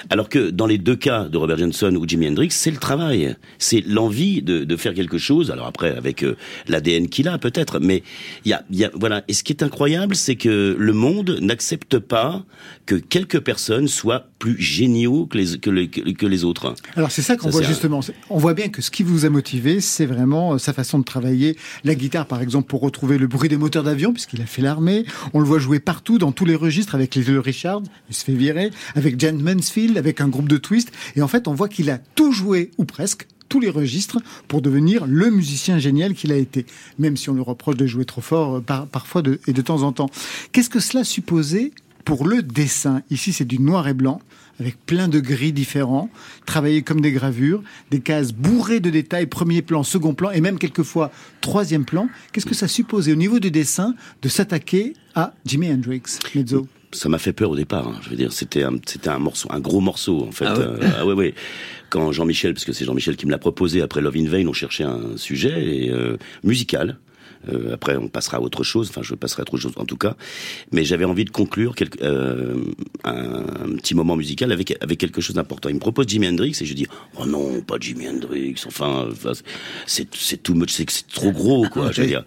Alors 0.10 0.30
que 0.30 0.50
dans 0.50 0.66
les 0.66 0.78
deux 0.78 0.89
cas 0.96 1.26
de 1.26 1.38
Robert 1.38 1.58
Johnson 1.58 1.96
ou 1.96 2.08
Jimi 2.08 2.28
Hendrix, 2.28 2.50
c'est 2.52 2.72
le 2.72 2.78
travail, 2.78 3.36
c'est 3.58 3.82
l'envie 3.86 4.42
de, 4.42 4.76
faire 4.76 4.94
quelque 4.94 5.18
chose. 5.18 5.52
Alors 5.52 5.68
après, 5.68 5.96
avec 5.96 6.24
euh, 6.24 6.38
l'ADN 6.68 7.10
qu'il 7.10 7.28
a 7.28 7.38
peut-être, 7.38 7.80
mais 7.80 8.04
il 8.46 8.52
y 8.52 8.54
a, 8.54 8.64
y 8.72 8.86
a 8.86 8.92
voilà. 8.94 9.24
Et 9.28 9.34
ce 9.34 9.44
qui 9.44 9.52
est 9.52 9.64
incroyable, 9.64 10.16
c'est 10.16 10.36
que 10.36 10.76
le 10.78 10.94
monde 10.94 11.38
n'accepte 11.42 12.00
pas 12.00 12.46
que 12.86 12.96
quelques 12.96 13.42
personnes 13.42 13.88
soient 13.88 14.29
plus 14.40 14.60
géniaux 14.60 15.26
que 15.26 15.38
les 15.38 15.60
que 15.60 15.70
les, 15.70 15.90
que- 15.90 16.10
que 16.12 16.26
les 16.26 16.44
autres. 16.46 16.74
Alors 16.96 17.12
c'est 17.12 17.22
ça 17.22 17.36
qu'on 17.36 17.50
voit 17.52 17.62
justement. 17.68 18.00
On 18.30 18.38
voit 18.38 18.54
bien 18.54 18.70
que 18.70 18.82
ce 18.82 18.90
qui 18.90 19.04
vous 19.04 19.26
a 19.26 19.30
motivé, 19.30 19.82
c'est 19.82 20.06
vraiment 20.06 20.54
euh, 20.54 20.58
sa 20.58 20.72
façon 20.74 20.98
de 20.98 21.04
travailler. 21.04 21.58
La 21.84 21.94
guitare, 21.94 22.26
par 22.26 22.42
exemple, 22.42 22.68
pour 22.68 22.82
retrouver 22.82 23.18
le 23.18 23.28
bruit 23.28 23.50
des 23.50 23.58
moteurs 23.58 23.84
d'avion, 23.84 24.14
puisqu'il 24.14 24.42
a 24.42 24.46
fait 24.46 24.62
l'armée. 24.62 25.06
On 25.34 25.40
le 25.40 25.46
voit 25.46 25.60
jouer 25.60 25.80
partout, 25.80 26.18
dans 26.18 26.32
tous 26.32 26.46
les 26.46 26.56
registres, 26.56 26.96
avec 26.96 27.16
Little 27.16 27.38
Richard, 27.40 27.82
il 28.10 28.16
se 28.16 28.24
fait 28.24 28.34
virer, 28.34 28.72
avec 28.96 29.20
Jan 29.20 29.34
Mansfield, 29.38 29.98
avec 29.98 30.22
un 30.22 30.30
groupe 30.30 30.48
de 30.48 30.58
twist. 30.58 30.92
Et 31.18 31.22
en 31.22 31.28
fait, 31.28 31.48
on 31.50 31.54
voit 31.54 31.68
qu'il 31.68 31.90
a 31.90 31.98
tout 31.98 32.32
joué, 32.32 32.72
ou 32.78 32.86
presque, 32.86 33.28
tous 33.50 33.60
les 33.60 33.70
registres 33.70 34.20
pour 34.48 34.62
devenir 34.62 35.06
le 35.08 35.32
musicien 35.32 35.80
génial 35.80 36.14
qu'il 36.14 36.32
a 36.32 36.38
été, 36.38 36.66
même 37.00 37.18
si 37.18 37.30
on 37.30 37.34
le 37.34 37.42
reproche 37.42 37.76
de 37.78 37.88
jouer 37.88 38.06
trop 38.06 38.22
fort 38.22 38.58
euh, 38.58 38.62
par- 38.62 38.86
parfois 38.88 39.22
de- 39.22 39.40
et 39.48 39.54
de 39.54 39.62
temps 39.62 39.82
en 39.82 39.92
temps. 39.92 40.10
Qu'est-ce 40.52 40.70
que 40.70 40.80
cela 40.80 41.04
supposait 41.04 41.72
pour 42.10 42.28
le 42.28 42.42
dessin 42.42 43.04
Ici, 43.12 43.34
c'est 43.34 43.46
du 43.46 43.60
noir 43.60 43.88
et 43.88 43.94
blanc, 43.94 44.20
avec 44.60 44.84
plein 44.88 45.08
de 45.08 45.20
gris 45.20 45.54
différents, 45.54 46.10
travaillés 46.48 46.82
comme 46.82 47.02
des 47.02 47.12
gravures, 47.12 47.62
des 47.92 48.00
cases 48.00 48.34
bourrées 48.34 48.80
de 48.80 48.90
détails, 48.90 49.28
premier 49.28 49.62
plan, 49.62 49.84
second 49.84 50.16
plan, 50.16 50.32
et 50.32 50.42
même 50.42 50.58
quelquefois 50.58 51.12
troisième 51.40 51.86
plan. 51.86 52.10
Qu'est-ce 52.34 52.48
que 52.48 52.56
ça 52.56 52.68
supposait 52.68 53.12
au 53.14 53.16
niveau 53.16 53.40
du 53.40 53.52
dessin 53.52 53.94
de 54.24 54.28
s'attaquer 54.28 54.96
à 55.14 55.36
Jimi 55.46 55.72
Hendrix, 55.72 56.02
Mezzo 56.34 56.68
ça 56.92 57.08
m'a 57.08 57.20
fait 57.20 57.34
peur 57.34 57.52
au 57.52 57.56
départ. 57.56 57.88
hein. 57.88 58.00
Je 58.02 58.10
veux 58.10 58.16
dire, 58.16 58.34
c'était 58.34 58.64
un, 58.64 58.72
c'était 58.84 59.10
un 59.10 59.20
morceau, 59.20 59.48
un 59.52 59.60
gros 59.60 59.80
morceau 59.80 60.26
en 60.28 60.32
fait. 60.32 60.46
Ah 60.48 60.58
ouais? 60.58 60.66
Euh, 60.66 60.90
ah 60.98 61.06
ouais, 61.06 61.14
ouais. 61.14 61.36
Quand 61.92 62.12
Jean-Michel, 62.12 62.56
parce 62.56 62.66
que 62.66 62.74
c'est 62.74 62.84
Jean-Michel 62.84 63.16
qui 63.16 63.28
me 63.28 63.32
l'a 63.32 63.38
proposé 63.38 63.84
après 63.84 64.02
Love 64.02 64.18
in 64.18 64.28
Vain, 64.28 64.48
on 64.48 64.54
cherchait 64.54 64.86
un 64.86 65.16
sujet 65.16 65.86
et, 65.86 65.92
euh, 65.92 66.18
musical. 66.44 66.98
Euh, 67.52 67.74
après, 67.74 67.96
on 67.96 68.08
passera 68.10 68.38
à 68.38 68.42
autre 68.42 68.64
chose. 68.64 68.90
Enfin, 68.90 69.02
je 69.04 69.16
passerai 69.16 69.42
à 69.42 69.44
autre 69.44 69.58
chose 69.58 69.72
en 69.78 69.86
tout 69.86 69.98
cas. 69.98 70.16
Mais 70.72 70.84
j'avais 70.84 71.06
envie 71.06 71.26
de 71.26 71.30
conclure 71.30 71.76
quelque, 71.76 72.04
euh, 72.04 72.56
un, 73.04 73.14
un 73.66 73.76
petit 73.78 73.96
moment 73.96 74.16
musical 74.16 74.52
avec 74.52 74.76
avec 74.82 74.98
quelque 74.98 75.22
chose 75.22 75.36
d'important. 75.36 75.70
Il 75.70 75.76
me 75.76 75.80
propose 75.80 76.08
Jimi 76.08 76.28
Hendrix 76.28 76.58
et 76.62 76.66
je 76.66 76.74
dis 76.74 76.88
oh 77.18 77.26
non, 77.26 77.62
pas 77.62 77.78
Jimi 77.80 78.08
Hendrix. 78.10 78.56
Enfin, 78.68 79.08
c'est 79.86 80.44
tout 80.44 80.54
much, 80.54 80.72
c'est 80.72 80.86
trop 81.14 81.32
gros 81.32 81.66
quoi. 81.72 81.92
je 81.92 82.02
veux 82.02 82.08
dire. 82.08 82.24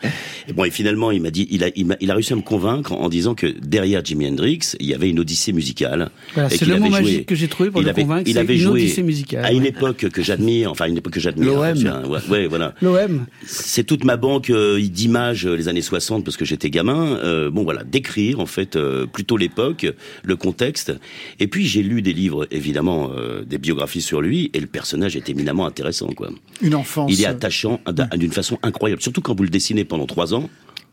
Et 0.48 0.52
bon, 0.52 0.64
et 0.64 0.70
finalement, 0.70 1.10
il 1.10 1.20
m'a 1.22 1.30
dit, 1.30 1.46
il 1.50 1.62
a, 1.64 1.68
il 1.76 1.90
a, 1.92 1.96
il 2.00 2.10
a 2.10 2.14
réussi 2.14 2.32
à 2.32 2.36
me 2.36 2.42
convaincre 2.42 2.92
en 2.92 3.08
disant 3.08 3.34
que 3.34 3.46
derrière 3.46 4.04
Jimi 4.04 4.26
Hendrix, 4.28 4.60
il 4.80 4.86
y 4.86 4.94
avait 4.94 5.10
une 5.10 5.20
odyssée 5.20 5.52
musicale. 5.52 6.10
Voilà, 6.34 6.50
c'est 6.50 6.64
le 6.66 6.78
mot 6.78 6.88
magique 6.88 7.06
joué- 7.18 7.24
que 7.24 7.34
j'ai 7.34 7.48
trouvé 7.48 7.70
pour 7.70 7.80
il 7.80 7.84
le 7.84 7.90
avait, 7.90 8.02
convaincre, 8.02 8.28
Il 8.28 8.38
avait 8.38 8.54
une 8.54 8.60
joué 8.60 8.80
odyssée 8.82 9.02
musicale, 9.02 9.44
à 9.44 9.52
une 9.52 9.62
ouais. 9.62 9.68
époque 9.68 10.08
que 10.08 10.22
j'admire, 10.22 10.70
enfin 10.70 10.86
une 10.86 10.96
époque 10.96 11.12
que 11.14 11.20
j'admire. 11.20 11.52
L'OM. 11.52 12.20
Ouais, 12.30 12.46
voilà. 12.46 12.74
L'OM. 12.82 13.26
C'est 13.44 13.84
toute 13.84 14.04
ma 14.04 14.16
banque 14.16 14.50
euh, 14.50 14.78
d'images 14.92 15.46
euh, 15.46 15.54
les 15.56 15.68
années 15.68 15.82
60 15.82 16.24
parce 16.24 16.36
que 16.36 16.44
j'étais 16.44 16.70
gamin. 16.70 17.16
Euh, 17.24 17.50
bon 17.50 17.64
voilà, 17.64 17.82
décrire 17.84 18.40
en 18.40 18.46
fait 18.46 18.76
euh, 18.76 19.06
plutôt 19.06 19.36
l'époque, 19.36 19.86
le 20.22 20.36
contexte. 20.36 20.92
Et 21.40 21.48
puis 21.48 21.66
j'ai 21.66 21.82
lu 21.82 22.02
des 22.02 22.12
livres 22.12 22.46
évidemment, 22.50 23.10
euh, 23.16 23.42
des 23.44 23.58
biographies 23.58 24.02
sur 24.02 24.20
lui 24.20 24.50
et 24.54 24.60
le 24.60 24.66
personnage 24.66 25.16
est 25.16 25.28
éminemment 25.28 25.66
intéressant 25.66 26.08
quoi. 26.12 26.30
Une 26.60 26.74
enfance. 26.74 27.10
Il 27.12 27.20
est 27.22 27.26
attachant 27.26 27.80
d'un- 27.86 28.08
d'une 28.16 28.32
façon 28.32 28.58
incroyable, 28.62 29.02
surtout 29.02 29.22
quand 29.22 29.34
vous 29.36 29.42
le 29.44 29.48
dessinez 29.50 29.84
pendant 29.84 30.06
trois 30.06 30.34
ans. 30.34 30.48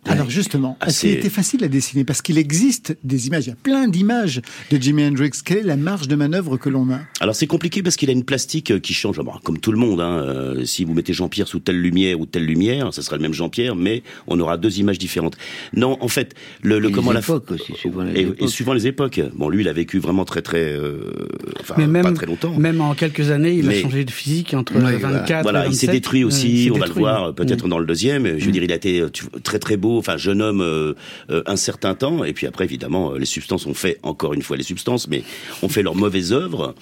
Alors 0.06 0.30
justement, 0.30 0.78
est-ce 0.82 0.90
Assez- 0.90 1.08
qu'il 1.10 1.18
était 1.18 1.30
facile 1.30 1.64
à 1.64 1.68
dessiner? 1.68 2.04
Parce 2.06 2.22
qu'il 2.22 2.38
existe 2.38 2.98
des 3.04 3.28
images, 3.28 3.46
il 3.48 3.50
y 3.50 3.52
a 3.52 3.56
plein 3.62 3.88
d'images 3.88 4.42
de 4.72 4.78
Jimi 4.82 5.04
Hendrix. 5.06 5.32
Quelle 5.44 5.58
est 5.60 5.64
la 5.64 5.76
marge 5.76 6.08
de 6.08 6.16
manœuvre 6.16 6.56
que 6.58 6.70
l'on 6.70 6.90
a? 6.92 7.00
Alors 7.20 7.36
c'est 7.36 7.48
compliqué 7.48 7.84
parce 7.84 7.98
qu'il 7.98 8.10
a 8.10 8.14
une 8.14 8.24
plastique 8.24 8.72
euh, 8.72 8.80
qui 8.80 8.94
change, 8.94 9.20
comme 9.44 9.60
tout 9.60 9.72
le 9.74 9.78
monde. 9.78 10.00
Hein, 10.00 10.20
euh, 10.24 10.66
si 10.66 10.86
vous 10.86 10.94
mettez 10.94 11.12
Jean-Pierre 11.14 11.48
sous 11.50 11.60
telle 11.60 11.80
lumière 11.82 12.20
ou 12.20 12.26
telle 12.26 12.46
lumière, 12.46 12.94
ça 12.94 13.02
sera 13.02 13.18
le 13.18 13.22
même 13.22 13.34
Jean-Pierre, 13.34 13.76
mais 13.76 14.02
on 14.28 14.40
aura 14.40 14.58
deux 14.58 14.80
images 14.80 14.98
différentes. 14.98 15.36
Non, 15.74 15.98
en 16.02 16.08
fait, 16.08 16.34
le, 16.64 16.80
le 16.80 16.86
Et 16.86 16.88
les 16.90 16.96
comment 16.96 17.12
la 17.12 17.20
époques 17.20 17.52
aussi, 17.52 17.74
suivant 17.76 18.04
les 18.04 18.12
et, 18.14 18.20
et 18.20 18.28
époques. 18.28 18.50
suivant 18.50 18.74
les 18.74 18.88
époques. 18.88 19.20
Bon, 19.36 19.50
lui, 19.50 19.64
il 19.64 19.68
a 19.68 19.74
vécu 19.74 20.00
vraiment 20.00 20.24
très 20.24 20.42
très, 20.42 20.64
euh, 20.64 21.12
enfin 21.60 21.76
Mais 21.78 21.88
même, 21.88 22.04
pas 22.04 22.12
très 22.14 22.26
longtemps. 22.26 22.54
même 22.58 22.80
en 22.80 22.96
quelques 22.96 23.32
années, 23.32 23.54
il 23.54 23.66
Mais- 23.66 23.80
a 23.80 23.82
changé 23.82 24.06
de 24.06 24.12
physique 24.12 24.54
entre 24.54 24.74
Oui, 24.76 24.80
voilà. 24.82 24.98
24 25.20 25.44
Voilà, 25.44 25.66
et 25.66 25.70
il 25.70 25.76
s'est 25.76 25.88
27. 25.88 25.92
détruit 25.92 26.24
aussi. 26.24 26.70
on 26.74 26.78
va 26.78 26.88
le 26.88 26.94
voir 26.94 27.36
peut-être 27.36 27.66
Mm. 27.66 27.70
dans 27.70 27.80
le 27.80 27.86
deuxième. 27.86 28.40
Je 28.40 28.46
veux 28.46 28.52
dire, 28.52 28.64
il 28.64 28.72
a 28.72 28.76
été 28.76 29.04
très 29.44 29.60
très 29.60 29.76
beau, 29.78 29.89
enfin 29.98 30.18
jeune 30.18 30.42
homme, 30.42 30.62
euh, 30.62 30.94
euh, 31.30 31.42
un 31.46 31.56
certain 31.56 31.96
temps. 31.96 32.24
Et 32.24 32.34
puis 32.34 32.48
après, 32.48 32.66
évidemment, 32.66 33.14
euh, 33.14 33.18
les 33.18 33.26
substances 33.26 33.66
ont 33.66 33.74
fait 33.74 33.98
encore 34.04 34.34
une 34.34 34.42
fois 34.42 34.58
les 34.58 34.64
substances, 34.64 35.08
mais 35.08 35.24
ont 35.62 35.70
fait 35.70 35.84
leur 35.84 35.96
mauvaise 35.96 36.34
œuvre. 36.34 36.76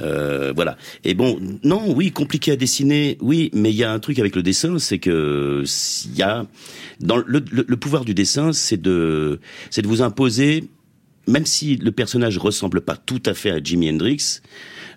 Voilà. 0.00 0.76
Et 1.04 1.14
bon, 1.14 1.38
non, 1.62 1.92
oui, 1.94 2.10
compliqué 2.10 2.52
à 2.52 2.56
dessiner, 2.56 3.18
oui, 3.20 3.50
mais 3.52 3.70
il 3.70 3.76
y 3.76 3.84
a 3.84 3.92
un 3.92 3.98
truc 3.98 4.18
avec 4.18 4.36
le 4.36 4.42
dessin, 4.42 4.78
c'est 4.78 4.98
que 4.98 5.64
il 6.06 6.16
y 6.16 6.22
a 6.22 6.46
dans 7.00 7.16
le, 7.16 7.40
pouvoir 7.76 8.04
du 8.04 8.14
dessin, 8.14 8.52
c'est 8.52 8.80
de 8.80 9.40
c'est 9.70 9.82
de 9.82 9.88
vous 9.88 10.02
imposer 10.02 10.64
même 11.26 11.46
si 11.46 11.76
le 11.76 11.90
personnage 11.90 12.36
ressemble 12.36 12.82
pas 12.82 12.96
tout 12.96 13.22
à 13.24 13.32
fait 13.32 13.50
à 13.50 13.58
Jimi 13.62 13.88
Hendrix, 13.88 14.40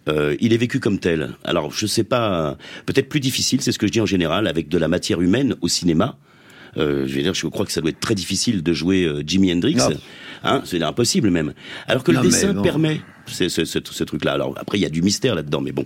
il 0.07 0.51
est 0.53 0.57
vécu 0.57 0.81
comme 0.81 0.99
tel. 0.99 1.37
Alors, 1.45 1.71
je 1.71 1.85
sais 1.85 2.03
pas, 2.03 2.57
peut-être 2.85 3.07
plus 3.07 3.21
difficile, 3.21 3.61
c'est 3.61 3.71
ce 3.71 3.79
que 3.79 3.87
je 3.87 3.93
dis 3.93 4.01
en 4.01 4.05
général, 4.05 4.47
avec 4.47 4.67
de 4.67 4.77
la 4.77 4.89
matière 4.89 5.21
humaine 5.21 5.55
au 5.61 5.69
cinéma. 5.69 6.17
Euh, 6.77 7.05
je 7.07 7.15
veux 7.15 7.21
dire, 7.23 7.33
je 7.33 7.47
crois 7.47 7.65
que 7.65 7.71
ça 7.71 7.81
doit 7.81 7.89
être 7.89 7.99
très 7.99 8.15
difficile 8.15 8.61
de 8.63 8.73
jouer 8.73 9.03
euh, 9.03 9.23
Jimi 9.25 9.51
Hendrix. 9.53 9.75
Non. 9.75 9.89
Hein, 10.43 10.61
c'est 10.65 10.81
impossible 10.83 11.29
même. 11.31 11.53
Alors 11.87 12.03
que 12.03 12.11
Non, 12.11 12.21
le 12.21 12.27
dessin 12.27 12.53
permet 12.61 13.01
ce, 13.25 13.49
ce, 13.49 13.65
ce, 13.65 13.79
ce 13.83 14.03
truc-là. 14.03 14.33
Alors 14.33 14.53
après, 14.57 14.77
il 14.77 14.81
y 14.81 14.85
a 14.85 14.89
du 14.89 15.01
mystère 15.01 15.33
là-dedans, 15.33 15.61
mais 15.61 15.71
bon. 15.71 15.83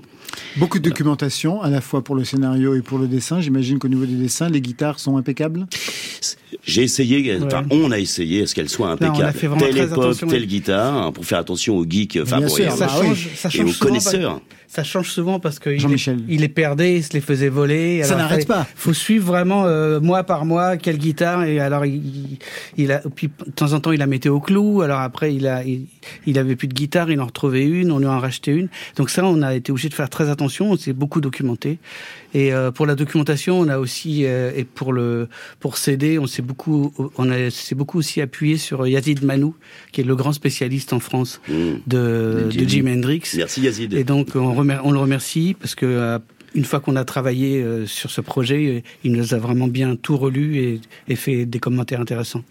Beaucoup 0.58 0.78
de 0.80 0.84
documentation, 0.90 1.62
à 1.62 1.70
la 1.70 1.80
fois 1.80 2.04
pour 2.04 2.16
le 2.16 2.26
scénario 2.26 2.76
et 2.76 2.82
pour 2.82 3.00
le 3.00 3.08
dessin. 3.08 3.40
J'imagine 3.40 3.80
qu'au 3.80 3.88
niveau 3.88 4.06
des 4.06 4.16
dessins, 4.16 4.50
les 4.50 4.60
guitares 4.62 5.00
sont 5.00 5.16
impeccables? 5.18 5.66
J'ai 6.64 6.84
essayé, 6.84 7.38
enfin, 7.44 7.62
Ouais. 7.64 7.68
on 7.72 7.92
a 7.92 7.98
essayé 7.98 8.44
à 8.44 8.46
ce 8.48 8.54
qu'elle 8.54 8.70
soit 8.70 8.88
on 8.88 8.90
a 8.90 8.94
impeccable. 8.94 9.34
fait 9.34 9.48
vraiment 9.48 9.62
telle 9.62 9.72
très 9.76 9.84
époque, 9.86 9.98
attention, 10.04 10.28
telle 10.28 10.42
oui. 10.42 10.48
guitare, 10.48 11.14
pour 11.14 11.26
faire 11.26 11.40
attention 11.40 11.78
aux 11.78 11.86
geeks, 11.90 12.20
enfin, 12.22 12.38
Bien 12.38 12.48
pour 12.48 12.56
sûr, 12.56 12.66
et- 12.66 12.70
Ça 12.70 12.86
bah 12.88 12.92
change, 13.02 13.30
ça 13.36 13.48
et 13.48 13.52
change 13.52 13.66
aux 13.70 13.72
souvent 13.74 13.90
parce- 13.94 14.04
connaisseurs. 14.06 14.42
Ça 14.74 14.86
change 14.86 15.10
souvent 15.12 15.42
parce 15.42 15.60
que 15.60 15.70
il 15.70 16.16
il 16.30 16.40
les 16.40 16.48
perdait, 16.48 16.96
il 16.96 17.04
se 17.04 17.12
les 17.12 17.20
faisait 17.20 17.50
voler. 17.50 18.04
Ça 18.04 18.16
n'arrête 18.16 18.48
pas. 18.48 18.66
Faut 18.74 18.94
suivre 18.94 19.26
vraiment 19.26 19.66
euh, 19.66 20.00
mois 20.00 20.24
par 20.24 20.46
mois 20.46 20.78
quelle 20.78 20.98
guitare 20.98 21.44
et 21.44 21.60
alors 21.60 21.86
il, 21.86 22.38
il 22.78 22.94
a 22.94 23.02
puis 23.14 23.28
de 23.28 23.52
temps 23.52 23.74
en 23.74 23.82
temps 23.82 23.92
il 23.92 24.00
la 24.00 24.08
mettait 24.08 24.30
au 24.30 24.40
clou. 24.40 24.82
Alors 24.82 25.02
après 25.02 25.36
il 25.36 25.46
a 25.46 25.66
il, 25.66 25.88
il 26.26 26.40
avait 26.40 26.56
plus 26.56 26.70
de 26.70 26.74
guitare, 26.74 27.12
il 27.12 27.20
en 27.20 27.26
retrouvait 27.26 27.66
une, 27.66 27.92
on 27.92 28.00
lui 28.00 28.06
en 28.06 28.18
rachetait 28.18 28.54
une. 28.54 28.70
Donc 28.96 29.10
ça 29.10 29.26
on 29.26 29.42
a 29.42 29.54
été 29.56 29.74
obligé 29.74 29.90
de 29.90 29.94
faire 29.94 30.10
très 30.10 30.30
attention, 30.30 30.72
on 30.72 30.78
s'est 30.78 30.94
beaucoup 30.94 31.20
documenté. 31.20 31.78
Et 32.34 32.54
euh, 32.54 32.72
pour 32.72 32.86
la 32.86 32.96
documentation, 32.96 33.60
on 33.60 33.68
a 33.68 33.78
aussi 33.78 34.26
euh, 34.26 34.52
et 34.56 34.64
pour 34.64 34.94
le 34.94 35.28
pour 35.60 35.78
CD, 35.78 36.18
on 36.20 36.28
s'est 36.28 36.42
beaucoup 36.42 36.94
on 37.18 37.50
s'est 37.50 37.76
beaucoup 37.76 37.98
aussi 38.00 38.22
appuyé 38.22 38.58
sur 38.58 38.88
Yazid 38.88 39.24
Manou 39.24 39.56
qui 39.92 40.02
est 40.02 40.04
le 40.06 40.16
grand 40.16 40.32
spécialiste 40.34 40.94
en 40.94 41.00
France 41.00 41.42
Mmh. 41.50 41.54
de, 41.88 42.50
De 42.54 42.68
Jimi 42.68 42.92
Hendrix. 42.94 43.22
Merci 43.36 43.62
Yazid. 43.62 43.94
Et 43.94 44.04
donc 44.04 44.30
on, 44.36 44.54
remer- 44.54 44.80
on 44.84 44.92
le 44.92 45.00
remercie 45.00 45.56
parce 45.60 45.76
que 45.76 45.86
euh, 45.86 46.20
une 46.54 46.66
fois 46.66 46.80
qu'on 46.80 46.96
a 46.96 47.06
travaillé 47.06 47.62
euh, 47.62 47.86
sur 47.86 48.12
ce 48.12 48.22
projet, 48.22 48.68
euh, 48.68 48.82
il 49.04 49.14
nous 49.14 49.34
a 49.34 49.38
vraiment 49.38 49.68
bien 49.68 49.96
tout 49.96 50.18
relu 50.18 50.58
et, 50.58 50.82
et 51.08 51.16
fait 51.16 51.46
des 51.46 51.60
commentaires 51.60 52.02
intéressants. 52.02 52.44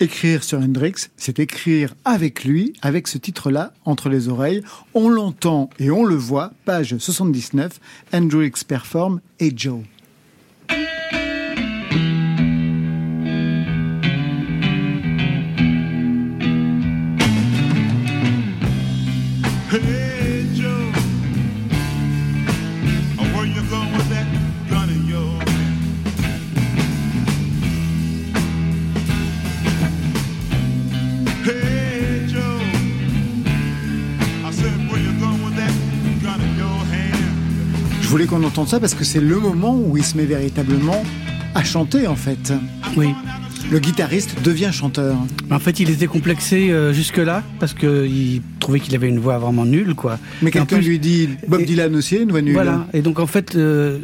Écrire 0.00 0.44
sur 0.44 0.58
Hendrix, 0.58 0.94
c'est 1.16 1.38
écrire 1.38 1.94
avec 2.04 2.44
lui, 2.44 2.72
avec 2.82 3.08
ce 3.08 3.18
titre-là, 3.18 3.72
entre 3.84 4.08
les 4.08 4.28
oreilles. 4.28 4.62
On 4.94 5.08
l'entend 5.08 5.70
et 5.78 5.90
on 5.90 6.04
le 6.04 6.14
voit, 6.14 6.52
page 6.64 6.96
79, 6.98 7.80
Hendrix 8.12 8.52
performe 8.66 9.20
et 9.40 9.52
Joe. 9.54 9.82
Hey 19.70 19.97
Je 38.08 38.12
voulais 38.12 38.24
qu'on 38.24 38.42
entende 38.42 38.68
ça 38.68 38.80
parce 38.80 38.94
que 38.94 39.04
c'est 39.04 39.20
le 39.20 39.38
moment 39.38 39.76
où 39.78 39.98
il 39.98 40.02
se 40.02 40.16
met 40.16 40.24
véritablement 40.24 41.04
à 41.54 41.62
chanter 41.62 42.06
en 42.06 42.16
fait. 42.16 42.54
Oui. 42.96 43.08
Le 43.70 43.78
guitariste 43.80 44.34
devient 44.42 44.70
chanteur. 44.72 45.14
En 45.50 45.58
fait, 45.58 45.78
il 45.78 45.90
était 45.90 46.06
complexé 46.06 46.70
euh, 46.70 46.94
jusque-là 46.94 47.42
parce 47.60 47.74
que 47.74 48.06
il 48.06 48.40
trouvait 48.60 48.80
qu'il 48.80 48.94
avait 48.94 49.10
une 49.10 49.18
voix 49.18 49.36
vraiment 49.36 49.66
nulle, 49.66 49.94
quoi. 49.94 50.18
Mais 50.40 50.50
quelqu'un 50.50 50.78
lui 50.78 50.98
dit 50.98 51.28
Bob 51.48 51.60
et- 51.60 51.66
Dylan 51.66 51.94
aussi 51.96 52.16
a 52.16 52.20
une 52.20 52.30
voix 52.30 52.40
nulle. 52.40 52.54
Voilà. 52.54 52.86
Et 52.94 53.02
donc 53.02 53.18
en 53.20 53.26
fait, 53.26 53.56
euh, 53.56 53.98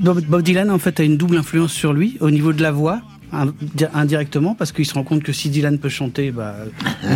Bob 0.00 0.42
Dylan 0.42 0.70
en 0.70 0.78
fait 0.78 1.00
a 1.00 1.02
une 1.02 1.16
double 1.16 1.38
influence 1.38 1.72
sur 1.72 1.92
lui 1.92 2.18
au 2.20 2.30
niveau 2.30 2.52
de 2.52 2.62
la 2.62 2.70
voix. 2.70 3.00
In- 3.32 3.52
indirectement 3.94 4.54
parce 4.54 4.72
qu'il 4.72 4.86
se 4.86 4.94
rend 4.94 5.04
compte 5.04 5.22
que 5.22 5.32
si 5.32 5.48
Dylan 5.50 5.78
peut 5.78 5.88
chanter 5.88 6.30
bah, 6.30 6.54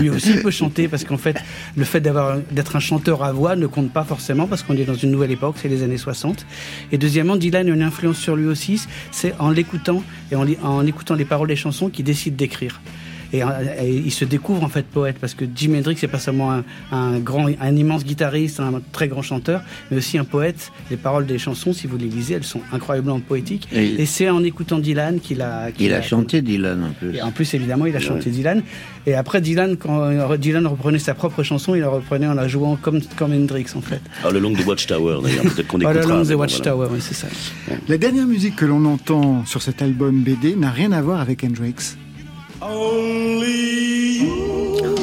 lui 0.01 0.11
aussi 0.11 0.35
peut 0.35 0.51
chanter 0.51 0.89
parce 0.89 1.05
qu'en 1.05 1.19
fait 1.19 1.37
le 1.77 1.85
fait 1.85 2.01
d'être 2.01 2.77
un 2.77 2.81
chanteur 2.81 3.23
à 3.23 3.33
voix 3.33 3.57
ne 3.57 3.67
compte 3.67 3.93
pas 3.93 4.05
forcément 4.05 4.47
parce 4.47 4.63
qu'on 4.63 4.77
est 4.77 4.85
dans 4.85 4.95
une 4.95 5.11
nouvelle 5.11 5.31
époque 5.33 5.57
c'est 5.61 5.69
les 5.69 5.83
années 5.83 5.97
60 5.99 6.47
et 6.93 6.99
deuxièmement 6.99 7.37
Dylan 7.37 7.69
a 7.69 7.71
une 7.75 7.83
influence 7.83 8.19
sur 8.19 8.37
lui 8.37 8.47
aussi 8.47 8.81
c'est 9.13 9.35
en 9.39 9.51
l'écoutant 9.51 10.03
et 10.33 10.37
en, 10.37 10.47
en 10.63 10.87
écoutant 10.87 11.15
les 11.15 11.25
paroles 11.25 11.49
des 11.49 11.57
chansons 11.57 11.89
qu'il 11.91 12.05
décide 12.05 12.37
d'écrire 12.37 12.81
et, 13.33 13.43
euh, 13.43 13.47
et 13.81 13.91
il 13.95 14.11
se 14.13 14.25
découvre 14.25 14.63
en 14.65 14.69
fait 14.69 14.87
poète 14.87 15.17
parce 15.21 15.35
que 15.35 15.45
Jimi 15.55 15.79
Hendrix 15.79 15.97
c'est 15.99 16.09
pas 16.09 16.19
seulement 16.19 16.53
un, 16.53 16.65
un 16.93 17.19
grand, 17.19 17.47
un 17.61 17.77
immense 17.77 18.05
guitariste, 18.05 18.61
un 18.61 18.81
très 18.93 19.09
grand 19.09 19.23
chanteur, 19.23 19.63
mais 19.91 19.97
aussi 19.99 20.19
un 20.19 20.25
poète. 20.25 20.73
Les 20.91 20.97
paroles 20.97 21.27
des 21.27 21.39
chansons, 21.39 21.73
si 21.73 21.87
vous 21.87 21.97
les 21.97 22.07
lisez, 22.07 22.35
elles 22.35 22.45
sont 22.45 22.61
incroyablement 22.73 23.21
poétiques. 23.21 23.69
Et- 23.73 24.03
Et, 24.03 24.07
c'est 24.07 24.29
en 24.31 24.43
écoutant 24.45 24.79
Dylan 24.79 25.21
qu'il 25.21 25.43
a. 25.43 25.71
qu'il 25.73 25.87
Il 25.87 25.93
a 25.93 26.03
chanté 26.03 26.43
Dylan 26.43 26.83
en 26.85 26.91
plus. 26.93 27.17
Et 27.17 27.23
en 27.23 27.31
plus, 27.31 27.53
évidemment, 27.55 27.87
il 27.87 27.97
a 27.97 28.01
chanté 28.01 28.31
Dylan. 28.31 28.63
Et 29.07 29.15
après, 29.15 29.41
Dylan, 29.41 29.77
quand 29.77 30.01
euh, 30.03 30.37
Dylan 30.37 30.67
reprenait 30.67 30.99
sa 30.99 31.15
propre 31.15 31.43
chanson, 31.43 31.75
il 31.75 31.81
la 31.81 31.89
reprenait 31.89 32.27
en 32.27 32.35
la 32.35 32.49
jouant 32.49 32.77
comme, 32.77 33.01
comme 33.17 33.33
Hendrix, 33.33 33.67
en 33.77 33.81
fait. 33.81 34.01
Alors 34.21 34.33
le 34.33 34.41
long 34.41 34.51
de 34.53 34.63
Watchtower 34.63 35.19
d'ailleurs, 35.23 35.43
peut-être 35.55 35.67
qu'on 35.67 35.79
All 35.81 35.97
écoutera. 35.97 36.15
Along 36.15 36.25
mais 36.25 36.31
the 36.31 36.33
bon, 36.33 36.41
Watchtower, 36.41 36.77
voilà. 36.77 36.93
oui, 36.93 36.99
c'est 37.01 37.15
ça. 37.15 37.27
La 37.89 37.99
dernière 37.99 38.27
musique 38.27 38.57
que 38.57 38.65
l'on 38.65 38.85
entend 38.85 39.45
sur 39.47 39.63
cet 39.63 39.83
album 39.83 40.23
BD 40.23 40.57
n'a 40.57 40.71
rien 40.71 40.93
à 40.93 41.03
voir 41.03 41.21
avec 41.21 41.45
Hendrix. 41.45 41.75
Only 42.63 44.19
you 44.19 44.97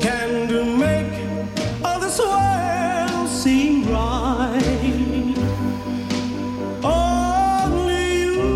can 0.00 0.78
make 0.78 1.12
all 1.84 2.00
this 2.00 2.18
world 2.18 3.28
seem 3.28 3.84
right. 3.92 5.36
Only 6.82 8.22
you 8.22 8.48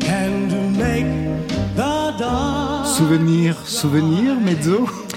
can 0.00 0.76
make 0.78 1.48
the 1.76 2.14
dark. 2.18 2.86
Souvenir, 2.86 3.54
souvenir, 3.66 4.34
mezzo 4.40 5.07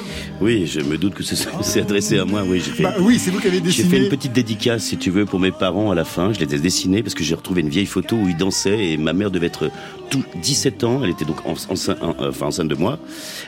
Oui, 0.42 0.66
je 0.66 0.80
me 0.82 0.98
doute 0.98 1.14
que 1.14 1.24
c'est 1.24 1.82
adressé 1.82 2.18
à 2.18 2.26
moi. 2.26 2.42
Oui, 2.46 2.60
j'ai 2.66 2.72
fait. 2.72 2.84
Bah 2.84 2.96
oui, 3.00 3.20
c'est 3.20 3.30
vous 3.30 3.40
qui 3.40 3.46
avez 3.48 3.58
J'ai 3.58 3.62
dessiné. 3.62 3.90
fait 3.90 3.98
une 4.04 4.10
petite 4.10 4.34
dédicace, 4.34 4.84
si 4.86 4.98
tu 4.98 5.12
veux, 5.12 5.26
pour 5.26 5.40
mes 5.40 5.52
parents 5.52 5.92
à 5.92 5.96
la 5.96 6.04
fin. 6.04 6.34
Je 6.34 6.40
les 6.40 6.56
ai 6.56 6.60
dessinés 6.60 7.04
parce 7.04 7.14
que 7.14 7.24
j'ai 7.24 7.36
retrouvé 7.36 7.62
une 7.62 7.70
vieille 7.70 7.86
photo 7.86 8.16
où 8.16 8.28
ils 8.28 8.36
dansaient 8.38 8.88
et 8.92 8.98
ma 8.98 9.14
mère 9.14 9.30
devait 9.30 9.46
être 9.48 9.70
tout 10.10 10.24
17 10.42 10.84
ans. 10.84 11.02
Elle 11.04 11.12
était 11.12 11.26
donc 11.26 11.46
en- 11.46 11.52
enceinte, 11.72 11.98
en- 12.02 12.16
enfin, 12.28 12.48
enceinte 12.48 12.70
de 12.70 12.76
moi. 12.76 12.98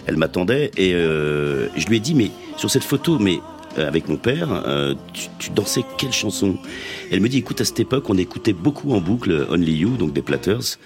Elle 0.05 0.17
m'attendait 0.17 0.69
et 0.77 0.93
euh, 0.93 1.67
je 1.75 1.87
lui 1.87 1.97
ai 1.97 1.99
dit, 1.99 2.13
mais 2.13 2.29
sur 2.57 2.69
cette 2.69 2.83
photo, 2.83 3.17
mais 3.17 3.39
euh, 3.79 3.87
avec 3.87 4.07
mon 4.07 4.17
père, 4.17 4.49
euh, 4.67 4.93
tu, 5.13 5.29
tu 5.39 5.49
dansais 5.49 5.81
quelle 5.97 6.13
chanson? 6.13 6.57
Elle 7.11 7.21
me 7.21 7.27
dit, 7.27 7.39
écoute, 7.39 7.59
à 7.59 7.65
cette 7.65 7.79
époque, 7.79 8.07
on 8.11 8.17
écoutait 8.19 8.53
beaucoup 8.53 8.93
en 8.93 9.01
boucle 9.01 9.47
Only 9.49 9.73
You, 9.77 9.97
donc 9.97 10.13
des 10.13 10.21
Platters. 10.21 10.77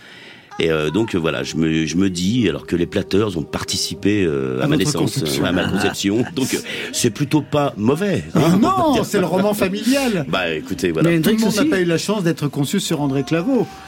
Et 0.59 0.71
euh, 0.71 0.89
donc 0.89 1.13
euh, 1.13 1.19
voilà, 1.19 1.43
je 1.43 1.55
me, 1.55 1.85
je 1.85 1.95
me 1.97 2.09
dis, 2.09 2.47
alors 2.49 2.65
que 2.65 2.75
les 2.75 2.85
Platters 2.87 3.37
ont 3.37 3.43
participé 3.43 4.23
euh, 4.25 4.59
à, 4.61 4.63
À 4.63 4.67
ma 4.67 4.77
naissance, 4.77 4.95
conception. 5.13 5.45
à 5.45 5.51
ma 5.51 5.65
conception, 5.65 6.23
donc 6.35 6.53
euh, 6.53 6.57
c'est 6.93 7.11
plutôt 7.11 7.41
pas 7.41 7.73
mauvais. 7.77 8.23
hein. 8.33 8.57
Non, 8.59 9.03
c'est 9.03 9.19
le 9.19 9.25
roman 9.27 9.53
familial. 9.53 10.25
Bah 10.29 10.49
écoutez, 10.53 10.91
voilà. 10.91 11.09
Tout 11.19 11.29
le 11.29 11.37
monde 11.37 11.55
n'a 11.55 11.65
pas 11.65 11.79
eu 11.79 11.85
la 11.85 11.97
chance 11.97 12.23
d'être 12.23 12.47
conçu 12.47 12.79
sur 12.79 13.01
André 13.01 13.23
Claveau. 13.23 13.67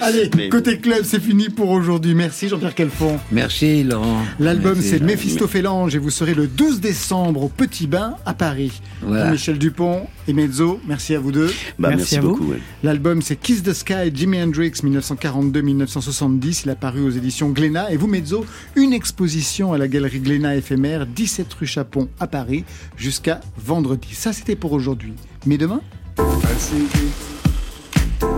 Allez, 0.00 0.30
Mais- 0.36 0.48
côté 0.48 0.78
club, 0.78 1.00
c'est 1.04 1.20
fini 1.20 1.48
pour 1.48 1.70
aujourd'hui. 1.70 2.14
Merci 2.14 2.48
Jean-Pierre 2.48 2.74
Quelfond. 2.74 3.18
Merci 3.30 3.82
Laurent. 3.84 4.22
L'album 4.38 4.76
c'est 4.80 5.00
Méphistophélange 5.00 5.94
et 5.94 5.98
vous 5.98 6.10
serez 6.10 6.34
le 6.34 6.46
12 6.46 6.80
décembre 6.80 7.42
au 7.44 7.48
Petit 7.48 7.86
Bain 7.86 8.16
à 8.26 8.34
Paris. 8.34 8.80
Voilà. 9.02 9.30
Michel 9.30 9.58
Dupont 9.58 10.06
et 10.28 10.32
Mezzo, 10.32 10.80
merci 10.86 11.14
à 11.14 11.20
vous 11.20 11.32
deux. 11.32 11.46
Bah, 11.78 11.88
merci 11.90 11.96
Merci 12.00 12.16
à 12.16 12.20
vous. 12.20 12.28
beaucoup, 12.30 12.50
ouais. 12.52 12.60
L'album 12.82 13.22
c'est 13.22 13.36
Kiss 13.36 13.62
the 13.62 13.72
Sky, 13.72 14.10
Jimi 14.14 14.40
Hendrix 14.42 14.72
1942-1970. 14.84 16.62
Il 16.64 16.70
a 16.70 16.76
paru 16.76 17.02
aux 17.02 17.10
éditions 17.10 17.50
Glénat. 17.50 17.92
Et 17.92 17.96
vous 17.96 18.06
Mezzo, 18.06 18.44
une 18.76 18.92
exposition 18.92 19.72
à 19.72 19.78
la 19.78 19.88
galerie 19.88 20.20
Glénat 20.20 20.56
éphémère, 20.56 21.06
17 21.06 21.52
rue 21.54 21.66
Chapon 21.66 22.08
à 22.18 22.26
Paris 22.26 22.64
jusqu'à 22.96 23.40
vendredi. 23.56 24.14
Ça 24.14 24.32
c'était 24.32 24.56
pour 24.56 24.72
aujourd'hui. 24.72 25.14
Mais 25.46 25.58
demain? 25.58 25.80
Tout 26.16 26.24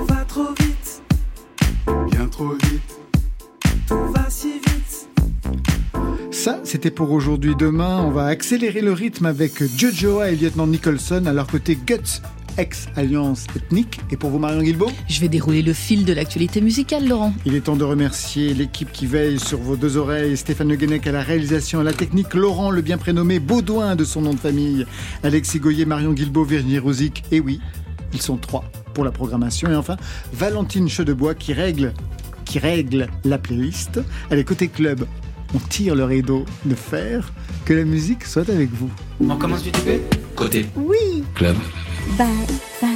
va 0.09 0.25
trop 0.27 0.49
vite, 0.61 1.03
Bien 2.11 2.27
trop 2.29 2.51
vite. 2.53 2.83
tout 3.89 4.13
va 4.15 4.27
si 4.31 4.53
vite. 4.53 5.09
Ça, 6.31 6.61
c'était 6.65 6.91
pour 6.91 7.11
aujourd'hui. 7.13 7.55
Demain, 7.57 8.01
on 8.01 8.11
va 8.11 8.27
accélérer 8.27 8.81
le 8.81 8.93
rythme 8.93 9.27
avec 9.27 9.63
Jojoa 9.77 10.31
et 10.31 10.37
lieutenant 10.37 10.67
Nicholson 10.67 11.25
à 11.27 11.33
leur 11.33 11.47
côté 11.47 11.77
Guts, 11.77 12.21
ex-alliance 12.59 13.47
ethnique. 13.57 14.01
Et 14.11 14.17
pour 14.17 14.31
vous, 14.31 14.39
Marion 14.39 14.63
Guilbault 14.63 14.91
Je 15.09 15.21
vais 15.21 15.29
dérouler 15.29 15.63
le 15.63 15.73
fil 15.73 16.05
de 16.05 16.13
l'actualité 16.13 16.61
musicale, 16.61 17.09
Laurent. 17.09 17.33
Il 17.45 17.55
est 17.55 17.63
temps 17.63 17.77
de 17.77 17.85
remercier 17.85 18.55
l'équipe 18.55 18.91
qui 18.93 19.07
veille 19.07 19.39
sur 19.39 19.59
vos 19.59 19.77
deux 19.77 19.97
oreilles. 19.97 20.37
Stéphane 20.37 20.69
Le 20.69 20.77
Guenec 20.77 21.07
à 21.07 21.13
la 21.13 21.23
réalisation, 21.23 21.81
à 21.81 21.85
la 21.85 21.93
technique. 21.93 22.35
Laurent, 22.35 22.71
le 22.71 22.83
bien 22.83 22.99
prénommé 22.99 23.39
Baudouin 23.39 23.97
de 23.97 24.05
son 24.05 24.23
nom 24.23 24.35
de 24.35 24.39
famille. 24.39 24.87
Alexis 25.23 25.61
Goyer, 25.61 25.85
Marion 25.85 26.13
Guilbault, 26.13 26.45
Virginie 26.45 26.79
Rosic. 26.79 27.25
Et 27.33 27.41
oui, 27.41 27.61
ils 28.13 28.23
sont 28.23 28.37
trois 28.37 28.65
pour 28.95 29.05
la 29.05 29.11
programmation. 29.11 29.71
Et 29.71 29.77
enfin, 29.77 29.97
Valentine 30.33 30.89
Chedebois 30.89 31.35
qui 31.35 31.53
règle, 31.53 31.93
qui 32.45 32.59
règle 32.59 33.09
la 33.25 33.39
playlist. 33.39 34.01
Allez, 34.31 34.45
côté 34.45 34.69
club, 34.69 35.07
on 35.55 35.59
tire 35.59 35.95
le 35.95 36.05
rideau 36.05 36.45
de 36.65 36.75
fer. 36.75 37.33
Que 37.65 37.75
la 37.75 37.85
musique 37.85 38.25
soit 38.25 38.49
avec 38.49 38.71
vous. 38.73 38.91
On 39.21 39.37
commence 39.37 39.63
du 39.63 39.71
TP 39.71 40.01
Côté. 40.35 40.67
Oui 40.75 41.23
Club. 41.35 41.57
Bye. 42.19 42.47
Bye. 42.81 42.92